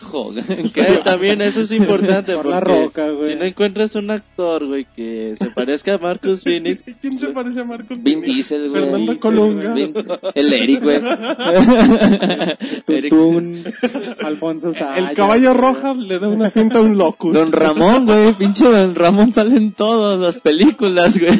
[0.00, 3.30] Joder, Que también eso es importante Por la porque roca, güey.
[3.32, 7.60] si no encuentras un actor, güey, que se parezca a Marcus Phoenix, ¿Quién se parece
[7.60, 8.02] a Marcos?
[8.02, 8.34] Vin Phoenix?
[8.48, 8.82] Diesel, güey.
[8.82, 9.74] Fernando Diesel, Colunga.
[9.74, 9.94] Vin-
[10.34, 11.00] El Eric, güey.
[12.86, 13.64] Tutún,
[14.24, 15.10] Alfonso Sayas.
[15.10, 17.34] El caballo roja le da una cinta a un locus.
[17.34, 21.32] Don Ramón, güey, pinche Don Ramón sale en todas las películas, güey.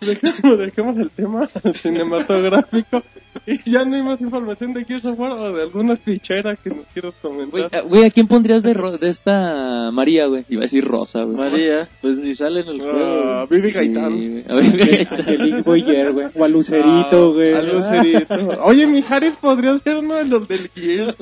[0.00, 3.02] Dejemos, dejemos el tema cinematográfico
[3.46, 6.68] y ya no hay más información de Gears of War o de alguna fichera que
[6.70, 7.70] nos quieras Güey, comentar.
[7.72, 10.44] ah, güey, ¿a quién pondrías de, ro- de esta María, güey?
[10.50, 11.36] Iba a decir Rosa, güey.
[11.36, 13.46] María, pues ni sale en el Ah, juego.
[13.48, 14.12] Vivi Sí, Gaitán.
[14.16, 14.44] güey.
[14.48, 16.26] A ver, Angelique Boyer, güey.
[16.34, 17.54] O a Lucerito, güey.
[17.54, 18.34] Ah, a Lucerito.
[18.64, 21.16] Oye, mi Harris podría ser uno de los del Gears.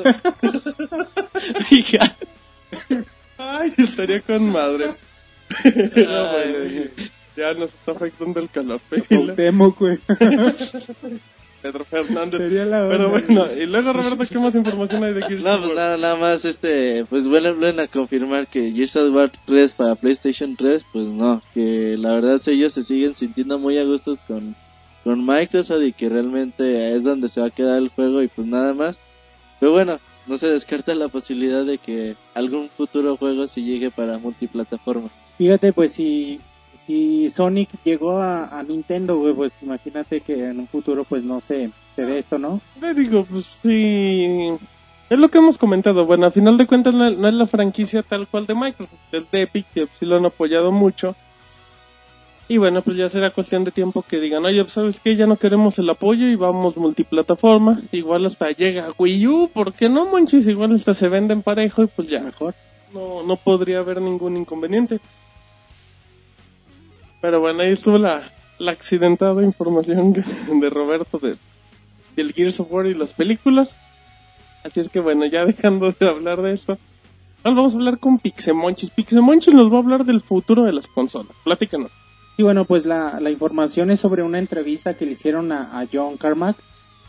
[1.71, 2.17] hija.
[3.39, 4.95] Ay, estaría con madre.
[5.65, 6.59] No, bueno,
[7.37, 8.81] ya nos está afectando el calor.
[9.09, 9.99] Cuauhtémoc, güey.
[11.63, 12.41] Pedro Fernández.
[12.43, 15.61] Sería la Pero bueno, y luego Roberto, ¿qué más información hay de Gears No, of
[15.61, 15.77] pues War?
[15.77, 20.57] nada, nada más, este, pues vuelven a confirmar que Gears of War 3 para PlayStation
[20.57, 24.55] 3, pues no, que la verdad ellos se siguen sintiendo muy a gustos con,
[25.05, 28.47] con Microsoft y que realmente es donde se va a quedar el juego y pues
[28.47, 29.01] nada más.
[29.59, 34.19] Pero bueno, no se descarta la posibilidad de que algún futuro juego sí llegue para
[34.19, 35.09] multiplataforma.
[35.39, 36.41] Fíjate, pues si,
[36.87, 41.41] si Sonic llegó a, a Nintendo, güey, pues imagínate que en un futuro pues no
[41.41, 42.61] se, se ve esto, ¿no?
[42.81, 44.51] Le digo, pues sí.
[45.11, 46.07] Es lo que hemos comentado.
[46.07, 49.31] Bueno, a final de cuentas no, no es la franquicia tal cual de Microsoft, es
[49.31, 51.15] de Epic, que sí lo han apoyado mucho.
[52.47, 55.17] Y bueno, pues ya será cuestión de tiempo que digan, oye, pues, ¿sabes qué?
[55.17, 57.81] Ya no queremos el apoyo y vamos multiplataforma.
[57.91, 60.47] Igual hasta llega Wii U, ¿por qué no, manches?
[60.47, 62.21] Igual hasta se venden parejo y pues ya.
[62.21, 62.55] Mejor.
[62.93, 65.01] No, no podría haber ningún inconveniente.
[67.25, 71.39] Pero bueno, ahí estuvo la, la accidentada información de Roberto de,
[72.17, 73.79] del Gears of War y las películas.
[74.63, 76.77] Así es que bueno, ya dejando de hablar de esto,
[77.43, 78.91] ahora vamos a hablar con Pixemonchis.
[78.91, 81.35] Pixemonchis nos va a hablar del futuro de las consolas.
[81.45, 81.91] Platícanos.
[82.37, 85.87] Y bueno, pues la, la información es sobre una entrevista que le hicieron a, a
[85.91, 86.57] John Carmack,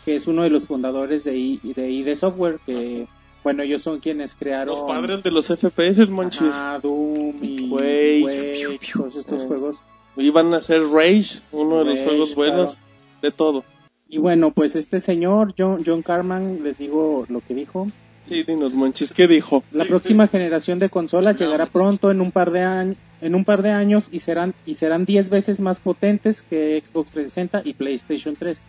[0.06, 3.06] que es uno de los fundadores de, I- de ID Software, que
[3.44, 6.54] bueno, ellos son quienes crearon Los padres de los FPS, Monchis.
[6.82, 7.68] Doom y.
[7.68, 9.46] Quake, todos estos Eh.
[9.46, 9.76] juegos.
[10.16, 13.20] Iban a ser Rage, uno de los juegos buenos, claro.
[13.22, 13.64] de todo.
[14.08, 17.88] Y bueno, pues este señor, John, John Carman, les digo lo que dijo.
[18.28, 19.62] Sí, dinos, Monchis, ¿qué dijo?
[19.72, 23.44] La próxima generación de consolas No, llegará pronto en un par de años, en un
[23.44, 27.74] par de años y serán y serán 10 veces más potentes que Xbox 360 y
[27.74, 28.66] PlayStation 3.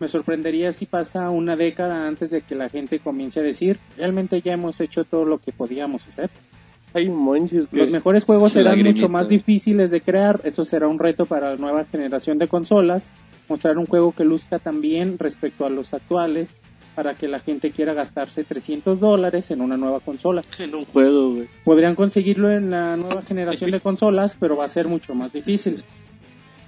[0.00, 4.40] Me sorprendería si pasa una década antes de que la gente comience a decir, realmente
[4.40, 6.30] ya hemos hecho todo lo que podíamos hacer.
[6.94, 7.12] Ay.
[7.72, 11.56] Los mejores juegos serán mucho más difíciles de crear, eso será un reto para la
[11.56, 13.10] nueva generación de consolas,
[13.48, 16.56] mostrar un juego que luzca también respecto a los actuales,
[16.94, 20.42] para que la gente quiera gastarse 300 dólares en una nueva consola.
[20.58, 21.48] En un juego, güey.
[21.64, 25.84] Podrían conseguirlo en la nueva generación de consolas, pero va a ser mucho más difícil.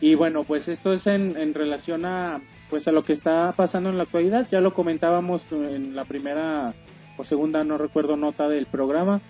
[0.00, 3.90] Y bueno, pues esto es en, en relación a pues a lo que está pasando
[3.90, 4.48] en la actualidad.
[4.50, 6.74] Ya lo comentábamos en la primera
[7.16, 9.20] o segunda, no recuerdo, nota del programa.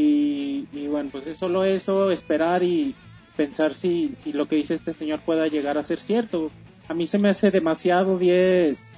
[0.00, 2.94] Y, bueno, pues es solo eso, esperar y
[3.36, 6.52] pensar si, si lo que dice este señor pueda llegar a ser cierto.
[6.86, 8.92] A mí se me hace demasiado 10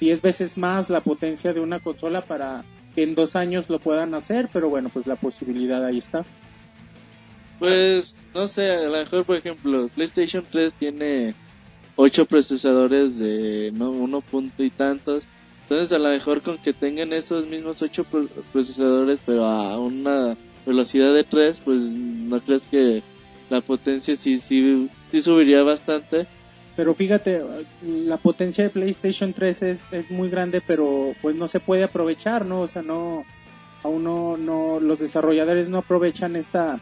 [0.00, 4.14] 10 veces más la potencia de una consola para que en dos años lo puedan
[4.14, 6.24] hacer, pero bueno, pues la posibilidad ahí está.
[7.60, 11.34] Pues, no sé, a lo mejor, por ejemplo, PlayStation 3 tiene
[11.94, 15.24] 8 procesadores de no, uno punto y tantos.
[15.70, 20.36] Entonces, a lo mejor con que tengan esos mismos 8 pro- procesadores, pero a una
[20.66, 23.04] velocidad de 3, pues no crees que
[23.48, 26.26] la potencia sí, sí, sí subiría bastante.
[26.74, 27.40] Pero fíjate,
[27.82, 32.46] la potencia de PlayStation 3 es, es muy grande, pero pues no se puede aprovechar,
[32.46, 32.62] ¿no?
[32.62, 33.24] O sea, no,
[33.84, 36.80] aún no, no, los desarrolladores no aprovechan esta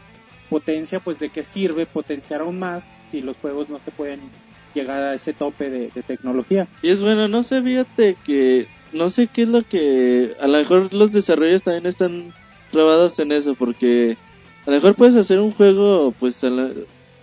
[0.49, 4.31] potencia, pues de qué sirve potenciar aún más si los juegos no se pueden
[4.73, 6.67] llegar a ese tope de, de tecnología.
[6.81, 10.57] Y es bueno, no sé, fíjate que no sé qué es lo que a lo
[10.57, 12.33] mejor los desarrolladores también están
[12.71, 14.17] trabados en eso porque
[14.65, 16.71] a lo mejor puedes hacer un juego pues a la-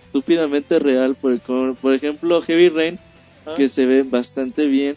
[0.05, 1.39] estúpidamente real por,
[1.75, 2.99] por ejemplo Heavy Rain
[3.45, 3.53] Ah.
[3.55, 4.95] que se ve bastante bien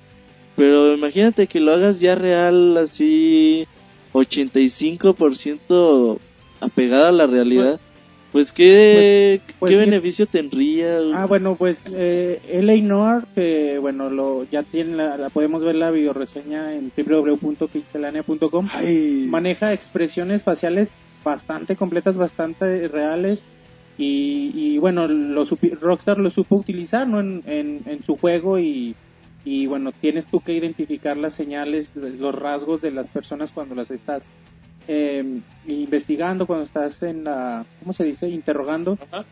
[0.56, 3.66] pero imagínate que lo hagas ya real así
[4.12, 6.18] 85%
[6.60, 7.80] apegada a la realidad
[8.32, 14.08] pues qué, Pues- pues qué beneficio tendría Ah, bueno, pues eh, LA Noir, que bueno,
[14.10, 18.68] lo, ya tiene la, la podemos ver la videoreseña en www.pixelania.com.
[19.28, 20.92] Maneja expresiones faciales
[21.24, 23.46] bastante completas, bastante reales
[23.98, 27.20] y, y bueno, lo supi- Rockstar lo supo utilizar ¿no?
[27.20, 28.94] en, en, en su juego y,
[29.44, 33.90] y bueno, tienes tú que identificar las señales, los rasgos de las personas cuando las
[33.90, 34.30] estás
[34.88, 38.28] eh, investigando, cuando estás en la, ¿cómo se dice?
[38.28, 38.98] Interrogando.
[39.10, 39.24] Ajá.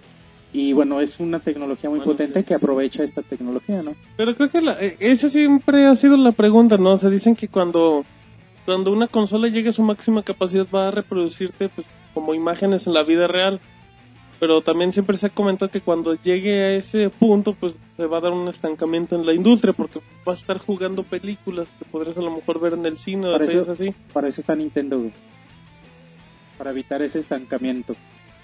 [0.53, 2.47] Y bueno, es una tecnología muy Bueno, potente sí.
[2.47, 3.95] que aprovecha esta tecnología, ¿no?
[4.17, 6.93] Pero creo que la, eh, esa siempre ha sido la pregunta, ¿no?
[6.93, 8.05] O sea, dicen que cuando,
[8.65, 12.95] cuando una consola llegue a su máxima capacidad va a reproducirte pues, como imágenes en
[12.95, 13.61] la vida real.
[14.41, 18.19] Pero también siempre se ha comentado que cuando llegue a ese punto, pues se va
[18.19, 22.17] a dar un estancamiento en la industria, porque vas a estar jugando películas que podrías
[22.17, 23.93] a lo mejor ver en el cine o así.
[24.13, 25.13] Para eso está Nintendo, güey.
[26.59, 27.95] Para evitar ese estancamiento.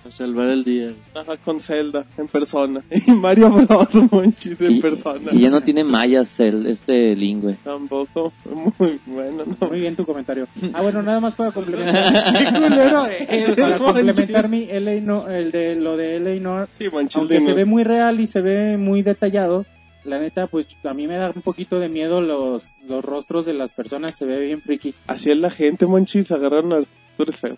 [0.07, 2.83] a salvar el día Ajá, con Zelda en persona.
[3.07, 3.95] Y Mario Bros.
[4.13, 5.31] Monchis en Y, persona.
[5.33, 7.57] y ya no tiene mallas el, este lingüe.
[7.65, 8.33] Tampoco.
[8.79, 9.69] Muy bueno, ¿no?
[9.69, 10.47] Muy bien tu comentario.
[10.75, 12.05] Ah, bueno, nada más para complementar.
[12.39, 14.69] Qué culero eres, para complementar Monchis.
[14.73, 17.83] mi LA no, el de lo de LA Noir, Sí, Monchis, aunque se ve muy
[17.83, 19.65] real y se ve muy detallado,
[20.05, 23.55] la neta, pues a mí me da un poquito de miedo los, los rostros de
[23.55, 24.95] las personas, se ve bien friki.
[25.07, 26.87] Así es la gente, Monchis, agarraron al...
[27.17, 27.57] Tú eres feo.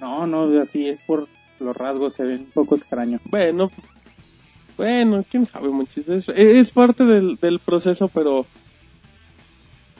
[0.00, 1.28] No, no, así es por
[1.60, 3.20] los rasgos, se ve un poco extraño.
[3.24, 3.70] Bueno,
[4.76, 6.08] bueno, quién sabe, Monchis.
[6.08, 8.46] Es, es parte del, del proceso, pero...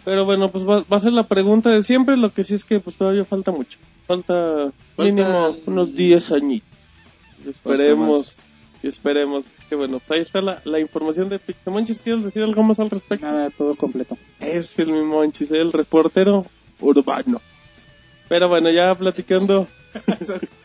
[0.05, 2.65] Pero bueno, pues va, va a ser la pregunta de siempre, lo que sí es
[2.65, 3.79] que pues todavía falta mucho.
[4.07, 6.69] Falta mínimo unos 10 añitos.
[7.47, 8.37] Esperemos,
[8.83, 9.47] y esperemos.
[9.71, 11.99] Que bueno, pues ahí está la, la información de Pixemonchis.
[11.99, 13.25] ¿Quieres decir algo más al respecto?
[13.25, 14.19] Nada, todo completo.
[14.41, 16.45] Es el mi Monchis, el reportero
[16.81, 17.41] urbano.
[18.29, 19.67] Pero bueno, ya platicando...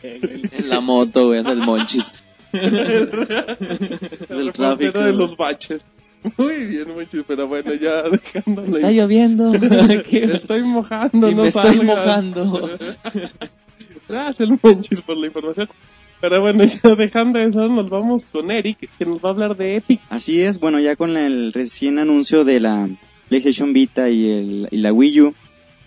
[0.02, 2.12] En la moto, güey, es el monchis.
[2.52, 3.10] el
[4.28, 4.98] Del tráfico.
[5.00, 5.82] de los baches.
[6.36, 9.52] Muy bien, Monchis, pero bueno, ya dejando la Está lloviendo.
[10.12, 11.84] Estoy mojando, Y no me estoy salgas.
[11.84, 12.70] mojando.
[14.08, 15.68] Gracias, Monchis, por la información.
[16.20, 19.76] Pero bueno, ya dejando eso, nos vamos con Eric, que nos va a hablar de
[19.76, 20.00] Epic.
[20.10, 22.88] Así es, bueno, ya con el recién anuncio de la
[23.30, 25.34] PlayStation Vita y, el, y la Wii U,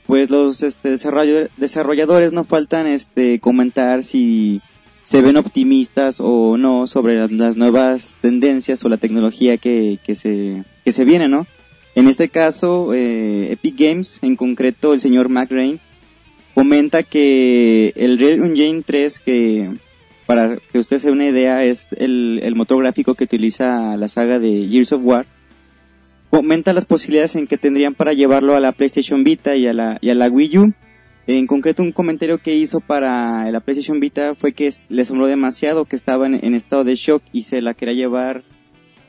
[0.06, 4.62] pues los este, desarroll- desarrolladores no faltan este, comentar si
[5.04, 10.64] se ven optimistas o no sobre las, nuevas tendencias o la tecnología que, que, se,
[10.84, 11.46] que se viene, ¿no?
[11.96, 15.80] En este caso, eh, Epic Games, en concreto el señor Mac Rain,
[16.54, 19.72] comenta que el Real Engine 3 que
[20.26, 24.08] para que usted se dé una idea, es el, el motor gráfico que utiliza la
[24.08, 25.26] saga de Gears of War.
[26.34, 30.00] Comenta las posibilidades en que tendrían para llevarlo a la PlayStation Vita y a la,
[30.02, 30.74] y a la Wii U.
[31.28, 35.86] En concreto, un comentario que hizo para la PlayStation Vita fue que le asombró demasiado
[35.86, 38.44] que estaba en, en estado de shock y se la quería llevar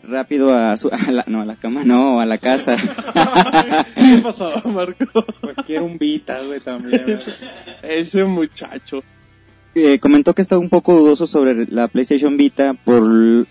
[0.06, 2.76] rápido a su, a la, no, a la cama, no, a la casa.
[3.94, 5.24] ¿Qué pasó, Marco?
[5.40, 7.20] Pues quiero un Vita, güey, también.
[7.82, 9.02] Ese muchacho.
[9.74, 13.02] Eh, comentó que estaba un poco dudoso sobre la PlayStation Vita por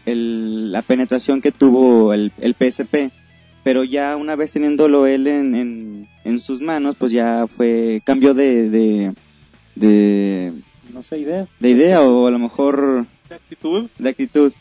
[0.05, 3.11] el- la penetración que tuvo el, el PSP,
[3.63, 8.33] pero ya una vez teniéndolo él en, en, en, sus manos, pues ya fue, cambió
[8.33, 9.13] de, de,
[9.75, 10.53] de,
[10.93, 11.47] No sé idea.
[11.59, 13.89] de idea o a lo mejor ¿Qué actitud?
[13.97, 14.53] de actitud.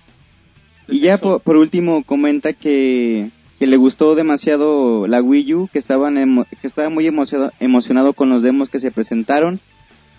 [0.88, 3.28] de Y ya por, por último comenta que,
[3.58, 8.12] que le gustó demasiado la Wii U, que, estaban emo- que estaba muy emocionado, emocionado
[8.12, 9.60] con los demos que se presentaron,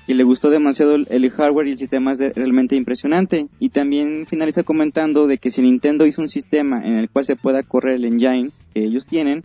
[0.07, 3.47] y le gustó demasiado el, el hardware y el sistema es de- realmente impresionante.
[3.59, 7.35] Y también finaliza comentando de que si Nintendo hizo un sistema en el cual se
[7.35, 9.43] pueda correr el engine que ellos tienen,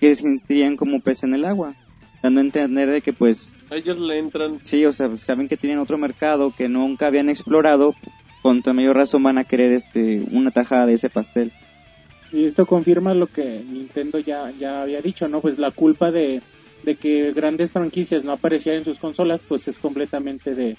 [0.00, 1.74] que se sentirían como pez en el agua,
[2.22, 4.58] dando a entender de que pues Ellos le entran.
[4.62, 7.94] Sí, o sea, saben que tienen otro mercado que nunca habían explorado,
[8.42, 11.50] con toda mayor razón van a querer este una tajada de ese pastel.
[12.32, 15.40] Y esto confirma lo que Nintendo ya, ya había dicho, ¿no?
[15.40, 16.42] Pues la culpa de,
[16.82, 20.76] de que grandes franquicias no aparecieran en sus consolas, pues es completamente de,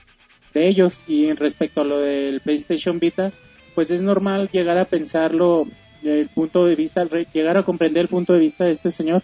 [0.54, 1.02] de ellos.
[1.08, 3.32] Y en respecto a lo del PlayStation Vita,
[3.76, 5.68] pues es normal llegar a pensarlo
[6.02, 9.24] desde el punto de vista, llegar a comprender el punto de vista de este señor,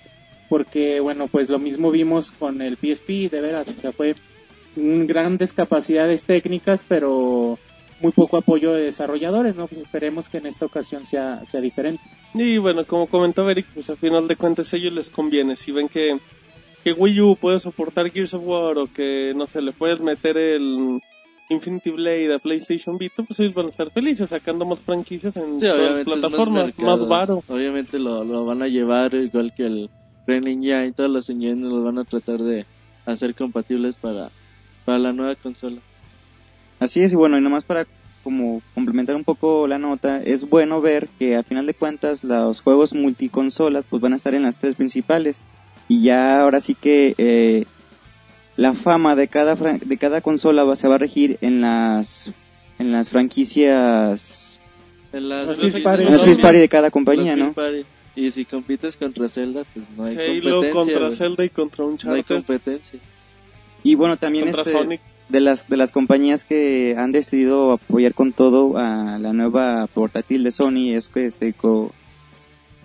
[0.50, 4.16] porque bueno, pues lo mismo vimos con el PSP, de veras, o sea, fue
[4.76, 7.58] un- grandes capacidades técnicas, pero
[8.02, 9.68] muy poco apoyo de desarrolladores, ¿no?
[9.68, 12.04] Pues esperemos que en esta ocasión sea, sea diferente.
[12.34, 15.56] Y bueno, como comentaba Eric, pues al final de cuentas a ellos les conviene.
[15.56, 16.18] Si ven que,
[16.84, 20.38] que Wii U puede soportar Gears of War o que, no sé, le puedes meter
[20.38, 21.00] el
[21.50, 25.60] Infinity Blade a PlayStation Vita, pues ellos van a estar felices sacando más franquicias en
[25.60, 26.88] Sí, todas las más plataformas, mercado.
[26.98, 27.44] más varo.
[27.48, 29.90] Obviamente lo, lo van a llevar igual que el
[30.26, 32.66] Ren Engine, todos los engines los van a tratar de
[33.06, 34.30] hacer compatibles para,
[34.86, 35.80] para la nueva consola.
[36.80, 37.86] Así es, y bueno, y nomás para
[38.24, 42.62] como complementar un poco la nota, es bueno ver que a final de cuentas los
[42.62, 45.42] juegos multiconsolas pues van a estar en las tres principales
[45.90, 47.66] y ya ahora sí que eh,
[48.58, 52.32] la fama de cada fran- de cada consola va, se va a regir en las
[52.80, 54.60] en las franquicias
[55.12, 56.04] En las, Los los first party.
[56.04, 57.54] en las party de cada compañía, ¿no?
[57.54, 57.86] party.
[58.16, 60.72] Y si compites contra Zelda, pues no hay Halo competencia.
[60.72, 61.12] contra.
[61.12, 63.00] Zelda y contra No hay competencia.
[63.84, 65.02] Y bueno, también contra este, Sonic.
[65.30, 70.44] de las de las compañías que han decidido apoyar con todo a la nueva portátil
[70.44, 71.92] de Sony es que este Ko-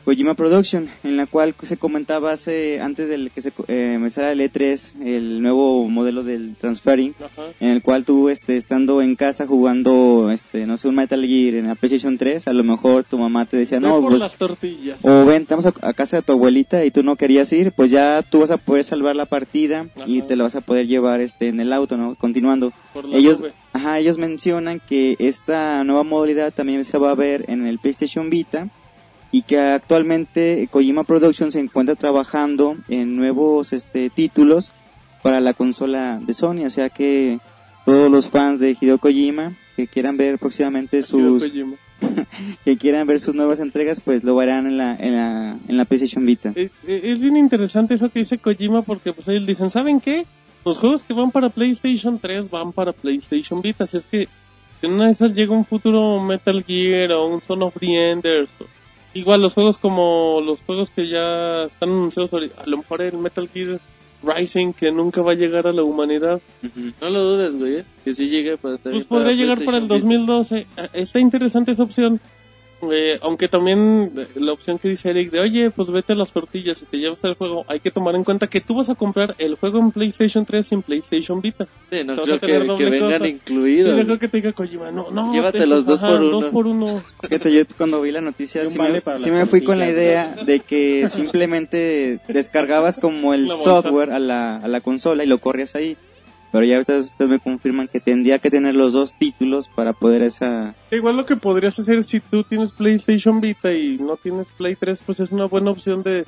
[0.09, 4.40] Kojima Production, en la cual se comentaba hace antes del que se eh, empezara el
[4.40, 7.48] E3 el nuevo modelo del transferring, Ajá.
[7.61, 11.56] en el cual tú este estando en casa jugando este no sé un Metal Gear
[11.56, 14.36] en la PlayStation 3, a lo mejor tu mamá te decía, "No, por pues las
[14.38, 14.98] tortillas.
[15.02, 17.90] o ven, vamos a, a casa de tu abuelita y tú no querías ir, pues
[17.90, 21.20] ya tú vas a poder salvar la partida y te la vas a poder llevar
[21.20, 22.14] este en el auto, ¿no?
[22.14, 22.72] Continuando.
[23.12, 23.44] Ellos,
[23.74, 28.30] ajá, ellos mencionan que esta nueva modalidad también se va a ver en el PlayStation
[28.30, 28.70] Vita
[29.31, 34.72] y que actualmente Kojima Productions se encuentra trabajando en nuevos este títulos
[35.22, 37.39] para la consola de Sony, o sea que
[37.85, 41.53] todos los fans de Hideo Kojima que quieran ver próximamente sus
[42.64, 45.85] que quieran ver sus nuevas entregas, pues lo verán en la, en la, en la
[45.85, 46.53] PlayStation Vita.
[46.55, 50.26] Es bien interesante eso que dice Kojima porque pues ellos dicen, ¿saben qué?
[50.64, 54.29] Los juegos que van para PlayStation 3 van para PlayStation Vita, así es que
[54.81, 58.11] si en una de esas llega un futuro Metal Gear o un Son of the
[58.12, 58.51] Enders,
[59.18, 63.48] igual los juegos como los juegos que ya están anunciados, a lo mejor el Metal
[63.48, 63.80] Gear
[64.22, 66.40] Rising que nunca va a llegar a la humanidad,
[67.00, 67.84] No lo dudes, güey, ¿eh?
[68.04, 70.58] que si llegue para pues podría llegar para el 2012.
[70.58, 72.20] Eh, Está interesante esa opción.
[72.93, 76.33] Eh, aunque también eh, la opción que dice Eric de oye pues vete a las
[76.33, 78.95] tortillas y te llevas el juego hay que tomar en cuenta que tú vas a
[78.95, 82.85] comprar el juego en PlayStation 3 sin PlayStation Vita Sí, no O sea, creo que,
[82.85, 83.87] que vengan sí, incluidos.
[83.89, 84.05] yo güey.
[84.05, 86.31] creo que te diga Kojima no no Llévatelos te- dos ajá, por uno.
[86.31, 89.47] dos por uno Fíjate, yo cuando vi la noticia Y sí vale me, sí me
[89.47, 94.81] fui con la idea de que simplemente descargabas como el software a la, a la
[94.81, 95.97] consola y lo corrías ahí.
[96.51, 100.22] Pero ya ahorita ustedes me confirman que tendría que tener los dos títulos para poder
[100.22, 100.74] esa...
[100.90, 105.03] igual lo que podrías hacer si tú tienes PlayStation Vita y no tienes Play 3
[105.05, 106.24] pues es una buena opción de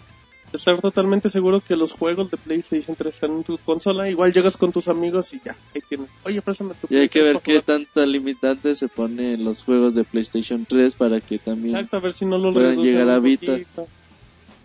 [0.53, 4.57] estar totalmente seguro que los juegos de PlayStation 3 están en tu consola igual llegas
[4.57, 7.43] con tus amigos y ya ahí tienes oye préstame tu Y hay que 3 ver
[7.43, 7.65] qué jugar".
[7.65, 11.77] tanta limitante se pone en los juegos de PlayStation 3 para que también...
[11.77, 13.53] Exacto, a ver si no lo puedan llegar a Vita.
[13.53, 13.89] poquito.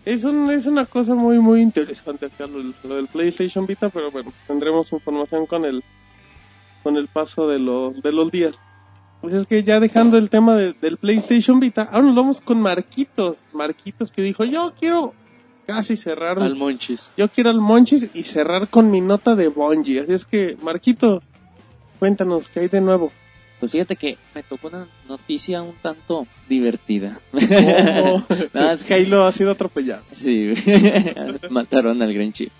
[0.06, 4.10] Es, un- es una cosa muy, muy interesante acá lo, lo del PlayStation Vita, pero
[4.10, 5.82] bueno, tendremos información con el,
[6.82, 8.54] con el paso de, los de los días.
[9.20, 12.60] Pues es que ya dejando el tema de- del PlayStation Vita, ahora nos vamos con
[12.60, 13.38] Marquitos.
[13.52, 15.12] Marquitos que dijo, yo quiero
[15.66, 17.10] casi cerrar, Al Monchis.
[17.16, 20.00] yo quiero al Monchis y cerrar con mi nota de Bungie.
[20.00, 21.24] Así es que, Marquitos,
[21.98, 23.10] cuéntanos, ¿qué hay de nuevo?
[23.60, 27.18] Pues fíjate que me tocó una noticia un tanto divertida.
[27.32, 28.26] ¿Cómo?
[28.52, 30.02] No, es que- Halo ha sido atropellado.
[30.10, 31.14] Sí, güey.
[31.50, 32.50] Mataron al Green Chip.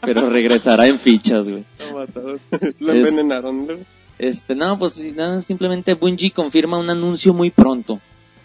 [0.00, 1.64] Pero regresará en fichas, güey.
[1.90, 2.40] Lo mataron.
[2.78, 3.66] Lo Es- envenenaron.
[3.66, 3.74] ¿no?
[4.18, 8.00] Este, no, pues nada, simplemente Bungie confirma un anuncio muy pronto.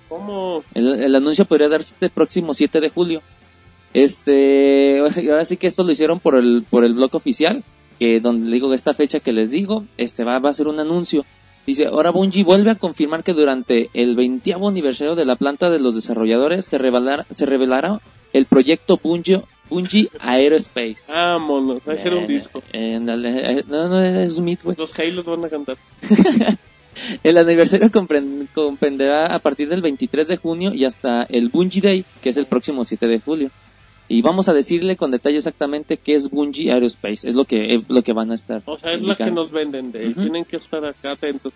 [0.09, 0.63] ¿Cómo?
[0.73, 3.21] El, el anuncio podría darse este próximo 7 de julio.
[3.93, 4.99] Este,
[5.31, 7.63] ahora sí que esto lo hicieron por el, por el blog oficial,
[7.99, 11.25] que donde digo esta fecha que les digo, este va, va a ser un anuncio.
[11.67, 15.79] Dice, ahora Bungie vuelve a confirmar que durante el 20 aniversario de la planta de
[15.79, 17.99] los desarrolladores se revelará, se revelará
[18.33, 21.11] el proyecto Bungie, Bungie Aerospace.
[21.11, 22.63] Vámonos, va a ser un disco.
[22.71, 24.77] eh, eh, no, no, es Smith, güey.
[24.77, 25.75] Los Halos van a cantar.
[27.23, 32.05] El aniversario compren- comprenderá a partir del 23 de junio y hasta el Bungie Day,
[32.23, 33.51] que es el próximo 7 de julio.
[34.09, 37.27] Y vamos a decirle con detalle exactamente qué es Bungie Aerospace.
[37.27, 38.61] Es lo que, es lo que van a estar.
[38.65, 39.41] O sea, es la que indicando.
[39.43, 39.91] nos venden.
[39.91, 40.13] De.
[40.13, 41.51] Tienen que estar acá atentos.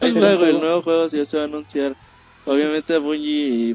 [0.00, 1.96] Ahí Sí, está, el güey, el nuevo juego ya se va a anunciar.
[2.44, 3.74] Obviamente a Bungie,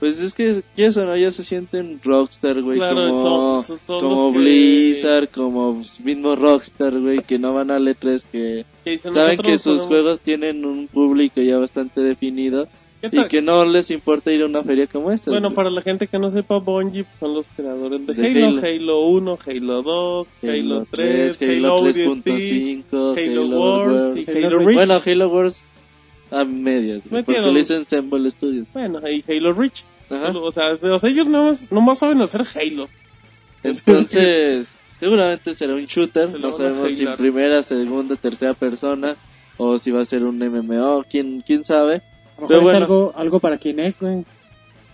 [0.00, 1.16] pues es que, ¿qué eso, no?
[1.16, 6.34] Ya se sienten Rockstar, güey, Claro, como, son- son como los que- Blizzard, como mismo
[6.34, 8.64] Rockstar, güey, que no van a letras, que
[9.12, 12.70] saben que sus podemos- juegos tienen un público ya bastante definido ¿Qué
[13.10, 15.30] y que no les importa ir a una feria como esta.
[15.30, 15.56] Bueno, güey.
[15.56, 18.66] para la gente que no sepa, Bungie son los creadores de, De Halo, Halo.
[18.66, 24.58] Halo 1, Halo 2, Halo, 3, Halo Halo 3.5, Halo, Halo Wars y Halo Halo
[24.58, 24.74] Reach.
[24.76, 25.66] Bueno, Halo Wars
[26.30, 28.66] a medias, porque lo hizo Ensemble Studios.
[28.72, 29.84] Bueno, y Halo Reach.
[30.10, 30.36] Ajá.
[30.36, 32.86] O sea, o sea, ellos nomás, nomás saben hacer Halo.
[33.62, 39.16] Entonces, seguramente será un shooter, Se no sabemos si primera, segunda, tercera persona
[39.56, 42.02] o si va a ser un MMO, quién, quién sabe.
[42.36, 42.78] A lo mejor Pero es bueno.
[42.78, 44.24] algo, algo para Kinect, güey.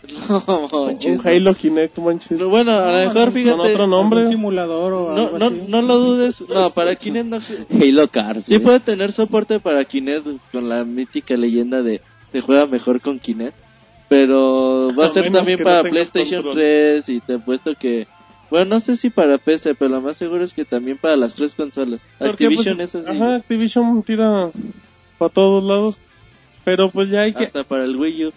[0.28, 2.28] No, un Halo Kinect, manches.
[2.38, 4.22] Pero bueno, a lo mejor Con otro fíjate, nombre.
[4.22, 5.62] Un simulador o no, algo no, así.
[5.68, 8.48] no lo dudes, no, para Kinect no, sí Halo Cars.
[8.48, 8.60] güey.
[8.60, 12.00] puede tener soporte para Kinect con la mítica leyenda de
[12.32, 13.54] se juega mejor con Kinect,
[14.08, 16.54] pero va a A ser también para no PlayStation control.
[16.54, 18.06] 3 y te he puesto que
[18.50, 21.34] bueno, no sé si para PC, pero lo más seguro es que también para las
[21.36, 22.00] tres consolas.
[22.18, 23.16] Porque, Activision pues, es así.
[23.16, 24.50] Ajá, Activision tira
[25.18, 25.98] para todos lados.
[26.70, 27.44] Pero pues ya hay que...
[27.44, 28.32] Hasta para el Wii U.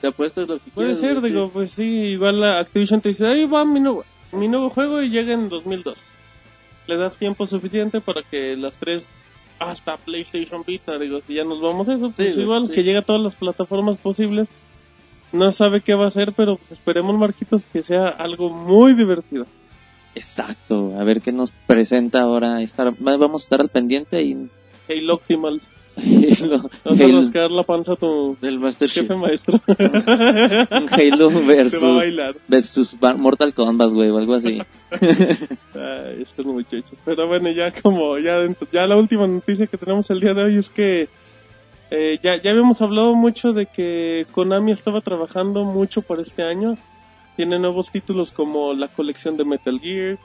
[0.00, 1.50] Te apuestas lo que Puede quieras, ser, güey, digo, sí.
[1.54, 5.08] pues sí, igual la Activision te dice, ahí va mi nuevo, mi nuevo juego y
[5.10, 6.02] llega en 2002.
[6.86, 9.08] Le das tiempo suficiente para que las tres,
[9.58, 12.72] hasta PlayStation Vita, digo, si ya nos vamos a eso, pues Sí, igual sí.
[12.72, 14.48] que llegue a todas las plataformas posibles.
[15.32, 19.46] No sabe qué va a hacer, pero pues esperemos, Marquitos, que sea algo muy divertido.
[20.14, 20.94] Exacto.
[20.98, 22.62] A ver qué nos presenta ahora.
[22.62, 24.34] Estar, va- vamos a estar al pendiente y
[24.88, 25.68] Halo Optimals.
[26.42, 29.02] Halo, Vas a Halo, rascar la panza tu Del Master Chief.
[29.06, 29.60] jefe maestro.
[29.68, 32.36] Halo Te va a versus, bailar.
[32.48, 34.58] versus Bar- Mortal Kombat, güey, o algo así.
[34.90, 36.98] Ay, estos muchachos.
[37.04, 40.44] Pero bueno, ya como, ya, dentro- ya la última noticia que tenemos el día de
[40.44, 41.08] hoy es que
[41.90, 46.76] eh, ya, ya habíamos hablado mucho de que Konami estaba trabajando mucho para este año.
[47.36, 50.18] Tiene nuevos títulos como la colección de Metal Gear,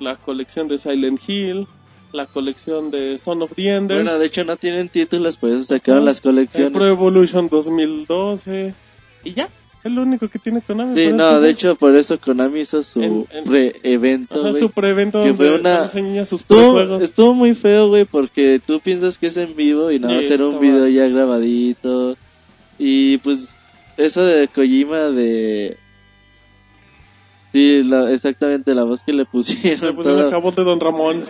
[0.00, 1.66] la colección de Silent Hill,
[2.16, 5.62] la colección de Son of the Enders, Bueno, de hecho no tienen títulos, por eso
[5.62, 6.72] sacaron las colecciones.
[6.72, 8.74] Pro Evolution 2012
[9.24, 9.48] y ya,
[9.84, 10.94] es lo único que tiene Konami.
[10.94, 14.60] Sí, no, de hecho por eso Konami hizo su En- en- pre-evento, Ajá, güey.
[14.60, 17.02] su prevento que donde fue una- enseña sus Estuvo, juegos.
[17.02, 20.22] estuvo muy feo, güey, porque tú piensas que es en vivo y no va a
[20.22, 22.16] ser un video ya grabadito.
[22.78, 23.56] Y pues
[23.96, 25.76] eso de Kojima de...
[27.52, 29.86] Sí, la- exactamente la voz que le pusieron.
[29.88, 30.24] Le pusieron todo.
[30.26, 31.24] el cabo de Don Ramón.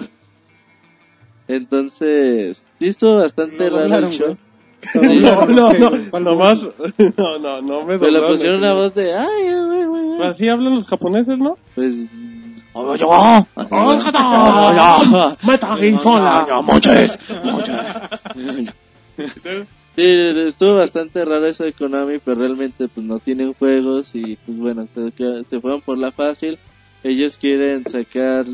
[1.49, 4.37] Entonces, sí estuvo bastante raro el show.
[4.95, 6.61] No, no, no, ¿Cuál nomás,
[7.17, 9.15] no, no, no me Pero le pusieron una voz de...
[9.15, 10.23] Ay, güey, güey, güey".
[10.23, 11.57] Así hablan los japoneses, ¿no?
[11.75, 12.07] Pues...
[19.97, 20.03] Sí,
[20.47, 24.87] estuvo bastante raro eso de Konami, pero realmente pues no tienen juegos y pues bueno,
[24.87, 25.11] se,
[25.49, 26.59] se fueron por la fácil.
[27.03, 28.45] Ellos quieren sacar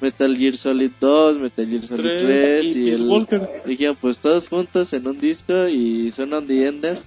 [0.00, 3.02] Metal Gear Solid 2, Metal Gear Solid 3, Tres y y, el...
[3.06, 3.48] Walker.
[3.64, 7.06] Dijeron pues todos juntos en un disco y son on the enders.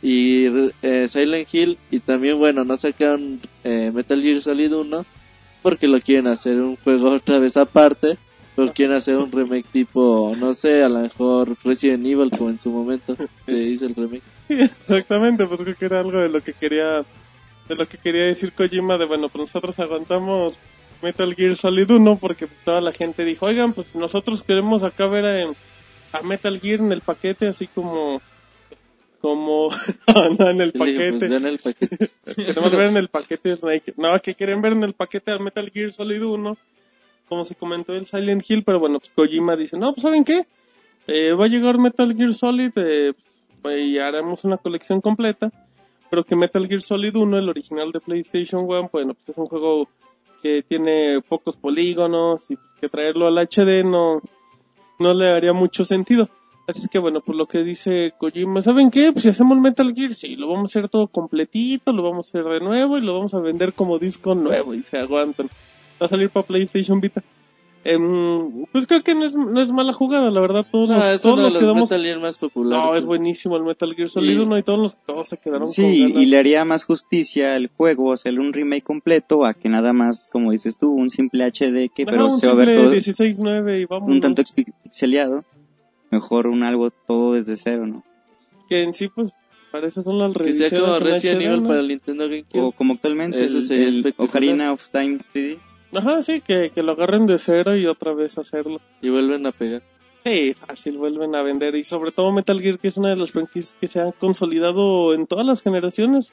[0.00, 0.46] Y
[0.82, 5.06] eh, Silent Hill y también bueno, no sacaron eh, Metal Gear Solid 1
[5.62, 8.18] porque lo quieren hacer un juego otra vez aparte.
[8.54, 12.60] Pero quieren hacer un remake tipo, no sé, a lo mejor Resident Evil como en
[12.60, 13.16] su momento
[13.46, 14.22] se hizo el remake.
[14.46, 17.02] Sí, exactamente, pues creo que era algo de lo que quería,
[17.66, 20.58] de lo que quería decir Kojima, de bueno, pues nosotros aguantamos
[21.02, 25.06] Metal Gear Solid 1 porque pues, toda la gente dijo, oigan, pues nosotros queremos acá
[25.06, 28.20] ver a, a Metal Gear en el paquete, así como,
[29.20, 29.70] como,
[30.38, 31.28] no, en el pues paquete.
[31.28, 32.10] vean el paquete.
[32.36, 33.94] Queremos ver en el paquete Snake.
[33.96, 36.56] No, que quieren ver en el paquete al Metal Gear Solid 1.
[37.28, 40.46] Como se comentó el Silent Hill, pero bueno, pues Kojima dice, no, pues ¿saben qué?
[41.06, 43.12] Eh, va a llegar Metal Gear Solid eh,
[43.64, 45.50] y haremos una colección completa.
[46.10, 49.46] Pero que Metal Gear Solid 1, el original de PlayStation 1, bueno, pues es un
[49.46, 49.88] juego
[50.42, 54.20] que tiene pocos polígonos y que traerlo al HD no,
[54.98, 56.28] no le haría mucho sentido.
[56.66, 59.12] Así es que bueno, por lo que dice Kojima, ¿saben qué?
[59.12, 62.38] Pues si hacemos Metal Gear, sí, lo vamos a hacer todo completito, lo vamos a
[62.38, 65.48] hacer de nuevo y lo vamos a vender como disco nuevo y se aguantan.
[66.00, 67.22] Va a salir para PlayStation Vita.
[67.84, 71.20] Em, pues creo que no es, no es mala jugada, la verdad, todos No, nos,
[71.20, 71.90] todos nos quedamos...
[71.90, 72.84] Metal Gear más populares.
[72.86, 74.38] No, es buenísimo el Metal Gear Solid Sí.
[74.38, 76.22] 1 y todos, los, todos se quedaron con Sí, ganas.
[76.22, 80.28] y le haría más justicia al juego hacerle un remake completo a que nada más,
[80.30, 83.80] como dices tú, un simple HD que Ajá, pero se va a ver todo 16.9
[83.82, 84.08] y vamos.
[84.10, 84.42] un tanto
[84.84, 85.44] pixeleado.
[86.12, 88.04] Mejor un algo todo desde cero, ¿no?
[88.68, 89.32] Que en sí, pues,
[89.72, 90.70] para eso son las Que revisiones.
[90.70, 92.60] sea como en Resident Evil para el Nintendo GameCube.
[92.62, 94.14] O como actualmente Eso el, el.
[94.18, 95.58] Ocarina of Time 3D.
[95.94, 98.80] Ajá, sí, que, que lo agarren de cero y otra vez hacerlo.
[99.00, 99.82] Y vuelven a pegar.
[100.24, 101.74] Sí, fácil, vuelven a vender.
[101.74, 105.14] Y sobre todo Metal Gear, que es una de las franquicias que se han consolidado
[105.14, 106.32] en todas las generaciones.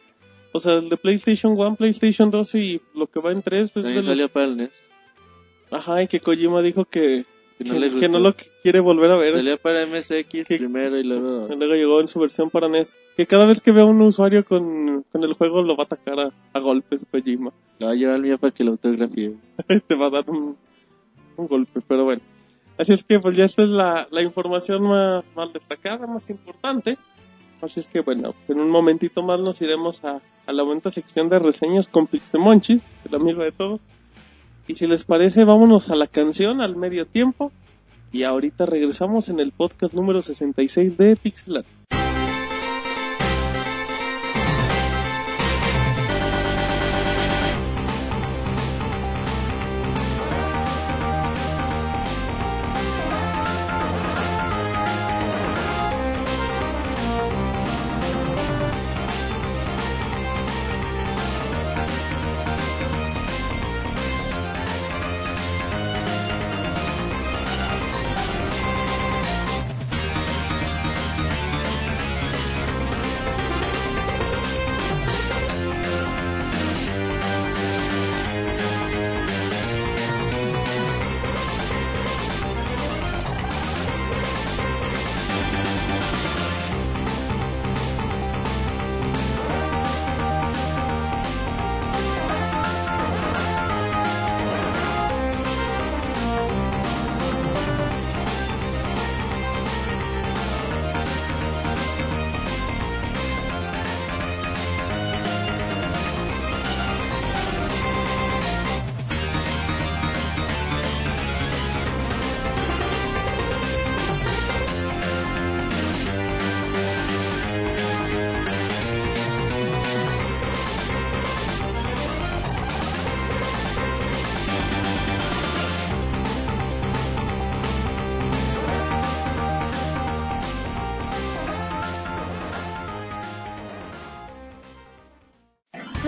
[0.53, 3.86] O sea, el de PlayStation 1, PlayStation 2 y lo que va en 3, pues...
[3.86, 4.84] También salió para el NES.
[5.72, 7.26] Ajá, y que Kojima dijo que,
[7.60, 8.10] Que que, no le que gustó.
[8.10, 9.34] no lo quiere volver a ver.
[9.34, 11.45] Salió para MSX Que- primero y luego...
[11.53, 12.95] Y Luego llegó en su versión para NES.
[13.18, 16.20] Que cada vez que vea un usuario con, con el juego lo va a atacar
[16.20, 17.51] a, a golpes Kojima.
[17.80, 19.36] Lo va a llevar el mío para que lo autografíe.
[19.88, 20.57] te va a dar un,
[21.38, 22.22] un golpe, pero bueno.
[22.78, 26.97] Así es que pues ya esta es la, la información más, más destacada, más importante.
[27.62, 31.28] Así es que bueno, en un momentito más nos iremos a, a la bonita sección
[31.28, 33.82] de reseñas con Pixemonchis, el amigo de todos.
[34.70, 37.51] Y si les parece, vámonos a la canción al medio tiempo.
[38.11, 41.65] Y ahorita regresamos en el podcast número 66 de Pixelar.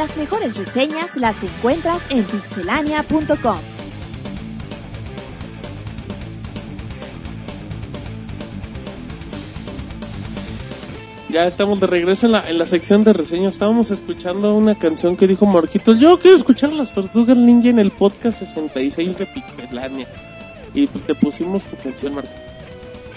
[0.01, 3.59] Las mejores reseñas las encuentras en pixelania.com.
[11.29, 13.53] Ya estamos de regreso en la, en la sección de reseñas.
[13.53, 15.99] Estábamos escuchando una canción que dijo Marquitos.
[15.99, 20.07] Yo quiero escuchar las tortugas ninja en el podcast 66 de Pixelania.
[20.73, 22.50] Y pues te pusimos tu canción, Marquitos.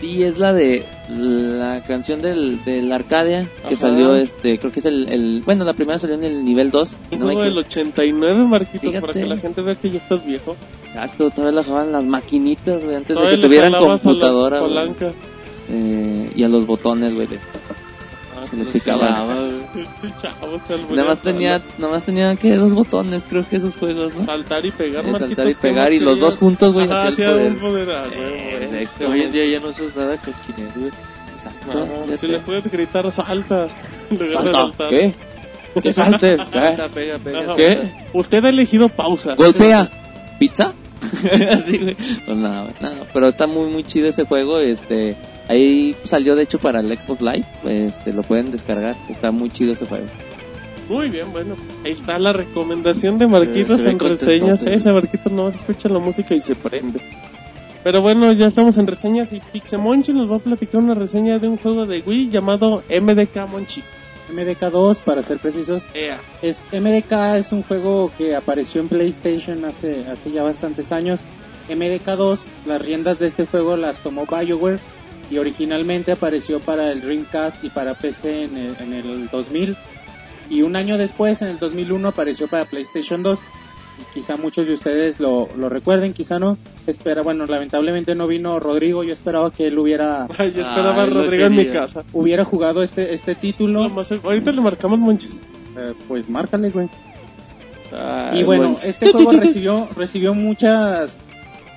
[0.01, 3.77] Sí, es la de la canción del, del Arcadia, que Ajá.
[3.77, 6.97] salió, este, creo que es el, el, bueno, la primera salió en el nivel 2.
[7.13, 7.69] Un no juego del equivoco.
[7.69, 9.21] 89, Marquitos, para Fíjate.
[9.21, 10.57] que la gente vea que ya estás viejo.
[10.89, 14.95] Exacto, todavía la jugaban las maquinitas, güey, antes de Todavía que le tuvieran computadora, güey.
[15.71, 17.27] Eh, y a los botones, güey.
[17.27, 17.39] de-
[18.45, 19.27] Se le Los picaba.
[19.75, 24.25] Este Nada más tenía, nada más tenía que dos botones, creo que esos juegos, ¿no?
[24.25, 26.21] Saltar y pegar, Eh, saltar y ¿qué pegar y los querías?
[26.31, 27.87] dos juntos, güey, hacía el hacía un poder.
[27.87, 27.91] poder.
[27.91, 29.11] ah, Eh, exacto.
[29.11, 30.91] Hoy en día ya no usas nada con Kinect, güey.
[31.35, 32.17] Exacto.
[32.19, 33.69] Si le puedes gritar, salta.
[34.31, 34.89] Salta.
[34.89, 35.13] ¿Qué?
[35.83, 36.37] ¿Qué salte?
[36.53, 37.41] Pega, pega, pega.
[37.41, 37.57] Ajá.
[37.57, 37.79] ¿Qué?
[38.13, 39.35] Usted ha elegido pausa.
[39.35, 39.91] Golpea.
[40.39, 40.73] ¿Pizza?
[41.51, 41.97] Así, güey.
[42.25, 43.07] Pues nada, nada.
[43.13, 44.59] Pero está muy, muy chido ese juego.
[44.61, 45.17] Este,
[45.49, 47.45] ahí salió de hecho para el Xbox Live.
[47.65, 48.97] Este, lo pueden descargar.
[49.09, 50.07] Está muy chido ese juego.
[50.89, 51.57] Muy bien, bueno.
[51.85, 54.61] Ahí está la recomendación de Marquitos ve en reseñas.
[54.61, 54.67] sí.
[54.69, 57.01] Ese Marquitos no escucha la música y se prende.
[57.83, 61.49] Pero bueno, ya estamos en reseñas y Pixemonchi nos va a platicar una reseña de
[61.49, 63.85] un juego de Wii llamado MDK Monchis.
[64.33, 65.85] MDK2 para ser precisos.
[66.41, 71.21] Es, MDK es un juego que apareció en PlayStation hace, hace ya bastantes años.
[71.69, 74.79] MDK2, las riendas de este juego las tomó BioWare
[75.31, 79.77] y originalmente apareció para el Dreamcast y para PC en el, en el 2000.
[80.51, 83.39] Y un año después, en el 2001, apareció para PlayStation 2.
[84.01, 86.59] y quizá muchos de ustedes lo, lo recuerden, quizá no.
[86.87, 91.05] Espera, bueno, lamentablemente no vino Rodrigo, yo esperaba que él hubiera Ay, yo esperaba a
[91.05, 92.05] Ay, lo Rodrigo en mi casa.
[92.13, 93.89] hubiera jugado este este título.
[93.89, 95.41] No, más- ahorita le marcamos monches.
[95.79, 96.89] Eh, pues márcale, güey.
[97.93, 98.89] Ay, Y bueno, monches.
[98.91, 101.19] este juego recibió, recibió muchas,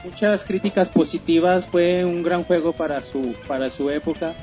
[0.08, 1.68] muchas críticas positivas.
[1.68, 4.34] Fue un gran juego para su, para su época,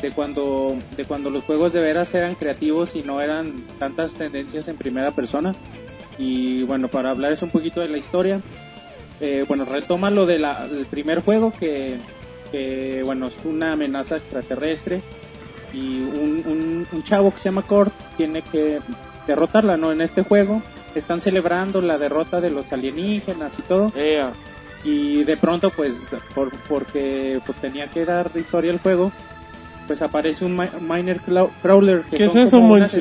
[0.00, 4.68] de cuando, de cuando los juegos de veras eran creativos y no eran tantas tendencias
[4.68, 5.54] en primera persona.
[6.18, 8.40] Y bueno, para hablarles un poquito de la historia,
[9.20, 10.44] eh, bueno, retoma lo del
[10.90, 11.98] primer juego que,
[12.50, 15.00] que, bueno, es una amenaza extraterrestre
[15.72, 18.80] y un, un, chavo que se llama Kurt tiene que
[19.26, 19.90] derrotarla, ¿no?
[19.90, 20.60] En este juego
[20.94, 23.92] están celebrando la derrota de los alienígenas y todo.
[24.84, 29.12] Y de pronto pues por, porque pues, tenía que dar historia el juego
[29.86, 31.20] pues aparece un mi- miner
[31.62, 32.96] crawler que ¿Qué son es eso, como unas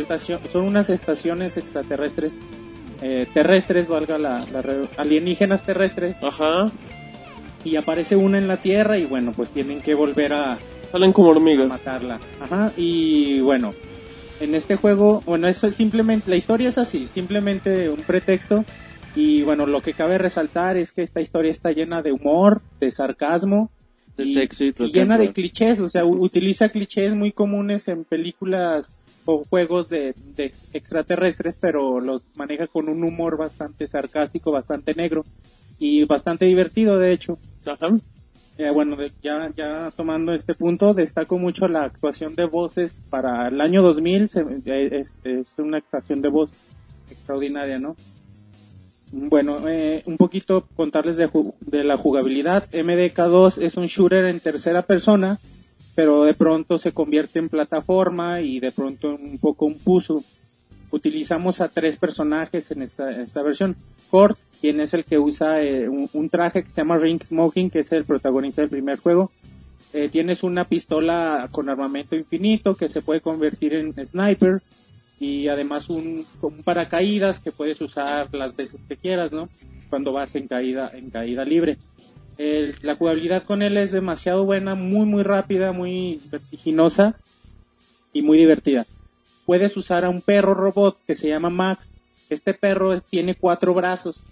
[0.51, 2.37] son unas estaciones extraterrestres
[3.01, 4.63] eh, terrestres valga la, la
[4.97, 6.69] alienígenas terrestres Ajá.
[7.63, 10.59] y aparece una en la tierra y bueno pues tienen que volver a,
[10.91, 11.67] Salen como a hormigas.
[11.69, 12.19] matarla.
[12.41, 13.73] Ajá, y bueno,
[14.41, 18.65] en este juego, bueno, eso es simplemente, la historia es así, simplemente un pretexto.
[19.15, 22.91] Y bueno, lo que cabe resaltar es que esta historia está llena de humor, de
[22.91, 23.69] sarcasmo,
[24.15, 28.95] De y, sexo y llena de clichés, o sea, utiliza clichés muy comunes en películas
[29.25, 34.93] o juegos de, de ex- extraterrestres, pero los maneja con un humor bastante sarcástico, bastante
[34.95, 35.23] negro
[35.79, 37.37] y bastante divertido, de hecho.
[37.65, 37.89] Ajá.
[38.57, 43.47] Eh, bueno, de- ya, ya tomando este punto, destaco mucho la actuación de voces para
[43.49, 46.51] el año 2000, se- eh, es, es una actuación de voz
[47.09, 47.95] extraordinaria, ¿no?
[49.11, 52.69] Bueno, eh, un poquito contarles de, la jugabilidad.
[52.71, 55.37] MDK2 es un shooter en tercera persona,
[55.95, 60.21] pero de pronto se convierte en plataforma y de pronto un poco un puzzle.
[60.91, 63.75] Utilizamos a tres personajes en esta, esta versión.
[64.09, 67.69] Kurt, quien es el que usa eh, un, un traje que se llama Ring Smoking,
[67.69, 69.29] que es el protagonista del primer juego.
[69.93, 74.61] Eh, tienes una pistola con armamento infinito que se puede convertir en sniper
[75.21, 79.47] y además un, un paracaídas que puedes usar las veces que quieras, ¿no?
[79.87, 81.77] Cuando vas en caída, en caída libre.
[82.37, 87.21] El- la jugabilidad con él es demasiado buena, muy muy rápida, muy vertiginosa
[88.11, 88.87] y muy divertida.
[89.45, 91.91] Puedes usar a un perro robot que se llama Max.
[92.27, 94.23] Este perro tiene cuatro brazos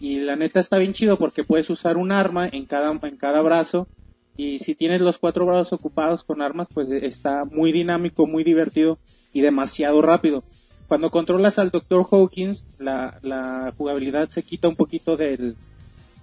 [0.00, 3.42] y la neta está bien chido porque puedes usar un arma en cada, en cada
[3.42, 3.86] brazo
[4.34, 8.98] y si tienes los cuatro brazos ocupados con armas pues está muy dinámico, muy divertido
[9.32, 10.42] y demasiado rápido.
[10.86, 12.06] Cuando controlas al Dr.
[12.10, 15.54] Hawkins, la, la jugabilidad se quita un poquito del,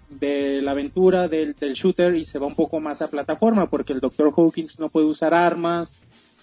[0.09, 3.93] de la aventura del, del shooter y se va un poco más a plataforma porque
[3.93, 4.33] el Dr.
[4.35, 5.97] Hawkins no puede usar armas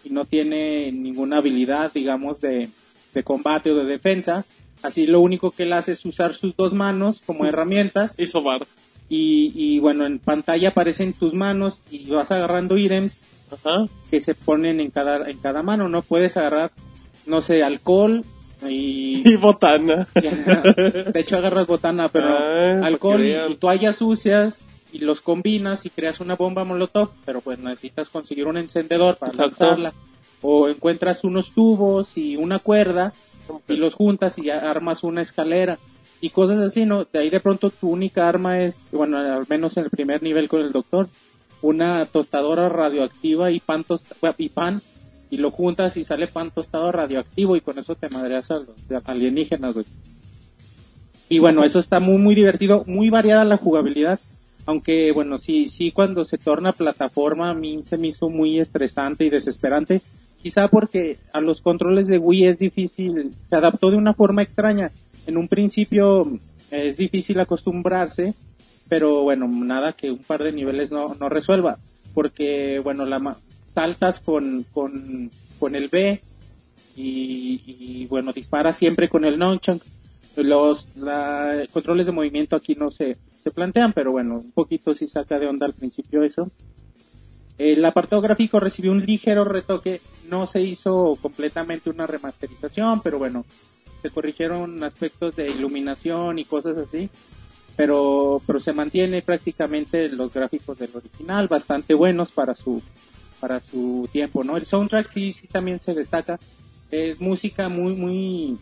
[0.05, 2.69] y no tiene ninguna habilidad, digamos, de,
[3.15, 4.45] de combate o de defensa.
[4.83, 8.63] Así lo único que él hace es usar sus dos manos como herramientas Hizo bar.
[9.09, 13.23] y, y bueno, en pantalla aparecen tus manos y vas agarrando ítems
[13.53, 13.85] Ajá.
[14.11, 16.03] que se ponen en cada, en cada mano, ¿no?
[16.03, 16.70] Puedes agarrar,
[17.27, 18.24] no sé, alcohol
[18.69, 19.23] y...
[19.29, 20.07] Y botana.
[20.15, 24.62] de hecho agarras botana, pero Ah, alcohol y, toallas sucias
[24.93, 29.33] y los combinas y creas una bomba molotov, pero pues necesitas conseguir un encendedor para
[29.33, 29.65] Exacto.
[29.65, 29.93] lanzarla.
[30.43, 33.12] O encuentras unos tubos y una cuerda
[33.69, 35.79] y los juntas y armas una escalera
[36.20, 37.05] y cosas así, ¿no?
[37.05, 40.49] De ahí de pronto tu única arma es, bueno, al menos en el primer nivel
[40.49, 41.09] con el doctor,
[41.63, 43.85] una tostadora radioactiva y pan,
[44.39, 44.81] y pan
[45.31, 49.03] y lo juntas y sale pan tostado radioactivo y con eso te madreas a los
[49.07, 49.75] alienígenas.
[51.31, 54.21] Y bueno, eso está muy, muy divertido, muy variada la jugabilidad.
[54.67, 59.25] Aunque, bueno, sí, sí, cuando se torna plataforma, a mí se me hizo muy estresante
[59.25, 60.03] y desesperante.
[60.43, 64.91] Quizá porque a los controles de Wii es difícil, se adaptó de una forma extraña.
[65.27, 66.39] En un principio
[66.71, 68.35] es difícil acostumbrarse,
[68.93, 71.78] pero bueno, nada que un par de niveles no, no resuelva.
[72.12, 73.39] Porque, bueno, la
[73.73, 76.20] saltas con, con, con el B
[76.94, 79.82] y, bueno, dispara siempre con el nunchuck.
[80.36, 85.09] Los la, controles de movimiento aquí no se, se plantean, pero bueno, un poquito sí
[85.09, 86.51] saca de onda al principio eso.
[87.56, 93.47] El apartado gráfico recibió un ligero retoque, no se hizo completamente una remasterización, pero bueno,
[94.02, 97.09] se corrigieron aspectos de iluminación y cosas así,
[97.77, 102.82] pero, pero se mantiene prácticamente los gráficos del original, bastante buenos para su,
[103.40, 104.57] para su tiempo, ¿no?
[104.57, 106.39] El soundtrack sí, sí también se destaca,
[106.90, 108.59] es música muy, muy,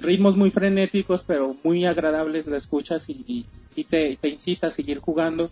[0.00, 4.98] ritmos muy frenéticos, pero muy agradables, la escuchas y, y, te, te incita a seguir
[4.98, 5.50] jugando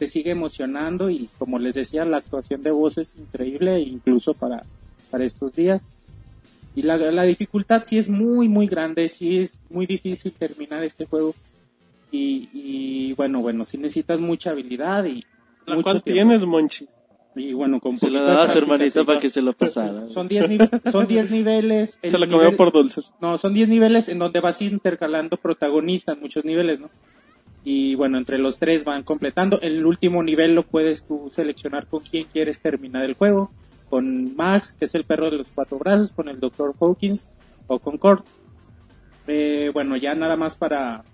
[0.00, 4.62] te sigue emocionando y como les decía la actuación de voz es increíble incluso para,
[5.10, 5.90] para estos días
[6.74, 11.04] Y la, la dificultad sí es muy, muy grande, sí es muy difícil terminar este
[11.04, 11.34] juego.
[12.12, 15.24] Y, y bueno, bueno, sí necesitas mucha habilidad y
[15.66, 16.28] ¿La mucho cual tiempo.
[16.30, 16.88] tienes, Monchi?
[17.36, 20.08] Y bueno, con Se la daba a su práctica, hermanita para que se lo pasara.
[20.08, 21.98] Son 10 nive- son 10 niveles.
[22.02, 23.12] el Se la nivel- comió por dulces.
[23.20, 26.90] No, son 10 niveles en donde vas intercalando protagonistas, muchos niveles, ¿no?
[27.62, 29.60] Y bueno, entre los tres van completando.
[29.60, 33.52] El último nivel lo puedes tú seleccionar con quién quieres terminar el juego.
[33.88, 36.74] Con Max, que es el perro de los cuatro brazos, con el Dr.
[36.80, 37.28] Hawkins
[37.68, 38.24] o con Kurt.
[39.26, 41.04] Eh, bueno, ya nada más para,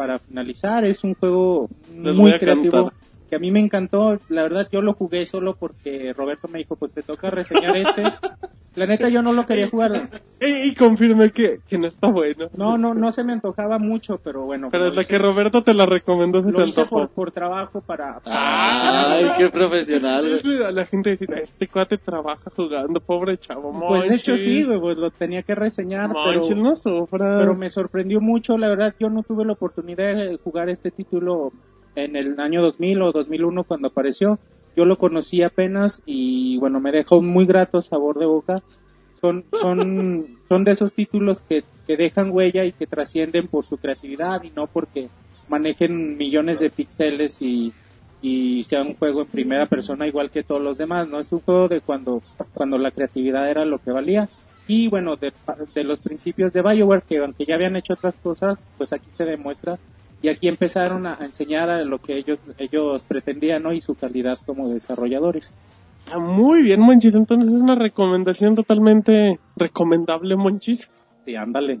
[0.00, 2.72] para finalizar, es un juego Les muy creativo.
[2.72, 2.94] cantar.
[3.28, 6.74] Que a mí me encantó, la verdad yo lo jugué solo porque Roberto me dijo,
[6.74, 8.04] pues te toca reseñar este.
[8.80, 10.10] La neta yo no lo quería jugar.
[10.42, 12.46] Y, y confirmé que, que no está bueno.
[12.56, 14.68] No, no, no se me antojaba mucho, pero bueno.
[14.72, 17.00] Pero es la hice- que Roberto te la recomendó, se te lo hice antojó.
[17.00, 18.22] por, por trabajo para...
[18.24, 20.72] Ay, qué profesional, güey.
[20.72, 23.70] La gente dice, este cuate trabaja jugando, pobre chavo.
[23.86, 27.40] pues de hecho sí, güey, pues lo tenía que reseñar, pero, Monchis, no sufras.
[27.40, 31.52] pero me sorprendió mucho, la verdad yo no tuve la oportunidad de jugar este título
[31.96, 34.38] en el año 2000 o 2001 cuando apareció.
[34.76, 38.62] Yo lo conocí apenas y bueno, me dejó un muy grato sabor de boca.
[39.20, 43.76] Son, son, son de esos títulos que, que dejan huella y que trascienden por su
[43.76, 45.08] creatividad y no porque
[45.48, 47.72] manejen millones de píxeles y,
[48.22, 51.18] y sea un juego en primera persona igual que todos los demás, ¿no?
[51.18, 52.22] Es un juego de cuando,
[52.54, 54.28] cuando la creatividad era lo que valía.
[54.66, 55.32] Y bueno, de,
[55.74, 59.24] de los principios de BioWare, que aunque ya habían hecho otras cosas, pues aquí se
[59.24, 59.78] demuestra.
[60.22, 63.72] Y aquí empezaron a enseñar a lo que ellos, ellos pretendían, ¿no?
[63.72, 65.54] Y su calidad como desarrolladores.
[66.12, 67.14] Ah, muy bien, Monchis.
[67.14, 70.90] Entonces es una recomendación totalmente recomendable, Monchis.
[71.24, 71.80] Sí, ándale.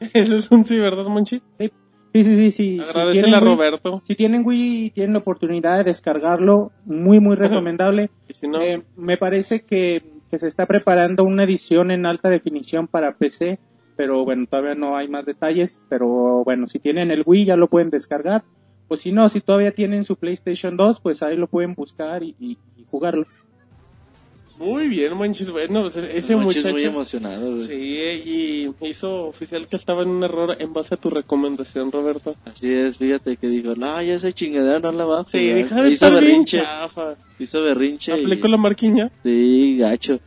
[0.14, 1.40] Eso es un sí, ¿verdad, Monchis?
[1.58, 2.80] Sí, sí, sí, sí.
[3.12, 4.02] Tienen a Wii- Roberto.
[4.04, 8.10] Si tienen Wii y tienen la oportunidad de descargarlo, muy, muy recomendable.
[8.28, 12.28] Y si no, Eh, me parece que, que se está preparando una edición en alta
[12.28, 13.58] definición para PC,
[13.96, 15.80] pero bueno, todavía no hay más detalles.
[15.88, 18.44] Pero bueno, si tienen el Wii ya lo pueden descargar.
[18.88, 22.36] O si no, si todavía tienen su PlayStation 2, pues ahí lo pueden buscar y,
[22.38, 23.26] y- y jugarlo.
[24.58, 25.50] muy bien, Monchis.
[25.50, 26.72] Bueno, pues ese Monchis muchacho.
[26.74, 27.66] muy emocionado, güey.
[27.66, 27.98] Sí,
[28.80, 32.36] y hizo oficial que estaba en un error en base a tu recomendación, Roberto.
[32.46, 35.28] Así es, fíjate que dijo, no, ya esa chingadera no la va a jugar.
[35.28, 37.16] Sí, deja de hizo estar bien berrinche, chafa.
[37.38, 38.50] hizo berrinche Aplicó y...
[38.52, 39.10] la marquiña.
[39.22, 40.20] Sí, gacho.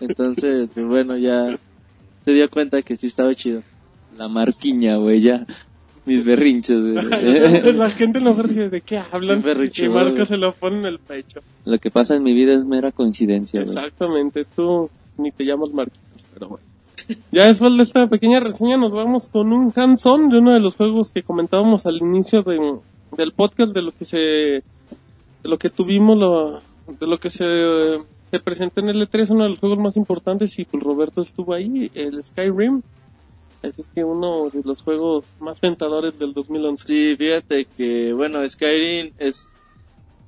[0.00, 1.56] Entonces, pues bueno, ya
[2.26, 3.62] se dio cuenta que sí estaba chido.
[4.18, 5.46] La marquiña, güey, ya.
[6.04, 6.94] Mis berrinches, güey.
[7.74, 9.44] la gente lo dice, ¿de qué hablan?
[9.74, 11.40] Y Marco se lo pone en el pecho.
[11.64, 13.72] Lo que pasa en mi vida es mera coincidencia, güey.
[13.72, 16.64] Exactamente, tú ni te llamas Marquitos, pero bueno.
[17.30, 20.74] Ya después de esta pequeña reseña nos vamos con un hands-on de uno de los
[20.74, 22.78] juegos que comentábamos al inicio de-
[23.16, 24.62] del podcast, de lo que se, de
[25.44, 26.60] lo que tuvimos, lo,
[26.98, 27.44] de lo que se,
[28.30, 31.54] se presentó en el E3, uno de los juegos más importantes y pues Roberto estuvo
[31.54, 32.82] ahí, el Skyrim.
[33.62, 36.86] Ese es que uno de los juegos más tentadores del 2011.
[36.86, 39.48] Sí, fíjate que, bueno, Skyrim es,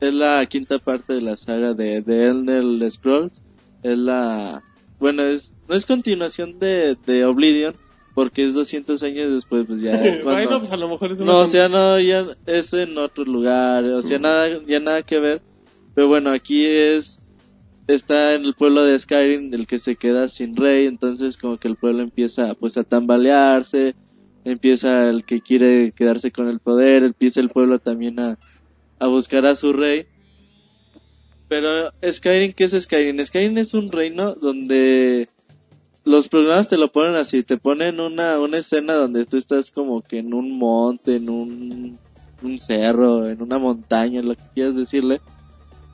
[0.01, 3.41] es la quinta parte de la saga de, de Elder Scrolls.
[3.83, 4.62] Es la,
[4.99, 7.75] bueno, es, no es continuación de, de Oblivion,
[8.15, 10.01] porque es 200 años después, pues ya.
[10.25, 13.25] bueno, pues a lo mejor es una No, o sea, no, ya es en otro
[13.25, 15.43] lugar, o sea, nada, ya nada que ver.
[15.95, 17.20] Pero bueno, aquí es,
[17.89, 21.69] está en el pueblo de Skyrim el que se queda sin rey, entonces como que
[21.69, 23.94] el pueblo empieza pues a tambalearse,
[24.44, 28.39] empieza el que quiere quedarse con el poder, empieza el pueblo también a,
[28.98, 30.06] a buscar a su rey.
[31.48, 33.24] Pero Skyrim, ¿qué es Skyrim?
[33.24, 35.31] Skyrim es un reino donde
[36.05, 40.02] los programas te lo ponen así, te ponen una, una escena donde tú estás como
[40.02, 41.98] que en un monte, en un,
[42.43, 45.20] un cerro, en una montaña, lo que quieras decirle,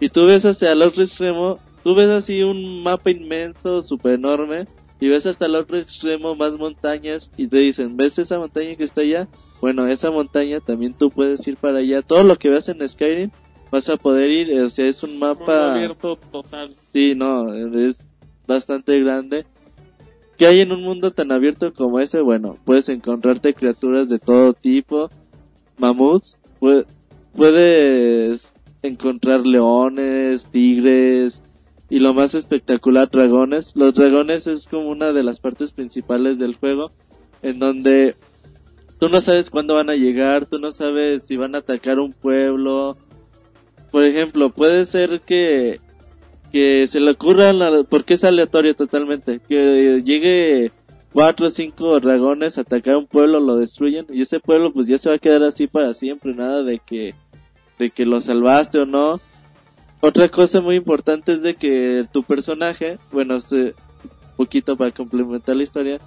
[0.00, 4.66] y tú ves hacia el otro extremo, tú ves así un mapa inmenso, súper enorme,
[4.98, 8.84] y ves hasta el otro extremo más montañas, y te dicen, ¿ves esa montaña que
[8.84, 9.28] está allá?
[9.60, 13.30] Bueno, esa montaña también tú puedes ir para allá, todo lo que veas en Skyrim
[13.70, 15.74] vas a poder ir, o sea, es un mapa...
[15.74, 16.74] abierto total.
[16.92, 17.96] Sí, no, es
[18.46, 19.46] bastante grande.
[20.38, 22.20] ¿Qué hay en un mundo tan abierto como ese?
[22.20, 25.10] Bueno, puedes encontrarte criaturas de todo tipo,
[25.76, 26.86] mamuts, pue-
[27.34, 28.52] puedes
[28.82, 31.40] encontrar leones, tigres
[31.90, 33.72] y lo más espectacular, dragones.
[33.74, 36.90] Los dragones es como una de las partes principales del juego,
[37.42, 38.14] en donde
[38.98, 42.12] tú no sabes cuándo van a llegar, tú no sabes si van a atacar un
[42.12, 42.96] pueblo.
[43.90, 45.80] Por ejemplo, puede ser que
[46.50, 50.70] que se le ocurra, la- porque es aleatorio totalmente, que llegue
[51.12, 55.08] cuatro o cinco dragones atacar un pueblo, lo destruyen, y ese pueblo pues ya se
[55.08, 57.16] va a quedar así para siempre, nada de que,
[57.80, 59.20] de que lo salvaste o no.
[60.06, 63.74] Otra cosa muy importante es de que tu personaje, bueno, se,
[64.36, 65.98] poquito para complementar la historia,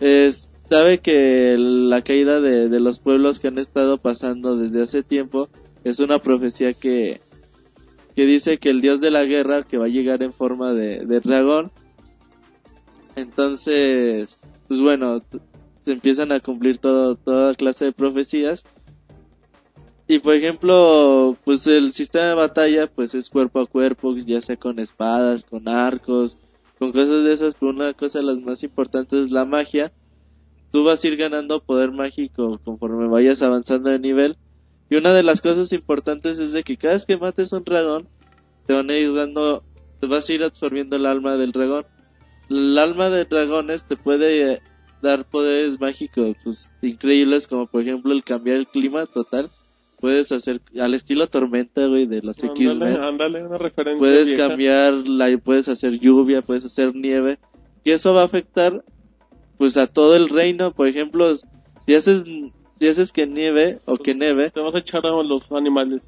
[0.00, 5.02] es, sabe que la caída de, de los pueblos que han estado pasando desde hace
[5.02, 5.50] tiempo
[5.84, 7.20] es una profecía que,
[8.14, 11.04] que dice que el dios de la guerra que va a llegar en forma de,
[11.04, 11.70] de dragón,
[13.16, 15.22] entonces, pues bueno,
[15.84, 18.64] se empiezan a cumplir todo, toda clase de profecías.
[20.08, 24.56] Y por ejemplo, pues el sistema de batalla pues es cuerpo a cuerpo, ya sea
[24.56, 26.38] con espadas, con arcos,
[26.78, 29.92] con cosas de esas, pero una cosa de las más importantes es la magia.
[30.70, 34.36] Tú vas a ir ganando poder mágico conforme vayas avanzando de nivel.
[34.88, 38.08] Y una de las cosas importantes es de que cada vez que mates un dragón,
[38.66, 39.64] te van a ir dando,
[40.00, 41.84] te vas a ir absorbiendo el alma del dragón.
[42.48, 44.60] El alma de dragones te puede
[45.02, 49.50] dar poderes mágicos pues, increíbles, como por ejemplo el cambiar el clima total.
[50.00, 52.82] Puedes hacer al estilo tormenta, güey, de los X-Men.
[52.98, 53.98] ándale, una referencia.
[53.98, 54.48] Puedes vieja.
[54.48, 57.38] cambiar, la, puedes hacer lluvia, puedes hacer nieve.
[57.82, 58.84] Y eso va a afectar,
[59.56, 60.72] pues, a todo el reino.
[60.72, 61.34] Por ejemplo,
[61.86, 62.24] si haces,
[62.78, 66.06] si haces que nieve o que neve, Te vas a echar a los animales.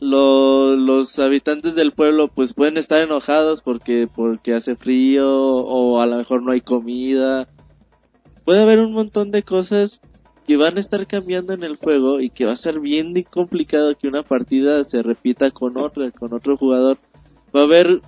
[0.00, 6.06] lo- los habitantes del pueblo, pues, pueden estar enojados porque, porque hace frío o a
[6.06, 7.48] lo mejor no hay comida.
[8.44, 10.00] Puede haber un montón de cosas
[10.46, 13.96] que van a estar cambiando en el juego y que va a ser bien complicado
[13.96, 16.98] que una partida se repita con otra, con otro jugador.
[17.54, 18.02] Va a haber,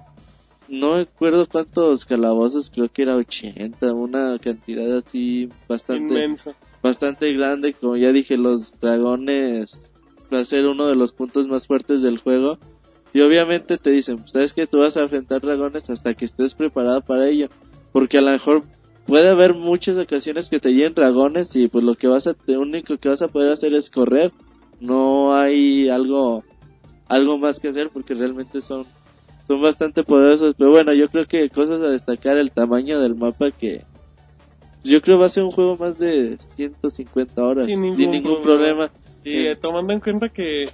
[0.68, 6.54] no recuerdo cuántos calabozos, creo que era 80, una cantidad así bastante, Inmensa.
[6.82, 7.72] bastante grande.
[7.72, 9.80] Como ya dije, los dragones
[10.32, 12.58] va a ser uno de los puntos más fuertes del juego.
[13.14, 16.54] Y obviamente te dicen, pues, sabes que tú vas a enfrentar dragones hasta que estés
[16.54, 17.48] preparado para ello.
[17.92, 18.62] Porque a lo mejor
[19.06, 22.60] puede haber muchas ocasiones que te lleguen dragones y pues lo que vas a, lo
[22.60, 24.32] único que vas a poder hacer es correr.
[24.80, 26.42] No hay algo,
[27.08, 28.84] algo más que hacer porque realmente son,
[29.46, 30.54] son bastante poderosos.
[30.58, 33.82] Pero bueno, yo creo que cosas a destacar el tamaño del mapa que
[34.84, 38.42] yo creo va a ser un juego más de 150 horas Sin sin ningún ningún,
[38.42, 38.88] problema.
[38.88, 38.90] problema.
[39.24, 40.68] Y eh, tomando en cuenta que,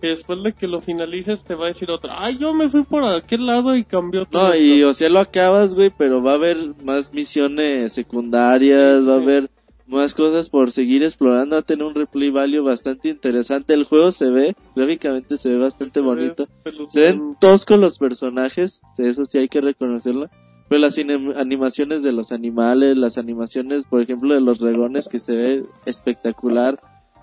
[0.00, 2.82] que después de que lo finalices te va a decir otra, ay, yo me fui
[2.82, 4.48] por aquel lado y cambió todo.
[4.48, 9.02] No, y o sea, lo acabas, güey, pero va a haber más misiones secundarias, Sí,
[9.02, 9.50] sí, va a haber
[9.88, 13.74] más cosas por seguir explorando, va a tener un replay value bastante interesante.
[13.74, 16.46] El juego se ve, gráficamente se ve bastante bonito.
[16.92, 20.28] Se ven toscos los personajes, eso sí hay que reconocerlo.
[20.68, 25.32] Pero las animaciones de los animales, las animaciones, por ejemplo, de los dragones que se
[25.32, 26.78] ve espectacular.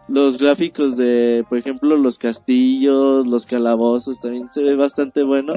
[0.07, 5.53] Los gráficos de, por ejemplo, los castillos, los calabozos, también se ve bastante bueno.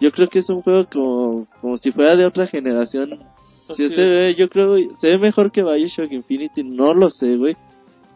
[0.00, 3.20] Yo creo que es un juego como, como si fuera de otra generación.
[3.74, 7.56] Si se ve, yo creo, se ve mejor que Bioshock Infinity, no lo sé, güey.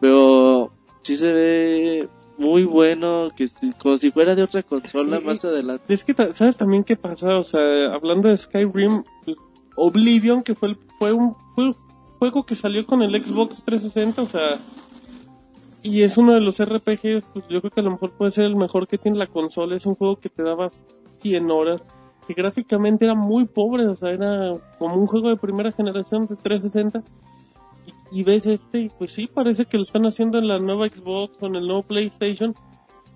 [0.01, 0.71] Pero
[1.01, 5.93] sí se ve muy bueno, que si- como si fuera de otra consola más adelante.
[5.93, 7.37] Es que, ¿sabes también qué pasa?
[7.37, 9.03] O sea, hablando de Skyrim,
[9.75, 11.75] Oblivion, que fue, el- fue, un, fue un
[12.19, 14.57] juego que salió con el Xbox 360, o sea,
[15.85, 18.45] y es uno de los RPGs, pues yo creo que a lo mejor puede ser
[18.45, 19.75] el mejor que tiene la consola.
[19.75, 20.71] Es un juego que te daba
[21.19, 21.83] 100 horas,
[22.27, 26.37] que gráficamente era muy pobre, o sea, era como un juego de primera generación de
[26.37, 27.03] 360.
[28.11, 30.89] Y, y ves este, y pues sí, parece que lo están haciendo en la nueva
[30.89, 32.55] Xbox o en el nuevo PlayStation.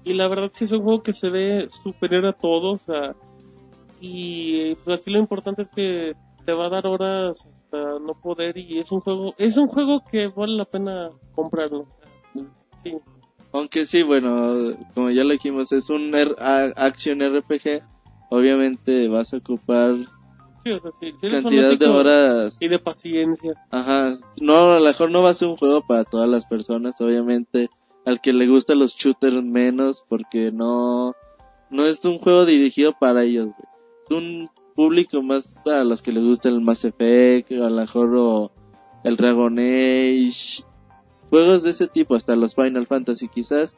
[0.03, 2.83] Y la verdad sí es un juego que se ve superior a todos.
[2.83, 3.15] o sea,
[3.99, 6.13] y pues aquí lo importante es que
[6.45, 10.03] te va a dar horas hasta no poder y es un juego, es un juego
[10.05, 11.87] que vale la pena comprarlo.
[12.83, 12.95] Sí.
[13.51, 16.35] Aunque sí, bueno, como ya lo dijimos, es un R-
[16.75, 17.81] action RPG.
[18.29, 19.95] Obviamente vas a ocupar
[20.63, 22.57] Sí, o sea, sí, sí eres cantidad de horas.
[22.59, 23.53] y de paciencia.
[23.71, 26.93] Ajá, no, a lo mejor no va a ser un juego para todas las personas,
[26.99, 27.69] obviamente.
[28.05, 31.15] Al que le gustan los shooters menos, porque no,
[31.69, 33.67] no es un juego dirigido para ellos, güey.
[34.03, 38.15] Es un público más para los que les gusta el Mass Effect, a lo mejor
[38.15, 38.51] o
[39.03, 40.63] el Dragon Age,
[41.29, 43.75] juegos de ese tipo, hasta los Final Fantasy quizás.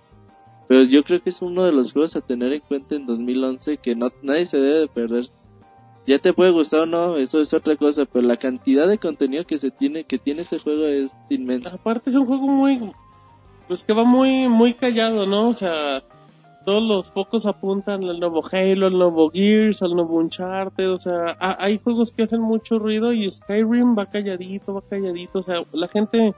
[0.68, 3.78] Pero yo creo que es uno de los juegos a tener en cuenta en 2011
[3.78, 5.26] que no, nadie se debe de perder.
[6.08, 9.44] Ya te puede gustar o no, eso es otra cosa, pero la cantidad de contenido
[9.46, 11.76] que se tiene, que tiene ese juego es inmensa.
[11.76, 12.92] Aparte es un juego muy,
[13.68, 15.50] pues que va muy, muy callado, ¿no?
[15.50, 16.02] O sea,
[16.66, 21.36] todos los focos apuntan al nuevo Halo, al nuevo Gears, al nuevo Uncharted, o sea,
[21.40, 25.62] ha- hay juegos que hacen mucho ruido y Skyrim va calladito, va calladito, o sea,
[25.74, 26.34] la gente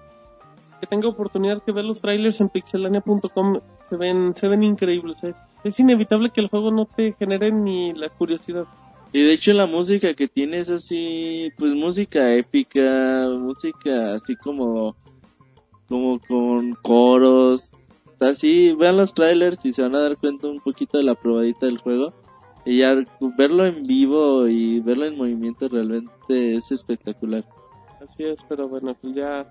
[0.84, 5.38] que tenga oportunidad que ver los trailers en pixelania.com se ven, se ven increíbles, es,
[5.64, 8.66] es inevitable que el juego no te genere ni la curiosidad.
[9.14, 14.94] Y de hecho la música que tiene es así, pues música épica, música así como,
[15.88, 17.72] como con coros,
[18.20, 21.66] así, vean los trailers y se van a dar cuenta un poquito de la probadita
[21.66, 22.12] del juego.
[22.66, 22.98] Y ya
[23.38, 27.46] verlo en vivo y verlo en movimiento realmente es espectacular.
[28.04, 29.50] Así es, pero bueno, pues ya,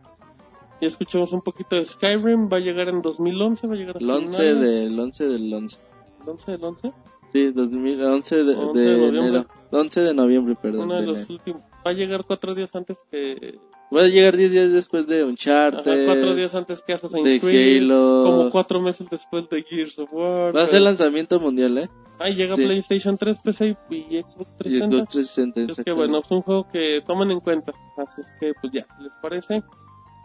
[0.82, 2.48] ya escuchamos un poquito de Skyrim.
[2.52, 4.60] Va a llegar en 2011, va a llegar a El 11 finales.
[4.60, 5.78] del 11 del 11.
[6.22, 6.92] ¿El 11 del 11?
[7.32, 9.28] Sí, 2011 de, 11 de de noviembre.
[9.28, 9.46] enero.
[9.70, 10.80] 11 de noviembre, perdón.
[10.82, 11.62] Uno de de los últimos.
[11.86, 13.58] Va a llegar cuatro días antes que.
[13.94, 16.06] Va a llegar 10 días después de Ajá, Uncharted.
[16.06, 17.82] cuatro días antes que Assassin's Creed.
[17.82, 18.20] Halo.
[18.22, 20.54] Como cuatro meses después de Gears of War.
[20.56, 21.90] Va a ser lanzamiento mundial, ¿eh?
[22.18, 22.64] Ahí llega sí.
[22.64, 24.96] PlayStation 3, PC y y Xbox Y 360.
[24.96, 25.60] Xbox 360.
[25.62, 27.72] Así es que bueno, es un juego que tomen en cuenta.
[27.96, 29.62] Así es que pues ya, les parece.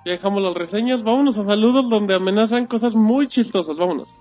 [0.07, 1.03] Ya dejamos las reseñas.
[1.03, 3.75] Vámonos a saludos donde amenazan cosas muy chistosas.
[3.75, 4.15] Vámonos.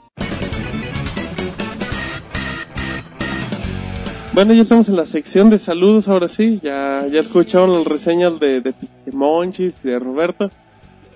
[4.32, 6.58] Bueno, ya estamos en la sección de saludos ahora sí.
[6.60, 8.74] Ya, ya escucharon las reseñas de, de
[9.06, 10.50] y de Roberto.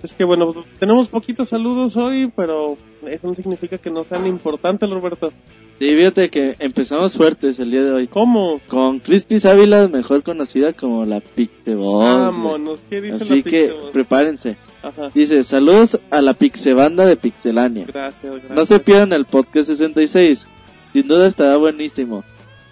[0.03, 4.89] Es que bueno, tenemos poquitos saludos hoy, pero eso no significa que no sean importantes,
[4.89, 5.33] Roberto.
[5.81, 8.07] Sí, fíjate que empezamos fuertes el día de hoy.
[8.07, 8.61] ¿Cómo?
[8.67, 12.05] Con Crispy Ávila, mejor conocida como la Pixeboss.
[12.05, 14.57] Vámonos, ¿qué dice Así la que prepárense.
[14.83, 15.09] Ajá.
[15.11, 17.85] Dice, saludos a la Pixebanda de Pixelania.
[17.87, 18.51] Gracias, gracias.
[18.51, 20.47] No se pierdan el podcast 66.
[20.93, 22.23] Sin duda estará buenísimo.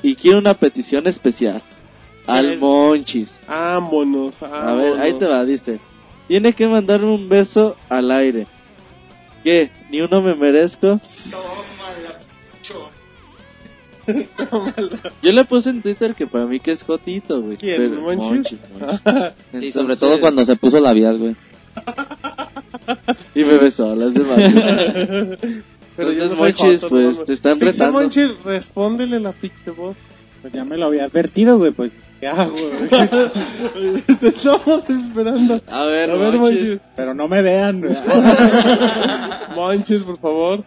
[0.04, 1.64] Y quiero una petición especial.
[2.28, 2.60] Al.
[2.60, 3.32] Monchis.
[3.48, 5.80] Vámonos, A ver, ahí te va, dice.
[6.28, 8.46] Tiene que mandarme un beso al aire.
[9.44, 9.72] ¿Qué?
[9.90, 11.02] ¿Ni uno me merezco?
[15.22, 17.58] Yo le puse en Twitter que para mí que es Jotito, güey.
[17.58, 18.30] ¿Quién, Pero- Monchis?
[18.32, 19.34] Monchis, Monchis.
[19.60, 21.36] Sí, sobre todo cuando se puso labial, güey.
[23.36, 24.38] Y me besó, las demás.
[25.98, 28.00] Pero Entonces, Monchis, joto, pues, no te están Pixel retando.
[28.02, 29.98] Monchis, respóndele la Pixeboss.
[30.42, 31.92] Pues ya me lo había advertido, güey, pues,
[32.22, 32.88] ¿qué hago, güey?
[34.22, 35.62] Te estamos esperando.
[35.68, 36.62] A ver, A ver, Monchis.
[36.64, 36.80] Monchis.
[36.96, 37.94] Pero no me vean, güey.
[39.56, 40.64] Monchis, por favor.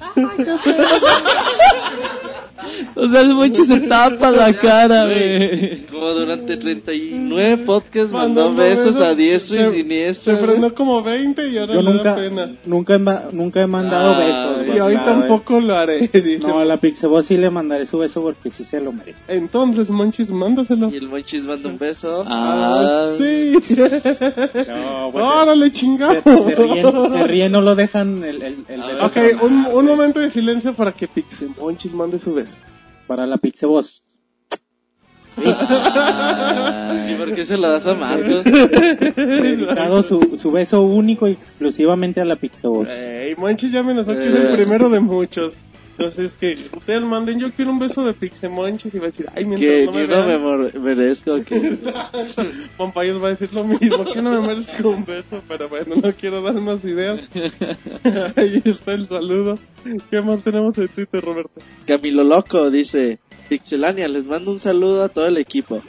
[0.00, 2.49] 哈哈哈哈哈哈
[2.94, 5.86] O sea, el Monchi se tapa la cara, güey.
[5.86, 10.36] Como durante 39 podcasts mandó Mandando besos besos, a diestro se- y siniestro.
[10.36, 12.52] Se frenó como 20 y ahora Yo le nunca, da pena.
[12.66, 14.76] nunca, he nunca he mandado Ay, besos.
[14.76, 16.38] Y hoy tampoco lo haré, dice.
[16.46, 19.24] No, a la Pixeboss sí le mandaré su beso porque sí se lo merece.
[19.28, 20.90] Entonces, Monchis, mándaselo.
[20.90, 22.24] Y el Monchis manda un beso.
[22.26, 23.52] Ah, sí.
[24.68, 26.14] No, pues, Órale, se, chingado.
[26.22, 29.06] se ríen, se ríen, no lo dejan el, el, el beso.
[29.06, 32.49] Ok, un, un momento de silencio para que Pixemonchis mande su beso.
[33.06, 34.02] Para la Pixeboss.
[35.36, 38.44] ¿Y por qué se lo das a Marcos?
[38.44, 42.88] Dedicado su, su beso único y exclusivamente a la Pixeboss.
[42.88, 44.56] Ey, Monchis ya amenazó que es el Eh.
[44.56, 45.54] primero de muchos.
[46.00, 49.44] Entonces, que ustedes manden, yo quiero un beso de Pixemonchis y va a decir, ay,
[49.44, 51.44] mientras que no me ni uno me vean, merezco.
[51.44, 51.76] Que...
[52.78, 56.10] Pompayos va a decir lo mismo, que no me merezco un beso, pero bueno, no
[56.14, 57.20] quiero dar más ideas.
[58.36, 59.58] Ahí está el saludo.
[60.10, 61.60] ¿Qué más tenemos en Twitter, Roberto?
[61.86, 63.18] Camilo Loco dice:
[63.50, 65.82] Pixelania, les mando un saludo a todo el equipo.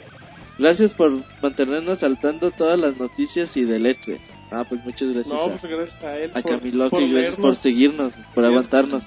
[0.58, 1.10] Gracias por
[1.42, 4.20] mantenernos al tanto todas las noticias y de letras.
[4.50, 7.02] Ah, pues muchas gracias No, a, pues gracias a él a por, Camilo Loco por
[7.02, 9.04] y gracias por seguirnos, por Sí, es- aguantarnos.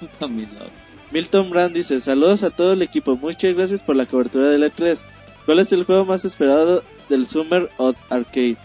[1.10, 4.98] Milton Brand dice, saludos a todo el equipo, muchas gracias por la cobertura del E3.
[5.44, 8.56] ¿Cuál es el juego más esperado del Summer of Arcade?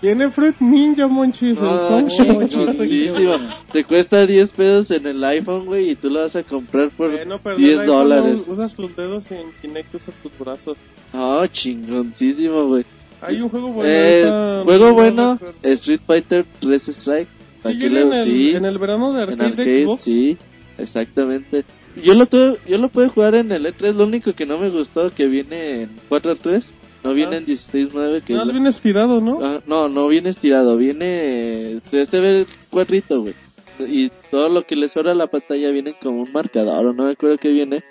[0.00, 1.58] Tiene Fruit Ninja, Monchis.
[1.58, 2.08] el
[2.48, 3.34] chingoncísimo.
[3.72, 7.10] Te cuesta 10 pesos en el iPhone, güey, y tú lo vas a comprar por
[7.10, 8.46] pero 10 en el iPhone dólares.
[8.46, 10.76] no Usas tus dedos y en Kinect usas tus brazos.
[11.12, 12.84] Oh, chingoncísimo, güey.
[13.22, 13.90] Hay un juego bueno.
[13.90, 15.38] Eh, juego no bueno.
[15.62, 17.28] Street Fighter 3 Strike.
[17.72, 20.02] Sí, ¿Para qué en, el, sí, en el verano de arcade, de arcade, Xbox.
[20.02, 20.36] sí,
[20.78, 21.64] exactamente.
[22.02, 24.68] Yo lo tuve, yo lo pude jugar en el E3, lo único que no me
[24.68, 26.72] gustó que viene en 4.3,
[27.02, 27.38] no viene Ah.
[27.38, 29.38] en 16.9, que No, es la- bien estirado, ¿no?
[29.42, 33.34] Ah, no, no viene estirado, viene, se se ve el cuadrito, güey.
[33.78, 37.12] Y todo lo que le sobra a la pantalla viene como un marcador, no me
[37.12, 37.82] acuerdo que viene.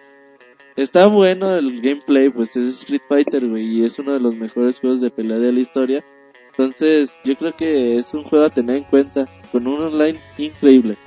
[0.76, 4.80] Está bueno el gameplay, pues es Street Fighter, güey, y es uno de los mejores
[4.80, 6.04] juegos de pelea de la historia.
[6.52, 9.26] Entonces, yo creo que es un juego a tener en cuenta,
[9.56, 10.98] con un online increíble.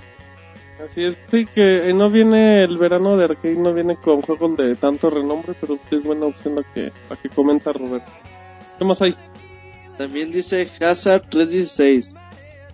[0.82, 4.56] Así es, sí, que eh, no viene el verano de arcade, no viene con juegos
[4.56, 8.10] de tanto renombre, pero es buena opción la que, la que comenta Roberto.
[8.78, 9.14] ¿Qué más hay?
[9.98, 12.14] También dice Hazard 316.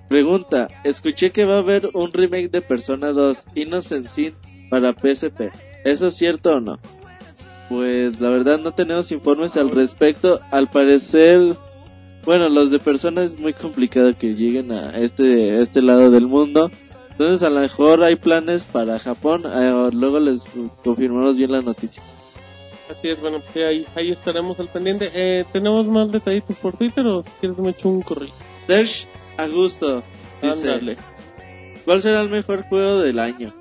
[0.09, 4.35] Pregunta, escuché que va a haber un remake de Persona 2 Innocent Sin
[4.71, 5.51] para PSP.
[5.85, 6.79] ¿Eso es cierto o no?
[7.69, 10.39] Pues la verdad no tenemos informes al respecto.
[10.53, 11.57] Al parecer,
[12.25, 16.27] bueno, los de Persona es muy complicado que lleguen a este, a este lado del
[16.27, 16.71] mundo.
[17.11, 19.43] Entonces a lo mejor hay planes para Japón.
[19.47, 20.43] eh, luego les
[20.83, 22.03] confirmamos bien la noticia.
[22.91, 25.11] Así es, bueno, pues ahí, ahí estaremos al pendiente.
[25.15, 28.29] Eh, ¿Tenemos más detallitos por Twitter o si quieres me echo un correo?
[28.67, 29.07] Serge
[29.39, 30.03] Augusto
[30.43, 30.97] dice, Ándale.
[31.85, 33.53] ¿cuál será el mejor juego del año?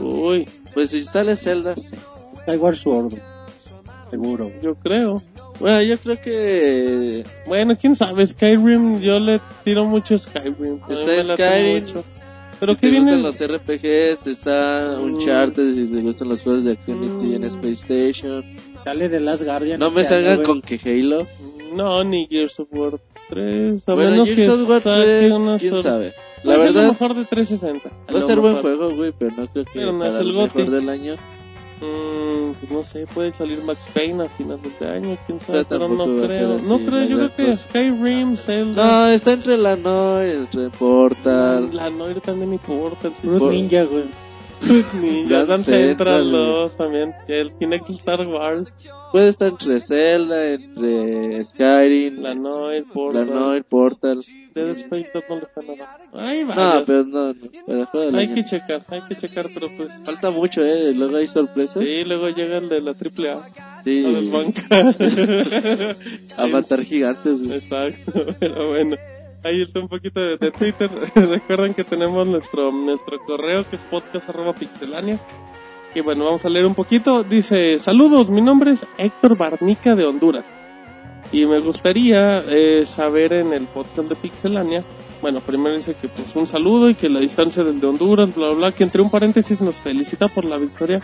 [0.00, 1.96] Uy, Pues si sale Zelda, sí.
[2.36, 3.14] Skyward Sword.
[4.10, 4.50] Seguro.
[4.62, 5.22] Yo creo.
[5.60, 10.80] Bueno, yo creo que Bueno, quién sabe, Skyrim, yo le tiro mucho a Skyrim.
[10.88, 11.84] a Está Skyrim.
[11.84, 12.04] mucho.
[12.60, 13.20] Pero si te viene...
[13.22, 15.02] gustan los RPGs, está Mm.
[15.04, 17.18] Uncharted, si te gustan los juegos de acción y Mm.
[17.20, 18.42] tienes PlayStation.
[18.84, 19.78] Sale de Last Guardian.
[19.80, 21.26] No me este salgan con que Halo.
[21.74, 23.88] No, ni Gears of War 3.
[23.88, 26.08] A bueno, menos Gears que of War saque 3, una quién sola- sabe.
[26.08, 26.14] Va
[26.44, 27.90] La a ser lo verdad, mejor de 360.
[28.14, 30.70] va a ser buen juego, güey, pero no creo que Pero no es el mejor
[30.70, 31.14] del año.
[31.80, 35.88] Mm, pues no sé, puede salir Max Payne a finales de año, quién sabe, Pero
[35.88, 36.58] no creo.
[36.58, 37.56] No creo, yo creo que verdad.
[37.58, 41.74] Skyrim, Zelda, No, está entre la Noir, entre Portal.
[41.74, 43.44] la Noir también y Portal, sí, sí.
[43.44, 44.04] Ninja, güey.
[45.00, 48.72] Ninja, Dance Central, Central 2 también, el Kinect Star Wars,
[49.12, 54.20] Puede estar entre Zelda, entre Skyrim, la la, Noir, Portal, Noir, Portal.
[54.54, 55.98] Dead Space 2 no le está nada.
[56.12, 56.82] Ay, No, varios.
[56.86, 58.34] pero no, no, del Hay año.
[58.34, 59.92] que checar, hay que checar, pero pues...
[60.04, 61.80] Falta mucho, eh, luego hay sorpresas.
[61.82, 63.42] Sí, luego llega el de la triple A,
[63.84, 64.02] Sí.
[64.02, 64.64] la del banca.
[66.42, 67.58] a matar gigantes, güey.
[67.58, 68.96] Exacto, pero bueno.
[69.44, 70.90] Ahí está un poquito de, de Twitter.
[71.14, 75.18] Recuerden que tenemos nuestro nuestro correo que es podcast.pixelania.
[75.94, 77.22] Y bueno, vamos a leer un poquito.
[77.22, 80.46] Dice, saludos, mi nombre es Héctor Barnica de Honduras.
[81.30, 84.82] Y me gustaría eh, saber en el podcast de Pixelania.
[85.20, 88.48] Bueno, primero dice que pues un saludo y que la distancia del de Honduras, bla,
[88.48, 88.72] bla, bla.
[88.72, 91.02] Que entre un paréntesis nos felicita por la victoria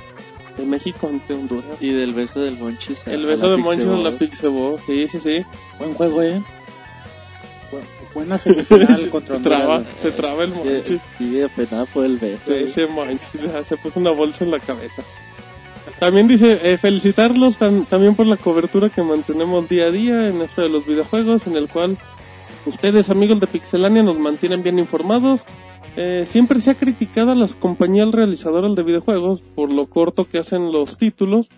[0.57, 1.77] de México ante Honduras.
[1.81, 3.07] Y del beso del Monchis.
[3.07, 4.13] El beso de Moncho en la.
[4.13, 4.79] Pixebo.
[4.87, 5.43] Sí, sí, sí.
[5.79, 6.43] Buen juego, eh.
[8.11, 11.01] Bu- Buena semifinal contra Se traba, se traba el Sí, Monchis.
[11.19, 12.53] Sí, apenado por el beso.
[12.55, 12.89] Ese
[13.69, 15.03] se puso una bolsa en la cabeza.
[15.99, 20.41] También dice, eh, felicitarlos tam- también por la cobertura que mantenemos día a día en
[20.43, 21.97] esto de los videojuegos, en el cual
[22.67, 25.43] ustedes, amigos de Pixelania, nos mantienen bien informados.
[25.97, 30.39] Eh, siempre se ha criticado a las compañías realizadoras de videojuegos por lo corto que
[30.39, 31.49] hacen los títulos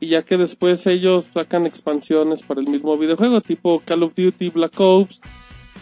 [0.00, 4.48] y ya que después ellos sacan expansiones para el mismo videojuego, tipo Call of Duty
[4.48, 5.20] Black Ops,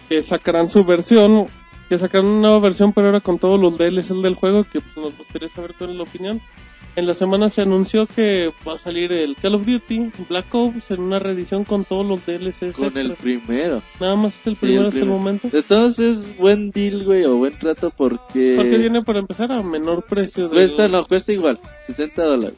[0.08, 1.46] que sacarán su versión,
[1.88, 4.96] que sacarán una nueva versión, pero ahora con todos los DLCs del juego, que pues,
[4.96, 6.40] nos gustaría saber cuál es la opinión.
[6.96, 10.90] En la semana se anunció que va a salir el Call of Duty Black Ops
[10.90, 12.76] en una reedición con todos los DLCs.
[12.76, 13.22] Con el extra.
[13.22, 13.82] primero.
[14.00, 15.18] Nada más es el Sí, primero el hasta el primero.
[15.20, 15.48] momento.
[15.52, 18.54] Entonces, buen deal, güey, o buen trato porque...
[18.56, 20.48] Porque viene para empezar a menor precio.
[20.48, 22.56] del- Cuesta, no, cuesta igual, 60 dólares.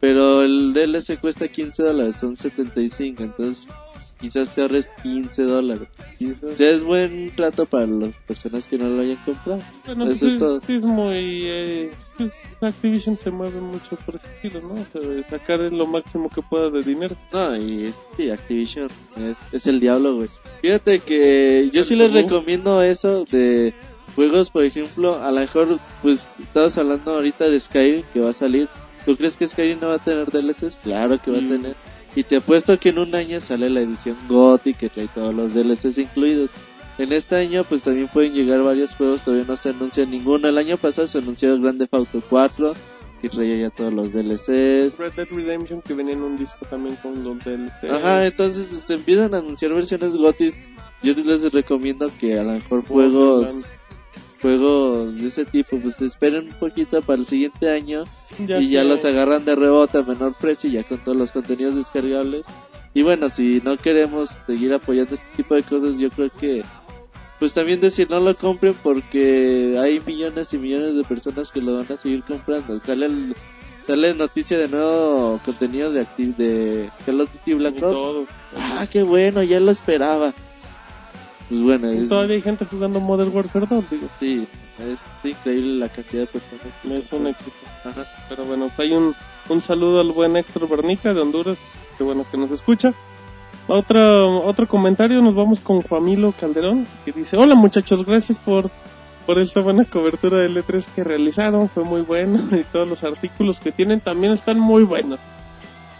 [0.00, 3.66] Pero el DLC cuesta 15 dólares, son 75, entonces
[4.20, 5.88] quizás te ahorres 15 dólares.
[6.42, 9.60] O sea, es buen trato para las personas que no lo hayan comprado.
[9.86, 10.60] Bueno, pues Eso es es, todo.
[10.68, 11.42] es muy...
[11.44, 14.74] Eh, pues Activision se mueve mucho por ese estilo, ¿no?
[14.80, 17.16] O sea, sacar lo máximo que pueda de dinero.
[17.32, 20.28] No, y es- sí, Activision es, es el diablo, güey.
[20.60, 23.72] Fíjate que yo sí les recomiendo eso de
[24.16, 28.34] juegos, por ejemplo, a lo mejor, pues, estabas hablando ahorita de Skyrim que va a
[28.34, 28.68] salir.
[29.06, 30.76] ¿Tú crees que Skyrim no va a tener DLCs?
[30.82, 31.46] Claro que va Mm.
[31.46, 31.76] a tener.
[32.18, 35.54] Y te apuesto que en un año sale la edición GOTY que trae todos los
[35.54, 36.50] DLCs incluidos.
[36.98, 40.48] En este año pues también pueden llegar varios juegos, todavía no se anuncia ninguno.
[40.48, 42.74] El año pasado se anunció el Grand Theft Auto 4
[43.22, 44.98] y traía ya todos los DLCs.
[44.98, 47.84] Red Dead Redemption que venía en un disco también con los DLC.
[47.88, 50.52] Ajá, entonces se empiezan a anunciar versiones GOTY.
[51.04, 53.70] Yo les recomiendo que a lo mejor juegos.
[54.40, 58.04] Juegos de ese tipo pues esperen un poquito para el siguiente año
[58.46, 61.32] Ya y ya los agarran de rebote a menor precio y ya con todos los
[61.32, 62.46] contenidos descargables.
[62.94, 66.64] Y bueno, si no queremos seguir apoyando este tipo de cosas, yo creo que
[67.38, 71.76] pues también decir no lo compren porque hay millones y millones de personas que lo
[71.76, 72.78] van a seguir comprando.
[72.80, 73.36] Sale el,
[73.86, 78.28] sale noticia de nuevo contenido de Active de Call of Duty Black Ops.
[78.56, 80.34] Ah, qué bueno, ya lo esperaba.
[81.48, 84.08] Pues bueno, es, todavía hay gente jugando Modern Warfare 2, digo.
[84.20, 84.46] sí,
[84.78, 86.66] es increíble la cantidad de personas.
[86.82, 87.56] que Es un éxito.
[87.84, 88.06] Ajá.
[88.28, 89.14] Pero bueno, hay un,
[89.48, 91.58] un saludo al buen Héctor Bernica de Honduras,
[91.96, 92.92] que bueno que nos escucha.
[93.66, 98.70] Otra, otro comentario, nos vamos con Juanilo Calderón, que dice, hola muchachos, gracias por,
[99.26, 103.60] por esta buena cobertura del E3 que realizaron, fue muy bueno y todos los artículos
[103.60, 105.20] que tienen también están muy buenos.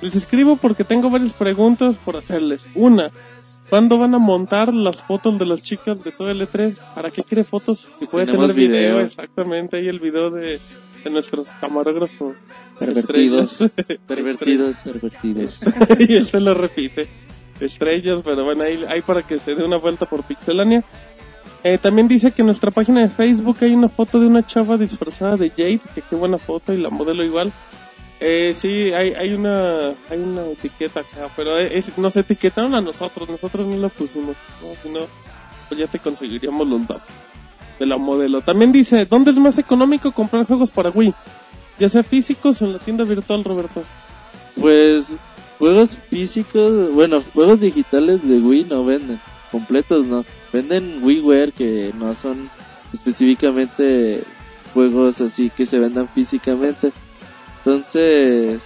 [0.01, 2.67] Les escribo porque tengo varias preguntas por hacerles.
[2.75, 3.11] Una,
[3.71, 6.79] ¿cuándo van a montar las fotos de las chicas de todo el E3?
[6.95, 7.89] ¿Para qué quiere fotos?
[7.99, 9.01] Si puede Tenemos tener video, video.
[9.07, 10.59] exactamente, ahí el video de,
[11.05, 12.37] de nuestros camarógrafos.
[12.79, 13.59] Pervertidos.
[14.07, 14.77] Pervertidos.
[14.79, 15.61] Pervertidos.
[15.99, 17.09] y él se lo repite.
[17.61, 20.85] Estrellas, pero bueno, ahí, ahí para que se dé una vuelta por Pixelania.
[21.65, 24.77] Eh, también dice que en nuestra página de Facebook hay una foto de una chava
[24.79, 27.53] disfrazada de Jade, que qué buena foto y la modelo igual.
[28.21, 33.29] Eh, sí, hay, hay una hay una etiqueta acá, pero es- nos etiquetaron a nosotros,
[33.29, 34.35] nosotros no la pusimos.
[34.61, 35.01] No, si no,
[35.69, 37.03] pues ya te conseguiríamos los datos
[37.79, 38.41] de la modelo.
[38.41, 41.15] También dice, ¿dónde es más económico comprar juegos para Wii?
[41.79, 43.85] Ya sea físicos o en la tienda virtual, Roberto.
[44.61, 45.07] Pues
[45.61, 49.21] juegos físicos, bueno, juegos digitales de Wii no venden,
[49.53, 50.25] completos no.
[50.53, 52.51] Venden WiiWare que no son
[52.93, 54.25] específicamente
[54.75, 56.91] juegos así que se vendan físicamente.
[57.59, 58.63] Entonces,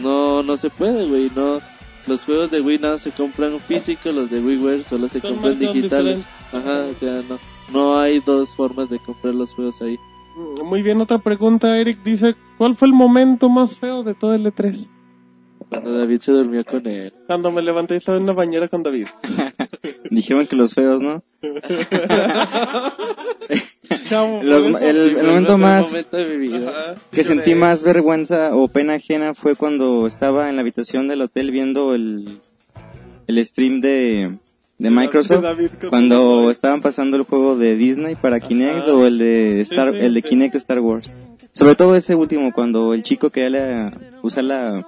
[0.00, 1.60] no no se puede, güey, no
[2.06, 5.58] los juegos de Wii no se compran físicos, los de WiiWare solo se Son compran
[5.58, 6.20] digitales.
[6.52, 7.38] Ajá, o sea, no
[7.72, 9.98] no hay dos formas de comprar los juegos ahí.
[10.36, 14.34] Mm, Muy bien, otra pregunta, Eric dice, ¿cuál fue el momento más feo de todo
[14.34, 14.88] el E3?
[15.68, 17.12] Cuando David se durmió con él.
[17.26, 19.06] Cuando me levanté y estaba en la bañera con David.
[20.10, 21.22] Dijeron que los feos, ¿no?
[23.90, 26.70] Los- el- momento más- momento de mi vida.
[26.70, 26.94] Ajá.
[27.10, 31.50] Que sentí más vergüenza o pena ajena fue cuando estaba en la habitación del hotel
[31.50, 32.38] viendo el,
[33.26, 34.36] el stream de,
[34.78, 35.42] de Microsoft.
[35.42, 38.94] David Cuando estaban pasando el juego de Disney para Kinect Ajá.
[38.94, 40.28] o el de Star, Sí, sí, el de sí.
[40.28, 41.12] Kinect Star Wars.
[41.52, 43.92] Sobre todo ese último, cuando el chico quería la-
[44.22, 44.86] usar la,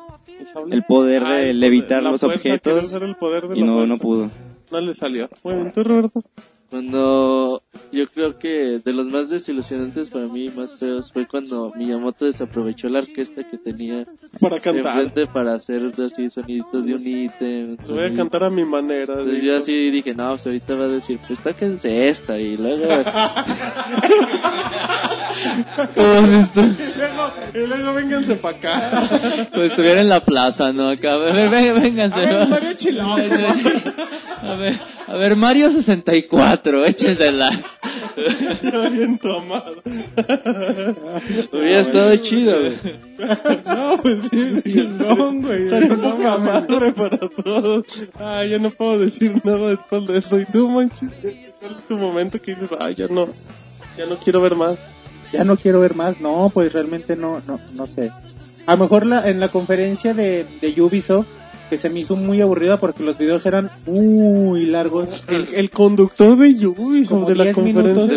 [0.71, 3.93] el poder Ah, de el levitar los objetos usar el poder de y no, fuerza.
[3.93, 4.31] no pudo.
[4.73, 5.29] No le salió.
[5.45, 6.23] Bien, ¿tú, Roberto?
[6.79, 12.25] Cuando yo creo que de los más desilusionantes para mí, más feos, fue cuando Miyamoto
[12.25, 14.03] desaprovechó la orquesta que tenía
[14.41, 15.13] Para cantar.
[15.33, 17.77] para hacer así soniditos de un ítem.
[17.77, 19.15] Te voy a cantar a mi manera.
[19.15, 22.87] Entonces yo así dije, no, pues ahorita va a decir, pues tóquense esta y luego...
[25.95, 26.94] Como si, estu-
[27.55, 29.49] Y luego, y luego vénganse para acá.
[29.55, 30.89] si estuviera en la plaza, ¿no?
[30.91, 32.47] Acá, a ver, ven- vénganse, A ver, ¿no?
[32.47, 33.13] mariachi loco.
[34.43, 37.51] A ver, a ver, Mario 64, échensela.
[38.63, 39.73] Ya bien tomado.
[41.53, 42.75] Hubiera estado chido, güey.
[43.67, 45.69] No, pues sí, chingón, güey.
[45.69, 47.87] Salió poca madre para todos.
[48.19, 50.39] Ah, ya no puedo decir nada después de eso.
[50.39, 51.11] ¿Y tú, manches?
[51.61, 53.27] ¿Cuál es tu momento que dices, ay, ya no,
[53.97, 54.77] ya no quiero ver más?
[55.35, 56.21] Ya no quiero ver más.
[56.21, 58.11] No, pues realmente no, no, no sé.
[58.67, 61.27] A lo mejor la, en la conferencia de, de Ubisoft,
[61.69, 65.25] que se me hizo muy aburrida porque los videos eran muy largos.
[65.29, 67.93] El, el conductor de Ubisoft Como de la 10 conferencia.
[67.93, 68.17] minutos De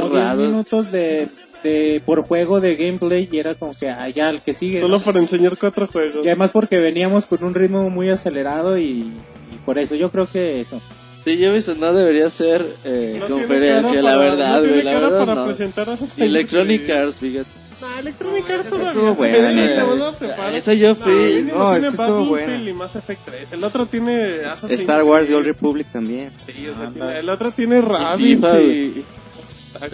[0.00, 0.46] como 10 raros.
[0.50, 1.28] minutos de,
[1.62, 4.80] de, por juego de gameplay y era como que allá el que sigue.
[4.80, 5.04] Solo ¿no?
[5.04, 6.24] para enseñar cuatro juegos.
[6.24, 10.26] Y además porque veníamos con un ritmo muy acelerado y, y por eso yo creo
[10.26, 10.80] que eso.
[11.24, 15.34] Sí, Ubisoft no debería ser eh, No conferencia, la verdad, no güey, la verdad para
[15.36, 15.46] no.
[15.46, 16.90] presentar a esos Y Electronic.
[16.90, 17.48] Arts, fíjate.
[17.82, 18.88] Ah, Electronic Arts todavía.
[18.90, 20.56] estuvo buena, eh.
[20.56, 21.42] Esa yo fui.
[21.50, 22.62] No, no, esa estuvo buena.
[22.62, 23.52] y Mass Effect 3.
[23.52, 25.34] El otro tiene Assassin's Star Wars The.
[25.34, 26.30] Old Republic también.
[26.46, 29.04] Sí, o sea, tiene- el otro tiene Rabbids FIFA, y...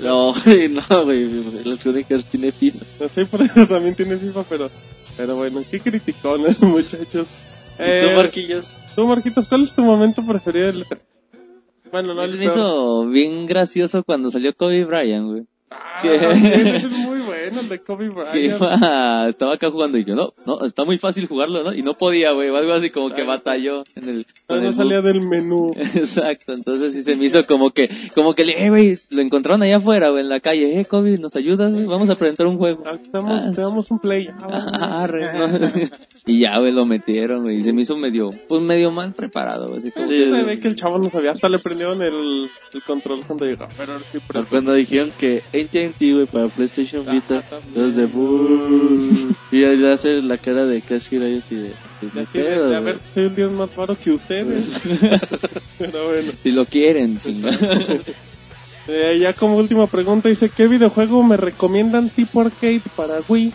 [0.02, 1.22] No, güey, no, güey,
[1.64, 2.84] Electronic Arts tiene FIFA.
[3.00, 4.70] No sé, por eso también tiene FIFA, pero...
[5.16, 7.26] Pero bueno, qué criticones, muchachos.
[7.78, 8.66] ¿Y Eh, tú, Marquillos?
[8.94, 10.98] tú, Marquitos, ¿cuál es tu momento preferido del E3?
[11.90, 15.46] Bueno, no mí me hizo bien gracioso cuando salió Kobe Bryant, güey.
[15.72, 18.60] Ah, es muy bueno, el de Kobe Bryant.
[19.28, 21.72] estaba acá jugando y yo, no, no, está muy fácil jugarlo, ¿no?
[21.72, 24.26] Y no podía, güey, algo así como que batalló en el...
[24.48, 25.70] No, el salía del menú.
[25.76, 29.62] Exacto, entonces sí se me hizo como que, como que le, eh, güey, lo encontraron
[29.62, 31.84] allá afuera, güey, en la calle, eh, Kobe, ¿nos ayudas, güey?
[31.84, 32.82] Vamos a presentar un juego.
[32.84, 34.28] Ah, te damos, te damos un play.
[34.42, 34.70] Ah.
[34.72, 35.48] Ah, arre, ¿no?
[36.26, 39.68] Y ya, güey, lo metieron, güey, y se me hizo medio, pues medio mal preparado,
[39.68, 42.02] güey, así como Sí, que- se ve que el chavo no sabía, hasta le prendieron
[42.02, 43.68] el, el control cuando llegó.
[43.76, 44.44] Pero sí, pero...
[44.46, 47.42] Cuando dijeron que AT&T, güey, para PlayStation Vita,
[47.74, 49.34] los de "Buh".
[49.52, 51.72] Y ahí le hace la cara de Crash Hero y así de...
[52.00, 54.64] pues, De así de, pedo, de, a ver, soy un dios más baro que ustedes.
[55.78, 56.32] pero bueno.
[56.42, 57.56] si lo quieren, chingada.
[58.88, 63.52] Eh, ya como última pregunta, dice, ¿qué videojuego me recomiendan tipo arcade para Wii?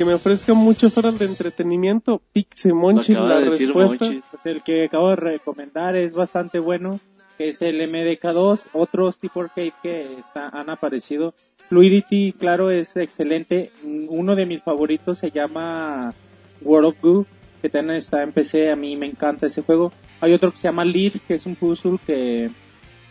[0.00, 2.22] Que me ofrezca muchas horas de entretenimiento.
[2.32, 4.06] Pixemonchi, Lo acaba la de respuesta.
[4.30, 6.98] Pues el que acabo de recomendar es bastante bueno,
[7.36, 11.34] que es el MDK2, otros tipo arcade que está, han aparecido.
[11.68, 13.72] Fluidity, claro, es excelente.
[14.08, 16.14] Uno de mis favoritos se llama
[16.62, 17.26] World of Goo,
[17.60, 19.92] que también está en PC, a mí me encanta ese juego.
[20.22, 22.48] Hay otro que se llama Lead, que es un puzzle que,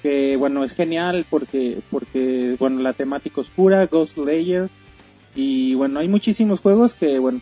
[0.02, 4.72] que bueno, es genial porque, porque, bueno, la temática oscura, Ghost Layer,
[5.36, 7.42] y bueno, hay muchísimos juegos que, bueno,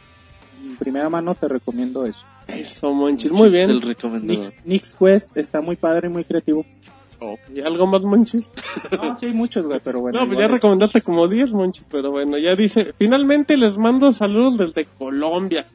[0.63, 2.25] en primera mano te recomiendo eso.
[2.47, 3.31] Eso, Monchis.
[3.31, 3.69] Muy bien.
[3.69, 3.95] El.
[4.23, 6.65] Nix, Nix Quest está muy padre, muy creativo.
[7.53, 8.51] ¿Y algo más, Monchis?
[8.91, 10.19] No, sí hay muchos, güey, pero bueno.
[10.19, 14.57] no, pues ya recomendaste como 10, Monchis, pero bueno, ya dice, finalmente les mando saludos
[14.57, 15.65] desde Colombia.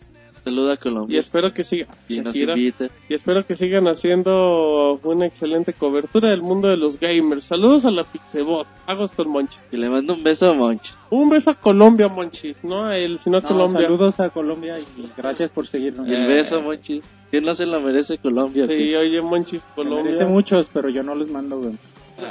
[0.45, 1.21] Saluda a Y Colombia.
[1.21, 1.87] espero que siga.
[2.09, 2.57] Y Shakira.
[2.59, 2.75] y
[3.11, 7.45] espero que sigan haciendo una excelente cobertura del mundo de los gamers.
[7.45, 8.67] Saludos a la Pixebot.
[8.87, 9.65] Hago esto, Monchis.
[9.71, 10.83] Y le mando un beso a Monch.
[11.11, 12.65] Un beso a Colombia, Monchis.
[12.65, 13.83] No a él, sino a No, Colombia.
[13.83, 14.85] Saludos a Colombia y
[15.17, 16.09] gracias por seguirnos.
[16.09, 17.05] Y el beso, Monchis.
[17.31, 18.67] ¿Quién no se lo merece Colombia?
[18.67, 20.05] Sí, oye, Monchis, Se Colombia.
[20.05, 21.75] merece muchos, pero yo no los mando, güey.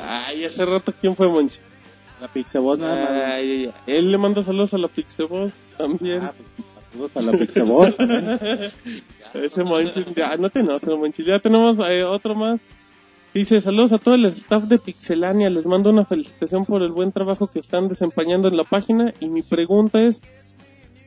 [0.03, 1.61] Ay, hace rato, ¿quién fue Monchis?
[2.19, 3.09] La Pixeboss nada más.
[3.33, 3.73] Ay, ay, ay.
[3.87, 6.19] Él le manda saludos a la Pixeboss también.
[6.21, 6.49] Ah, pues,
[6.91, 7.95] saludos a la Pixeboss.
[9.33, 11.25] Ese Monchis, ya, no te enojes, Monchis.
[11.25, 12.61] Ya tenemos eh, otro más.
[13.33, 15.49] Dice, saludos a todo el staff de Pixelania.
[15.49, 19.13] Les mando una felicitación por el buen trabajo que están desempeñando en la página.
[19.21, 20.21] Y mi pregunta es,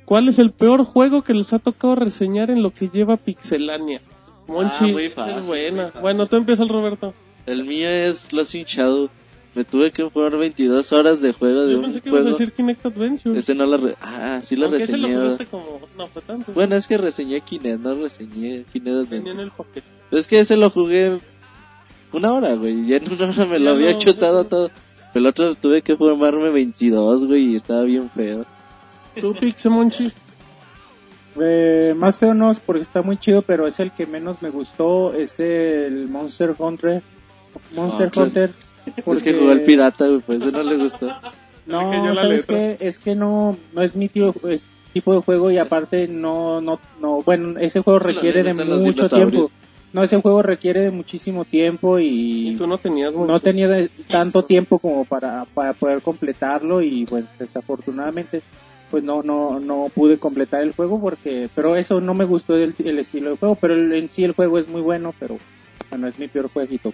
[0.06, 4.00] ¿cuál es el peor juego que les ha tocado reseñar en lo que lleva Pixelania?
[4.46, 5.82] Monchi, Ah, muy fácil, es buena.
[5.82, 6.00] muy fácil.
[6.00, 7.12] Bueno, tú empiezas, Roberto.
[7.44, 9.10] El mío es Lost in Shadow.
[9.54, 12.22] Me tuve que jugar 22 horas de juego de Yo un pensé que ibas a
[12.24, 12.38] juego.
[12.38, 13.38] decir Kinect Adventure.
[13.38, 15.22] Ese no lo re- Ah, sí lo Aunque ese lo reseñé.
[15.24, 15.80] jugaste como...
[15.96, 16.52] No fue tanto.
[16.52, 19.42] Bueno, es que reseñé Kinect, no reseñé Kinect Venía en Adventure.
[19.42, 19.82] el pocket.
[20.10, 21.18] Es que ese lo jugué
[22.12, 22.84] una hora, güey.
[22.86, 24.48] Ya en una hora me Ya lo había no, chutado no.
[24.48, 24.70] todo.
[25.14, 28.44] El otro tuve que formarme 22, güey, y estaba bien feo.
[29.20, 30.12] ¿Tú, Pixe Monchis?
[31.40, 34.50] Eh, más feo no es porque está muy chido, pero es el que menos me
[34.50, 35.12] gustó.
[35.14, 37.02] Es el Monster Hunter.
[37.74, 38.26] Monster Ah, claro.
[38.28, 38.50] Hunter.
[38.50, 38.73] Es
[39.04, 41.08] porque- que jugó el pirata, güey, por eso no le gustó.
[41.66, 42.76] No, ¿sabes qué?
[42.80, 46.78] Es que no, no es mi tipo, es tipo de juego y aparte no, no,
[47.00, 49.50] no, bueno, ese juego requiere de mucho tiempo.
[49.92, 53.30] No, ese juego requiere de muchísimo tiempo y, Y tú no tenías mucho.
[53.32, 58.42] no tenía de- tanto tiempo como para, para poder completarlo y pues desafortunadamente
[58.90, 62.74] pues no, no, no pude completar el juego porque, pero eso no me gustó el,
[62.84, 65.38] el estilo de juego, pero el- en sí el juego es muy bueno, pero
[65.90, 66.92] bueno, es mi peor jueguito.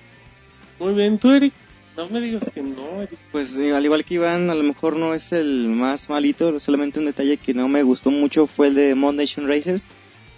[0.79, 1.53] Muy bien, tú, Eric.
[1.97, 3.19] No me digas que no, Eric.
[3.33, 6.99] Pues eh, al igual que Iván, a lo mejor no es el más malito, solamente
[6.99, 9.87] un detalle que no me gustó mucho fue el de Mod Nation Racers.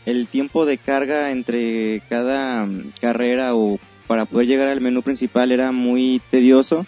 [0.05, 5.53] El tiempo de carga entre cada mm, carrera o para poder llegar al menú principal
[5.53, 6.87] era muy tedioso.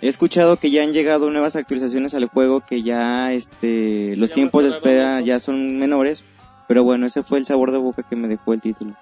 [0.00, 4.34] He escuchado que ya han llegado nuevas actualizaciones al juego que ya este los Ya
[4.34, 6.24] tiempos de espera ya son menores,
[6.68, 8.94] pero bueno, ese fue el sabor de boca que me dejó el título.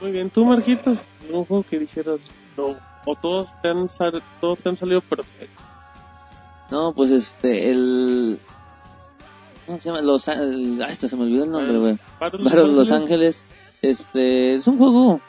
[0.00, 1.02] Muy bien, tú, Marquitos.
[1.30, 2.18] Un juego que dijeras
[2.56, 2.76] no.
[3.04, 5.64] O todos te han, sal- todos te han salido perfectos.
[6.70, 8.38] No, pues este, el...
[9.66, 10.00] ¿Cómo se llama?
[10.02, 10.28] Los...
[10.28, 11.98] An- Ah, este se me olvidó el nombre, güey.
[12.18, 13.44] Para Los Ángeles,
[13.82, 15.20] este, es un juego,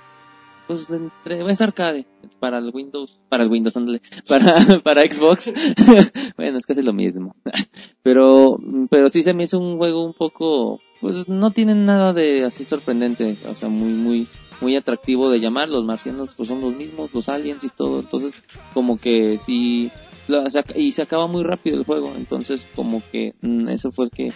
[0.68, 2.06] pues, entre, es arcade,
[2.40, 5.54] para el Windows, para el Windows, ándale, para, para Xbox,
[6.38, 7.36] bueno, es casi lo mismo,
[8.04, 8.58] pero,
[8.90, 12.64] pero sí se me hizo un juego un poco, pues, no tiene nada de así
[12.64, 14.28] sorprendente, o sea, muy, muy,
[14.62, 18.34] muy atractivo de llamar, los marcianos, pues, son los mismos, los aliens y todo, entonces,
[18.74, 19.92] como que sí,
[20.76, 24.32] y se acaba muy rápido el juego, entonces, como que, mm, eso fue el que,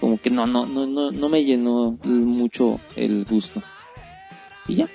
[0.00, 3.62] como que no, no, no, no, no me llenó mucho el gusto.
[4.68, 4.88] Y ya.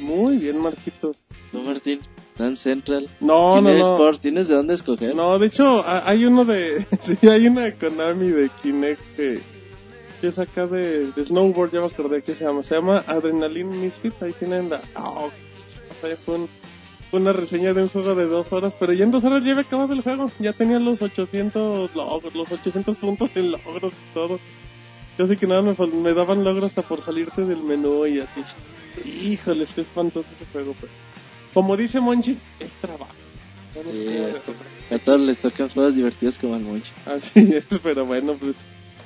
[0.00, 1.16] Muy bien, Marquitos.
[1.52, 2.00] No, Martín,
[2.36, 3.08] Dan Central.
[3.20, 3.92] No, no, no.
[3.92, 5.14] Sport, ¿tienes de dónde escoger?
[5.14, 6.86] No, de hecho, ha- hay uno de.
[7.00, 9.40] Sí, hay una de Konami de Kinect que,
[10.22, 12.62] que es acá de, de Snowboard, ya me acordé que se llama.
[12.62, 14.14] Se llama Adrenaline Misfit.
[14.22, 14.80] Ahí tienen la.
[14.96, 15.30] o
[16.00, 16.48] sea, fue, un-
[17.12, 19.64] una reseña de un juego de dos horas, pero ya en dos horas ya había
[19.64, 20.30] acabado el juego.
[20.38, 24.40] Ya tenía los 800 logros, los 800 puntos en logros y todo.
[25.18, 28.42] Casi que nada me, me daban logros hasta por salirte del menú y así.
[29.04, 30.90] Híjoles, qué espantoso ese juego, pero.
[31.52, 33.12] Como dice Monchis, es trabajo.
[33.92, 34.94] Sí.
[34.94, 36.92] A todos les tocan juegos divertidos como al Monchi.
[37.06, 38.54] Así es, pero bueno, pues.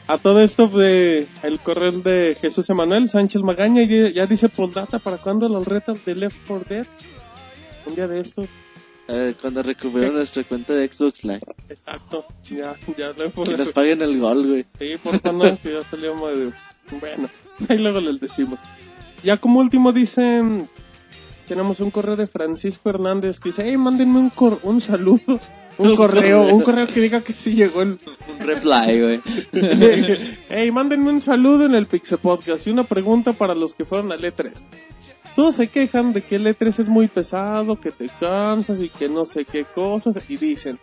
[0.09, 5.01] A todo esto, de el correo de Jesús Emanuel Sánchez Magaña ya, ya dice postdata
[5.01, 6.87] para cuándo los retos de Left 4 Dead.
[7.87, 8.47] Un día de estos,
[9.09, 11.41] Eh, cuando recuperen nuestra cuenta de Xbox Live.
[11.69, 12.24] exacto.
[12.45, 13.59] Ya, ya Left 4 Que Dead.
[13.59, 14.66] nos paguen el gol, güey.
[14.78, 16.53] Sí, por favor, que ya salió medio.
[17.01, 17.28] Bueno,
[17.69, 18.61] ahí luego les decimos.
[19.24, 20.69] Ya como último dicen,
[21.49, 25.41] tenemos un correo de Francisco Hernández que dice, hey, mándenme un, cor- un saludo,
[25.78, 26.55] un correo, correo.
[26.55, 27.98] un correo que diga que sí llegó el...
[28.28, 29.20] Un reply, güey.
[30.48, 34.12] hey, mándenme un saludo en el Pixel Podcast y una pregunta para los que fueron
[34.12, 34.53] al E3.
[35.35, 39.09] Todos se quejan de que el E3 es muy pesado, que te cansas y que
[39.09, 40.78] no sé qué cosas, y dicen,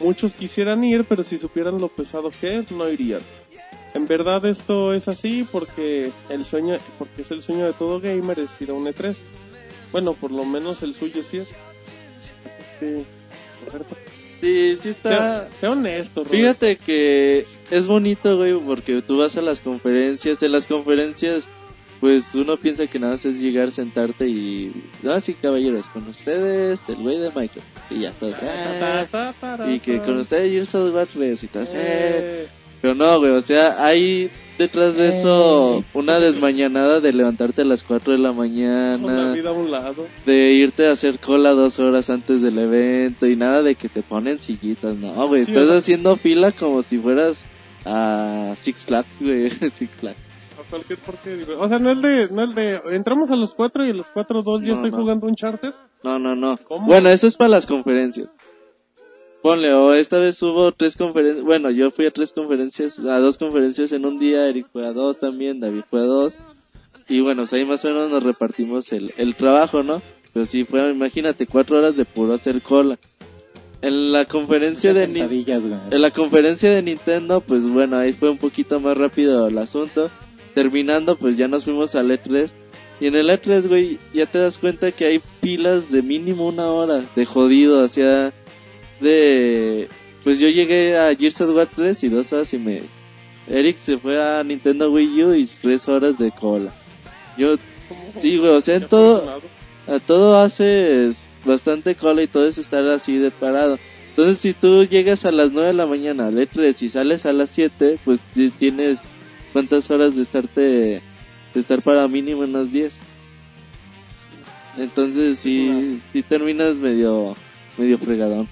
[0.00, 3.22] muchos quisieran ir, pero si supieran lo pesado que es, no irían.
[3.94, 8.38] En verdad esto es así porque el sueño, porque es el sueño de todo gamer
[8.40, 9.16] es ir a un E3.
[9.92, 11.48] Bueno, por lo menos el suyo sí es.
[12.74, 13.04] Este,
[13.64, 13.96] Roberto,
[14.40, 15.48] Sí, sí está...
[15.60, 16.30] sea honesto, Roberto.
[16.30, 20.38] Fíjate que es bonito, güey, porque tú vas a las conferencias.
[20.40, 21.46] De las conferencias,
[22.00, 24.72] pues uno piensa que nada más es llegar, sentarte y...
[25.08, 27.90] Ah, sí, caballeros, con ustedes, el güey de Microsoft.
[27.90, 31.46] Y ya ta, ta, Y que con ustedes of War 3 y.
[31.46, 31.50] "Eh".
[31.74, 32.48] Eh,
[32.82, 37.82] Pero no, güey, o sea, hay detrás de eso una desmañanada de levantarte a las
[37.82, 40.06] 4 de la con la mañana, vida a un lado.
[40.24, 44.02] de irte a hacer cola dos horas antes del evento y nada de que te
[44.02, 47.44] ponen sillitas, no, güey, Sí, estás haciendo fila como si fueras
[47.84, 50.18] a Six Flags, güey, Six Flags.
[50.58, 50.98] A cualquier
[51.58, 54.10] O sea, no es de, no es de, entramos a los cuatro y a los
[54.10, 54.96] cuatro dos ya No, estoy no.
[54.96, 55.74] jugando un charter.
[56.02, 56.56] No, no, no.
[56.58, 56.86] ¿Cómo?
[56.86, 58.28] Bueno, eso es para las conferencias.
[59.46, 63.38] Ponle, o esta vez hubo tres conferencias, bueno, yo fui a tres conferencias, a dos
[63.38, 66.36] conferencias en un día, Eric fue a dos también, David fue a dos,
[67.08, 70.02] y bueno, ahí más o menos nos repartimos el, el trabajo, ¿no?
[70.32, 72.98] Pero sí, fue, imagínate, cuatro horas de puro hacer cola.
[73.82, 78.80] En la conferencia de en la conferencia de Nintendo, pues bueno, ahí fue un poquito
[78.80, 80.10] más rápido el asunto.
[80.54, 82.50] Terminando, pues ya nos fuimos al E3.
[82.98, 86.66] Y en el E3, güey, ya te das cuenta que hay pilas de mínimo una
[86.66, 88.32] hora de jodido, hacia
[89.00, 89.88] de...
[90.24, 92.82] Pues yo llegué a Gears of War 3 y dos horas y me...
[93.48, 96.72] Eric se fue a Nintendo Wii U y tres horas de cola.
[97.38, 97.56] Yo,
[98.20, 99.40] sí, güey, o sea, en todo,
[99.86, 103.78] a todo haces bastante cola y todo es estar así de parado.
[104.10, 107.32] Entonces, si tú llegas a las 9 de la mañana al E3 y sales a
[107.32, 109.00] las 7, pues ti- tienes
[109.52, 111.02] cuántas horas de estarte de
[111.54, 112.98] estar para mínimo unas 10.
[114.78, 117.34] Entonces, sí, sí terminas medio
[117.78, 118.48] medio fregadón.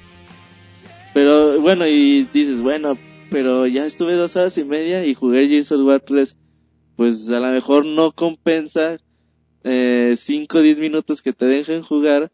[1.14, 2.98] Pero bueno, y dices, bueno,
[3.30, 6.36] pero ya estuve dos horas y media y jugué Gears of War 3.
[6.96, 8.98] Pues a lo mejor no compensa
[9.64, 12.30] 5 o 10 minutos que te dejen jugar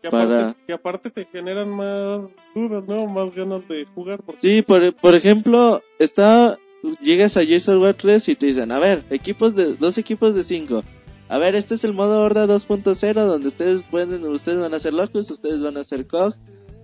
[0.00, 3.06] Que aparte, para- que aparte te generan más dudas, ¿no?
[3.06, 4.22] Más ganas de jugar.
[4.24, 6.58] Porque Sí, por, por ejemplo, está,
[7.02, 10.34] llegas a Gears of War 3 y te dicen, a ver, equipos de, dos equipos
[10.34, 10.82] de cinco.
[11.28, 14.94] A ver, este es el modo Horda 2.0 donde ustedes pueden, ustedes van a ser
[14.94, 16.34] locos, ustedes van a ser COG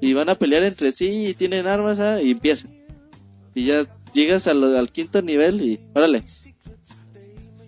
[0.01, 2.73] y van a pelear entre sí y tienen armas ah, y empiezan.
[3.55, 6.25] Y ya llegas al, al quinto nivel y, órale.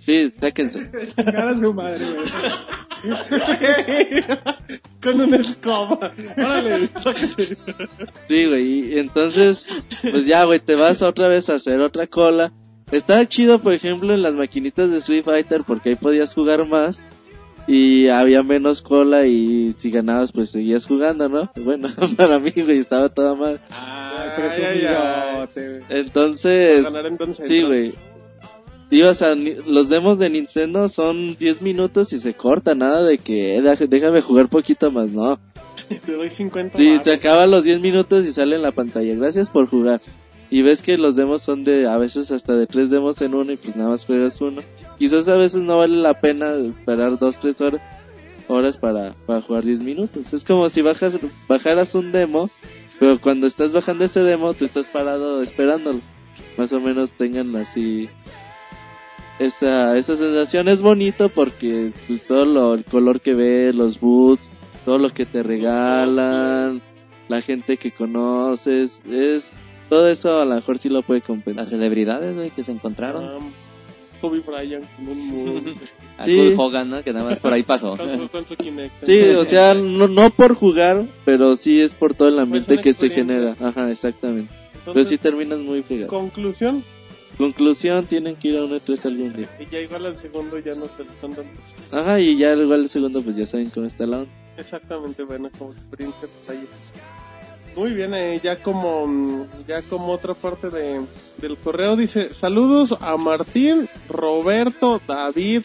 [0.00, 0.80] Sí, sáquense.
[1.16, 2.26] A su madre, güey.
[5.02, 6.12] Con una escoba.
[6.36, 7.56] Órale, sáquese.
[8.26, 9.66] Sí, güey, y entonces,
[10.02, 12.52] pues ya, güey, te vas otra vez a hacer otra cola.
[12.90, 17.02] Estaba chido, por ejemplo, en las maquinitas de Street Fighter porque ahí podías jugar más
[17.68, 21.52] y había menos cola y si ganabas pues seguías jugando, ¿no?
[21.62, 23.60] Bueno, para mí, güey, estaba toda mal.
[23.70, 25.82] Ah, Ay, ay, güey.
[25.90, 27.46] Entonces, Ganar entonces.
[27.46, 27.92] sí, güey.
[28.90, 33.18] Ibas a, ni- los demos de Nintendo son 10 minutos y se corta, nada de
[33.18, 35.38] que eh, deja- déjame jugar poquito más, no.
[36.06, 39.14] Te doy 50 Sí, se acaban los 10 minutos y sale en la pantalla.
[39.14, 40.00] Gracias por jugar.
[40.50, 43.52] Y ves que los demos son de, a veces hasta de tres demos en uno
[43.52, 44.62] y pues nada más juegas uno.
[44.98, 47.82] Quizás a veces no vale la pena esperar 2, 3 horas,
[48.48, 50.32] horas para, para jugar 10 minutos.
[50.32, 52.50] Es como si bajas, bajaras un demo,
[52.98, 56.00] pero cuando estás bajando ese demo, tú estás parado esperándolo.
[56.56, 58.08] Más o menos tengan así,
[59.38, 64.48] esa, esa sensación es bonito porque pues todo lo, el color que ves, los boots,
[64.84, 66.82] todo lo que te regalan,
[67.28, 69.50] la gente que conoces, es
[69.88, 71.66] todo eso a lo mejor sí lo puede Las compensar.
[71.68, 73.52] celebridades, güey, que se encontraron.
[74.20, 75.76] Kobe Bryant con un mood.
[76.18, 76.54] A sí.
[76.56, 77.02] Hogan, ¿no?
[77.02, 77.90] Que nada más por ahí pasó.
[77.96, 79.04] con, su, con su Kinect.
[79.04, 82.82] Sí, o sea, no, no por jugar, pero sí es por todo el ambiente una
[82.82, 83.56] que se genera.
[83.60, 84.52] Ajá, exactamente.
[84.72, 86.08] Pero Entonces, sí terminas muy fregado.
[86.08, 86.82] conclusión.
[87.36, 89.48] Conclusión, tienen que ir a un E3 algún día.
[89.60, 91.52] Y ya igual al segundo ya no se le están dando.
[91.92, 94.32] Ajá, y ya igual el segundo pues ya saben cómo está la onda.
[94.56, 97.17] Exactamente, bueno, como experiencia, pues ahí es.
[97.76, 101.04] Muy bien, eh, ya como mm, ya como otra parte de,
[101.38, 105.62] del correo dice saludos a Martín, Roberto, David,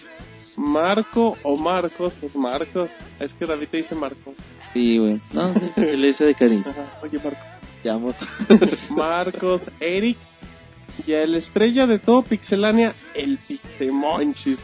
[0.55, 4.33] Marco o Marcos, pues Marcos, es que David te dice Marco.
[4.73, 5.21] Sí, güey.
[5.33, 5.71] No, sí.
[5.75, 6.63] Se le dice de cariño.
[6.65, 7.41] Ajá, Oye Marco.
[7.81, 8.13] Te amo.
[8.95, 10.17] Marcos, Eric
[11.05, 14.59] y el estrella de todo Pixelania, el Pixemonchis.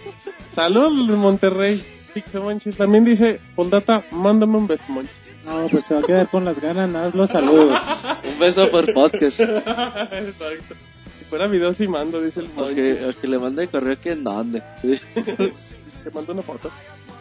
[0.53, 1.83] Saludos de Monterrey,
[2.13, 2.77] Pixemonchis.
[2.77, 5.18] También dice, Poldata, mándame un beso, Monchis.
[5.45, 7.79] No, pues se va a quedar con las ganas, nada más los saludos.
[8.23, 9.39] Un beso por podcast.
[9.39, 10.75] Exacto.
[11.17, 12.75] Si fuera video sí mando, dice el O Monchis.
[12.75, 14.61] que, o que le mande correo que en dónde.
[14.83, 16.69] Te mando una foto.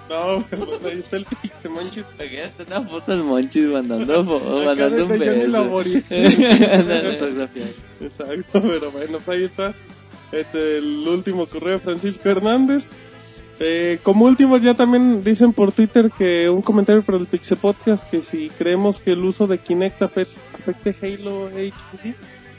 [0.08, 2.04] No, pero ahí está el Pixemonchis.
[2.66, 4.24] Una foto del Monchis mandando,
[4.64, 5.82] mandando un neta yo ni beso.
[8.00, 9.74] Exacto, pero bueno, pues ahí está
[10.32, 12.84] este, el último correo de Francisco Hernández.
[13.60, 18.08] Eh, como último, ya también dicen por Twitter que un comentario para el Pixel Podcast
[18.08, 22.14] que si creemos que el uso de Kinect afect- afecte Halo HD.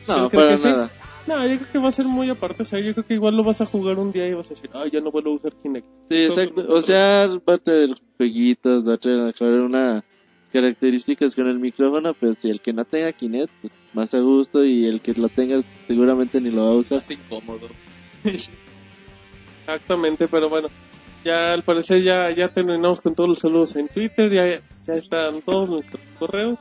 [0.07, 0.63] No, para sí.
[0.65, 0.89] nada.
[1.27, 2.63] No, yo creo que va a ser muy aparte.
[2.63, 4.55] O sea, yo creo que igual lo vas a jugar un día y vas a
[4.55, 5.85] decir, ay, ya no vuelvo a usar Kinect.
[6.09, 6.65] Sí, exacto.
[6.67, 10.03] O sea, va a traer jueguitos, va a traer a lo mejor unas
[10.51, 14.65] características con el micrófono, pero si el que no tenga Kinect, pues más a gusto
[14.65, 16.97] y el que lo tenga seguramente ni lo va a usar.
[16.97, 17.67] Más incómodo.
[19.67, 20.67] Exactamente, pero bueno,
[21.23, 25.41] ya al parecer ya, ya terminamos con todos los saludos en Twitter, ya, ya están
[25.41, 26.59] todos nuestros correos.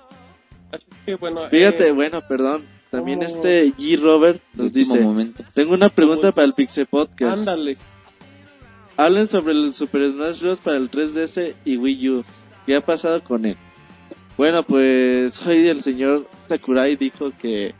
[0.72, 2.64] Así que bueno, Fíjate, eh, bueno, perdón.
[2.90, 3.30] También ¿cómo?
[3.30, 4.00] este G.
[4.00, 5.44] Robert nos Último dice, momento.
[5.54, 7.38] tengo una pregunta para el Pixel Podcast.
[7.38, 7.76] ándale.
[8.96, 10.60] Hablen sobre el Super Smash Bros.
[10.60, 12.24] para el 3DS y Wii U.
[12.66, 13.56] ¿Qué ha pasado con él?
[14.36, 17.74] Bueno, pues hoy el señor Sakurai dijo que.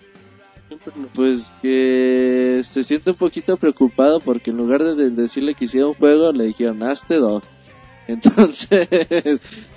[1.15, 5.87] Pues que se siente un poquito preocupado porque en lugar de de- decirle que hiciera
[5.87, 7.45] un juego le dijeron hazte dos.
[8.09, 8.89] Entonces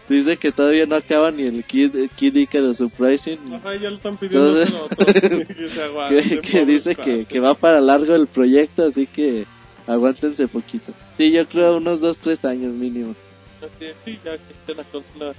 [0.07, 4.15] dice que todavía no acaba ni el Kid, Kid Icarus Surprising Ajá, ya lo están
[4.17, 8.27] pidiendo Entonces- que se aguante, que, que pobre dice que, que va para largo el
[8.27, 9.45] proyecto, así que
[9.87, 10.93] aguántense poquito.
[11.17, 13.15] Sí, yo creo unos dos, tres años mínimo.
[13.59, 15.33] Así es, sí, ya que esté la consola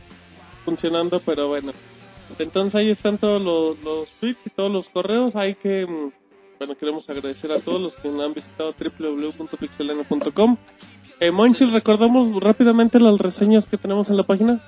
[0.64, 1.72] funcionando, pero bueno.
[2.38, 5.36] Entonces ahí están todos los, tweets y todos los correos.
[5.36, 6.12] Hay que, mm,
[6.58, 10.56] bueno, queremos agradecer a todos los que han visitado www.pixelania.com.
[11.20, 14.60] Eh, Monchil, recordamos rápidamente las reseñas que tenemos en la página.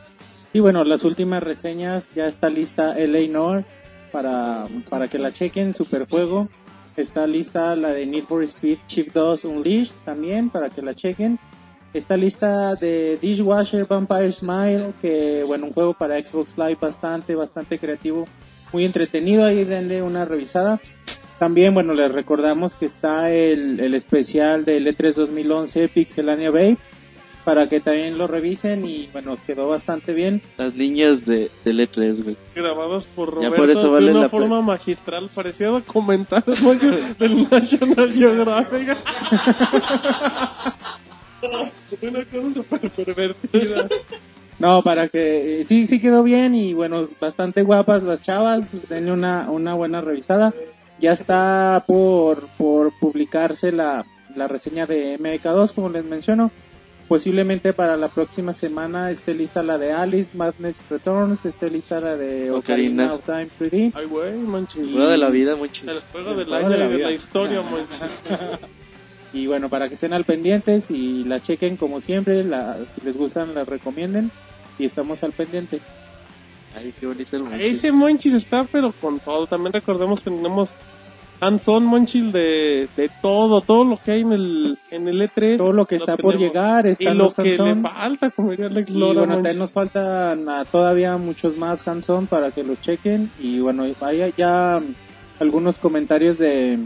[0.52, 3.64] Y bueno, las últimas reseñas ya está lista LA Noir
[4.12, 6.48] para, para que la chequen, Superfuego.
[6.96, 11.40] Está lista la de Need for Speed Chip 2 Unleashed también para que la chequen.
[11.94, 17.78] Está lista de Dishwasher Vampire Smile, que bueno, un juego para Xbox Live bastante, bastante
[17.78, 18.26] creativo,
[18.72, 20.80] muy entretenido, ahí denle una revisada.
[21.38, 26.78] También, bueno, les recordamos que está el, el especial del E3 2011 Pixelania Babes,
[27.44, 30.42] para que también lo revisen y bueno, quedó bastante bien.
[30.56, 32.36] Las líneas de, del E3, güey.
[32.56, 36.42] Grabados por Ya Roberto por eso vale de una la forma magistral, parecía documental
[37.20, 38.98] del National Geographic.
[42.02, 43.88] una cosa súper pervertida.
[44.58, 49.12] No, para que eh, sí, sí quedó bien y bueno, bastante guapas las chavas, denle
[49.12, 50.54] una, una buena revisada.
[51.00, 54.06] Ya está por, por publicarse la,
[54.36, 56.50] la reseña de MK2, como les menciono.
[57.08, 62.16] Posiblemente para la próxima semana esté lista la de Alice, Madness Returns, esté lista la
[62.16, 63.12] de Ocarina.
[63.12, 63.92] Ocarina of Time 3D.
[63.94, 64.90] Ay, güey, Monchil.
[64.90, 65.86] Juego de la vida, muchos.
[65.86, 68.08] El juego del juego año de la de la historia, Monchil.
[69.34, 73.16] Y bueno, para que estén al pendientes y la chequen como siempre, la, si les
[73.16, 74.30] gustan, la recomienden
[74.78, 75.80] y estamos al pendiente.
[76.76, 77.60] Ay, qué bonito el Monchis.
[77.60, 79.48] Ese Monchis está, pero con todo.
[79.48, 80.76] También recordemos que tenemos
[81.40, 85.56] hands-on Monchil de, de todo, todo lo que hay en el, en el E3.
[85.56, 88.66] Todo lo que está por llegar, Y están lo los que le falta, como diría
[88.66, 92.80] Alex Y Lora, bueno, también nos faltan ah, todavía muchos más hands-on para que los
[92.80, 93.32] chequen.
[93.40, 94.80] Y bueno, hay ya
[95.40, 96.78] algunos comentarios de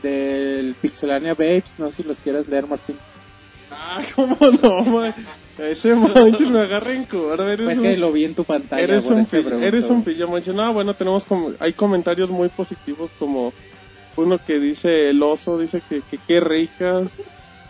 [0.00, 1.74] del Pixelania Babes.
[1.78, 2.96] No sé si los quieras leer, Martín.
[3.70, 5.14] Ah, cómo no, man.
[5.58, 7.52] Ese Monchis me agarra en curva.
[7.52, 8.82] Eres Es un, que lo vi en tu pantalla.
[8.82, 9.58] eres un, pregunto.
[9.58, 10.54] eres un pillo, Monchis.
[10.54, 13.52] No, bueno, tenemos como, hay comentarios muy positivos como
[14.16, 17.12] uno que dice el oso, dice que, que qué ricas.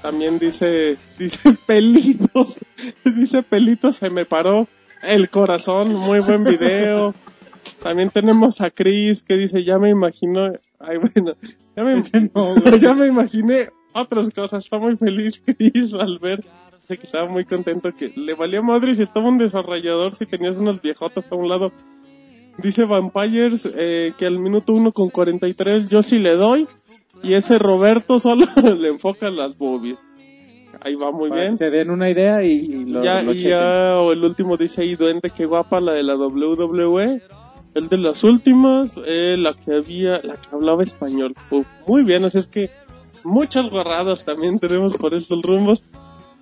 [0.02, 2.56] También dice, dice pelitos,
[3.04, 4.66] dice pelitos, se me paró
[5.02, 7.14] el corazón, muy buen video.
[7.82, 11.34] También tenemos a Chris que dice, ya me imagino, ay bueno,
[11.76, 12.02] ya me,
[12.80, 16.44] ya me imaginé otras cosas, está muy feliz Chris al ver,
[16.88, 20.82] que estaba muy contento que le valía madre si estaba un desarrollador, si tenías unos
[20.82, 21.72] viejotas a un lado.
[22.58, 26.68] Dice Vampires eh, que al minuto 1 con 43 yo sí le doy
[27.22, 28.44] y ese Roberto solo
[28.78, 29.96] le enfoca las boobies.
[30.80, 31.56] Ahí va muy Para bien.
[31.56, 34.82] se den una idea y, y lo, ya, lo y ya, o el último dice
[34.82, 37.22] ahí, duende, qué guapa la de la WWE.
[37.74, 41.34] El de las últimas, eh, la que había, la que hablaba español.
[41.86, 42.70] Muy bien, así es que
[43.24, 45.82] muchas guarradas también tenemos por estos rumbos.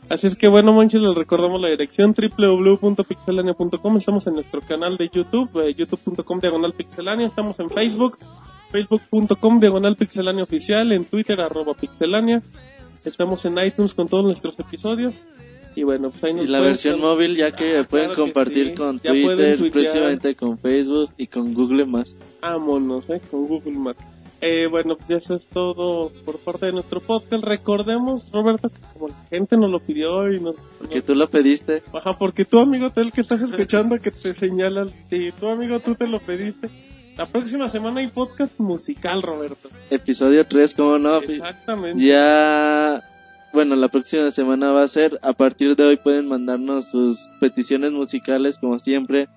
[0.08, 3.96] Así es que bueno, Monchis, les recordamos la dirección www.pixelania.com.
[3.96, 7.28] Estamos en nuestro canal de YouTube, eh, youtube.com diagonal pixelania.
[7.28, 8.18] Estamos en Facebook,
[8.72, 12.42] facebook.com diagonal pixelania oficial, en Twitter arroba pixelania.
[13.04, 15.14] Estamos en iTunes con todos nuestros episodios.
[15.76, 18.32] Y bueno, pues ahí nos Y la versión móvil ya que Ah, pueden claro que
[18.32, 18.74] compartir sí.
[18.74, 22.18] con Ya Twitter, próximamente con Facebook y con Google Más.
[22.40, 24.00] Vámonos, eh, con Google Maps.
[24.42, 27.44] Eh, bueno, pues eso es todo por parte de nuestro podcast.
[27.44, 30.56] Recordemos, Roberto, que como la gente nos lo pidió y nos...
[30.78, 31.82] Porque tú lo pediste.
[31.92, 35.78] Ajá, porque tu amigo, tú el que estás escuchando, que te señala, si tu amigo
[35.80, 36.70] tú te lo pediste.
[37.18, 39.68] La próxima semana hay podcast musical, Roberto.
[39.90, 41.18] Episodio 3, ¿cómo no?
[41.18, 42.02] Exactamente.
[42.02, 43.02] Ya,
[43.52, 47.92] bueno, la próxima semana va a ser, a partir de hoy pueden mandarnos sus peticiones
[47.92, 49.28] musicales como siempre.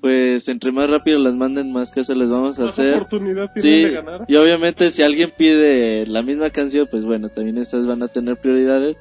[0.00, 2.94] Pues entre más rápido las manden, más caso les vamos a Más hacer.
[2.96, 4.24] oportunidad tienen Sí, de ganar.
[4.28, 8.36] y obviamente si alguien pide la misma canción, pues bueno, también estas van a tener
[8.36, 8.96] prioridades.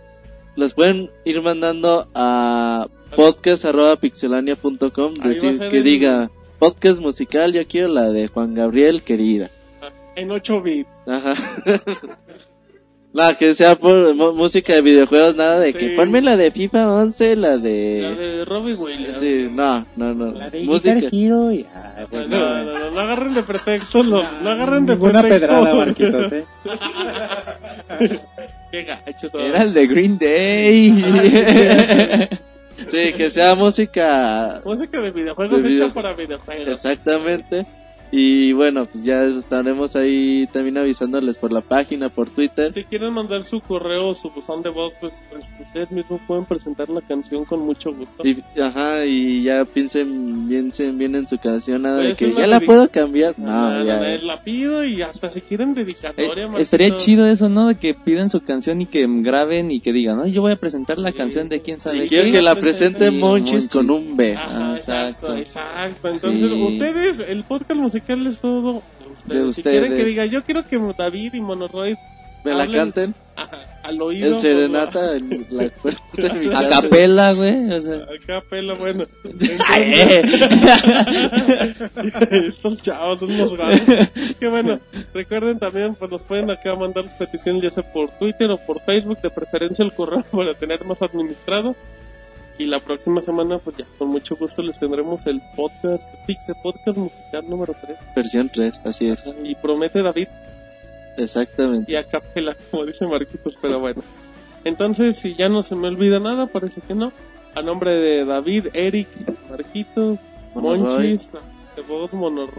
[0.56, 2.88] Las pueden ir mandando a
[3.18, 9.50] podcast.pixelania.com, decir que el- diga podcast musical, yo quiero la de Juan Gabriel, querida.
[10.16, 11.00] En 8 bits.
[11.06, 11.34] Ajá.
[13.14, 15.78] Nada, que sea por música de videojuegos, nada de Sí.
[15.78, 18.16] que ponme la de FIFA 11, la La de...
[18.16, 19.18] de Robbie Williams.
[19.20, 20.32] Sí, no, no, no.
[20.32, 20.96] La de música.
[20.96, 21.68] Guitar Hero y...
[21.76, 22.64] ah, pues No, no.
[22.64, 25.48] no, no, no agarren de pretexto, lo- no, agarren de Ninguna pretexto.
[25.48, 26.44] pedrada, Marquitos, eh.
[28.72, 32.40] Qué gacho, Era el de Green Day.
[32.90, 36.68] Sí, que sea música Música de videojuegos De hecha video- para videojuegos.
[36.68, 37.66] exactamente.
[38.16, 42.72] Y bueno, pues ya estaremos ahí también avisándoles por la página, por Twitter.
[42.72, 46.46] Si quieren mandar su correo o su buzón de voz, pues, pues ustedes mismos pueden
[46.46, 48.22] presentar la canción con mucho gusto.
[48.24, 52.46] Y, ajá, y ya piensen, piensen bien en su canción, nada Puede de que ya
[52.46, 53.34] la puedo cambiar.
[53.40, 54.00] No, No, no, ya.
[54.00, 56.50] no, la pido y hasta si quieren Eh, dedicatoria.
[56.60, 57.04] estaría Marquito.
[57.04, 57.70] chido eso, ¿no?
[57.70, 60.56] De que piden su canción y que graben y que digan, ay, yo voy a
[60.58, 61.18] presentar la Sí.
[61.18, 62.32] canción de quién sabe Y quiero qué".
[62.34, 63.70] que la presente Monchis Monchis.
[63.70, 64.36] con un B.
[64.36, 65.40] Ajá, Ah, exacto, exacto.
[65.40, 66.08] exacto.
[66.10, 66.62] Entonces, Sí.
[66.62, 68.03] ustedes, el podcast musical
[68.42, 68.82] todo
[69.28, 69.46] de ustedes.
[69.48, 70.06] De Si quieren que ustedes.
[70.08, 71.96] diga, yo quiero que David y Monoroid
[72.44, 73.16] Me la canten.
[73.36, 74.36] ajá, al oído.
[74.36, 77.72] El serenata en la puerta de mi A capela, güey.
[77.72, 79.06] O sea, Acá pela, bueno.
[79.68, 79.94] Ay,
[82.48, 84.10] Estos chavos son unos gatos.
[84.40, 84.80] Que bueno,
[85.14, 88.80] recuerden también, pues nos pueden acá mandar las peticiones, ya sea por Twitter o por
[88.82, 91.76] Facebook, de preferencia el correo para tener más administrado.
[92.58, 96.98] Y la próxima semana, pues ya, con mucho gusto les tendremos el podcast, Pixel Podcast
[96.98, 97.98] Musical número 3.
[98.16, 99.24] Versión 3, así es.
[99.44, 100.28] Y promete David
[101.18, 101.92] Exactamente.
[101.92, 104.02] y a capela, como dice Marquitos, pero bueno.
[104.64, 107.12] Entonces, si ya no se me olvida nada, parece que no.
[107.56, 109.08] A nombre de David, Eric,
[109.50, 110.20] Marquitos,
[110.56, 111.10] Monoroy.
[111.10, 111.53] Monchis, Monoroy.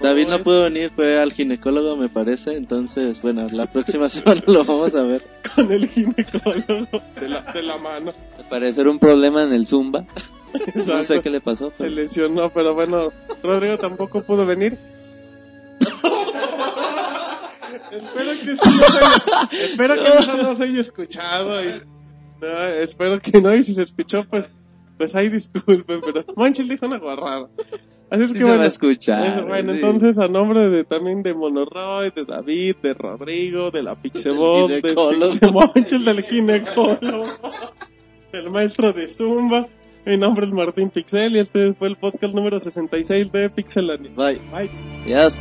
[0.02, 2.56] David no pudo venir, fue al ginecólogo, me parece.
[2.56, 5.22] Entonces, bueno, la próxima semana lo vamos a ver.
[5.54, 6.86] con el ginecólogo
[7.20, 8.12] de la, de la mano.
[8.38, 10.04] al parecer un problema en el Zumba.
[10.86, 11.70] No sé qué le pasó.
[11.72, 13.10] Se lesionó, pero bueno,
[13.42, 14.76] Rodrigo tampoco pudo venir.
[17.90, 21.82] espero que sí no se haya, espero que eso no se haya escuchado y
[22.40, 24.50] no, espero que no y si se escuchó pues
[24.96, 27.48] pues ahí disculpen, pero Manchel dijo una guarrada.
[28.10, 29.26] Así es Sí que se va bueno, a escuchar.
[29.26, 29.76] eso, bueno, sí.
[29.76, 34.82] entonces a nombre de también de Monoroy, de David, de Rodrigo, de la Pixebot, Del.
[34.82, 37.26] Pixemonchel, del ginecólogo,
[38.32, 39.66] del maestro de Zumba.
[40.06, 44.10] Mi nombre es Martín Pixel y este fue el podcast número 66 de Pixelania.
[44.14, 44.38] Bye.
[45.06, 45.40] Yes.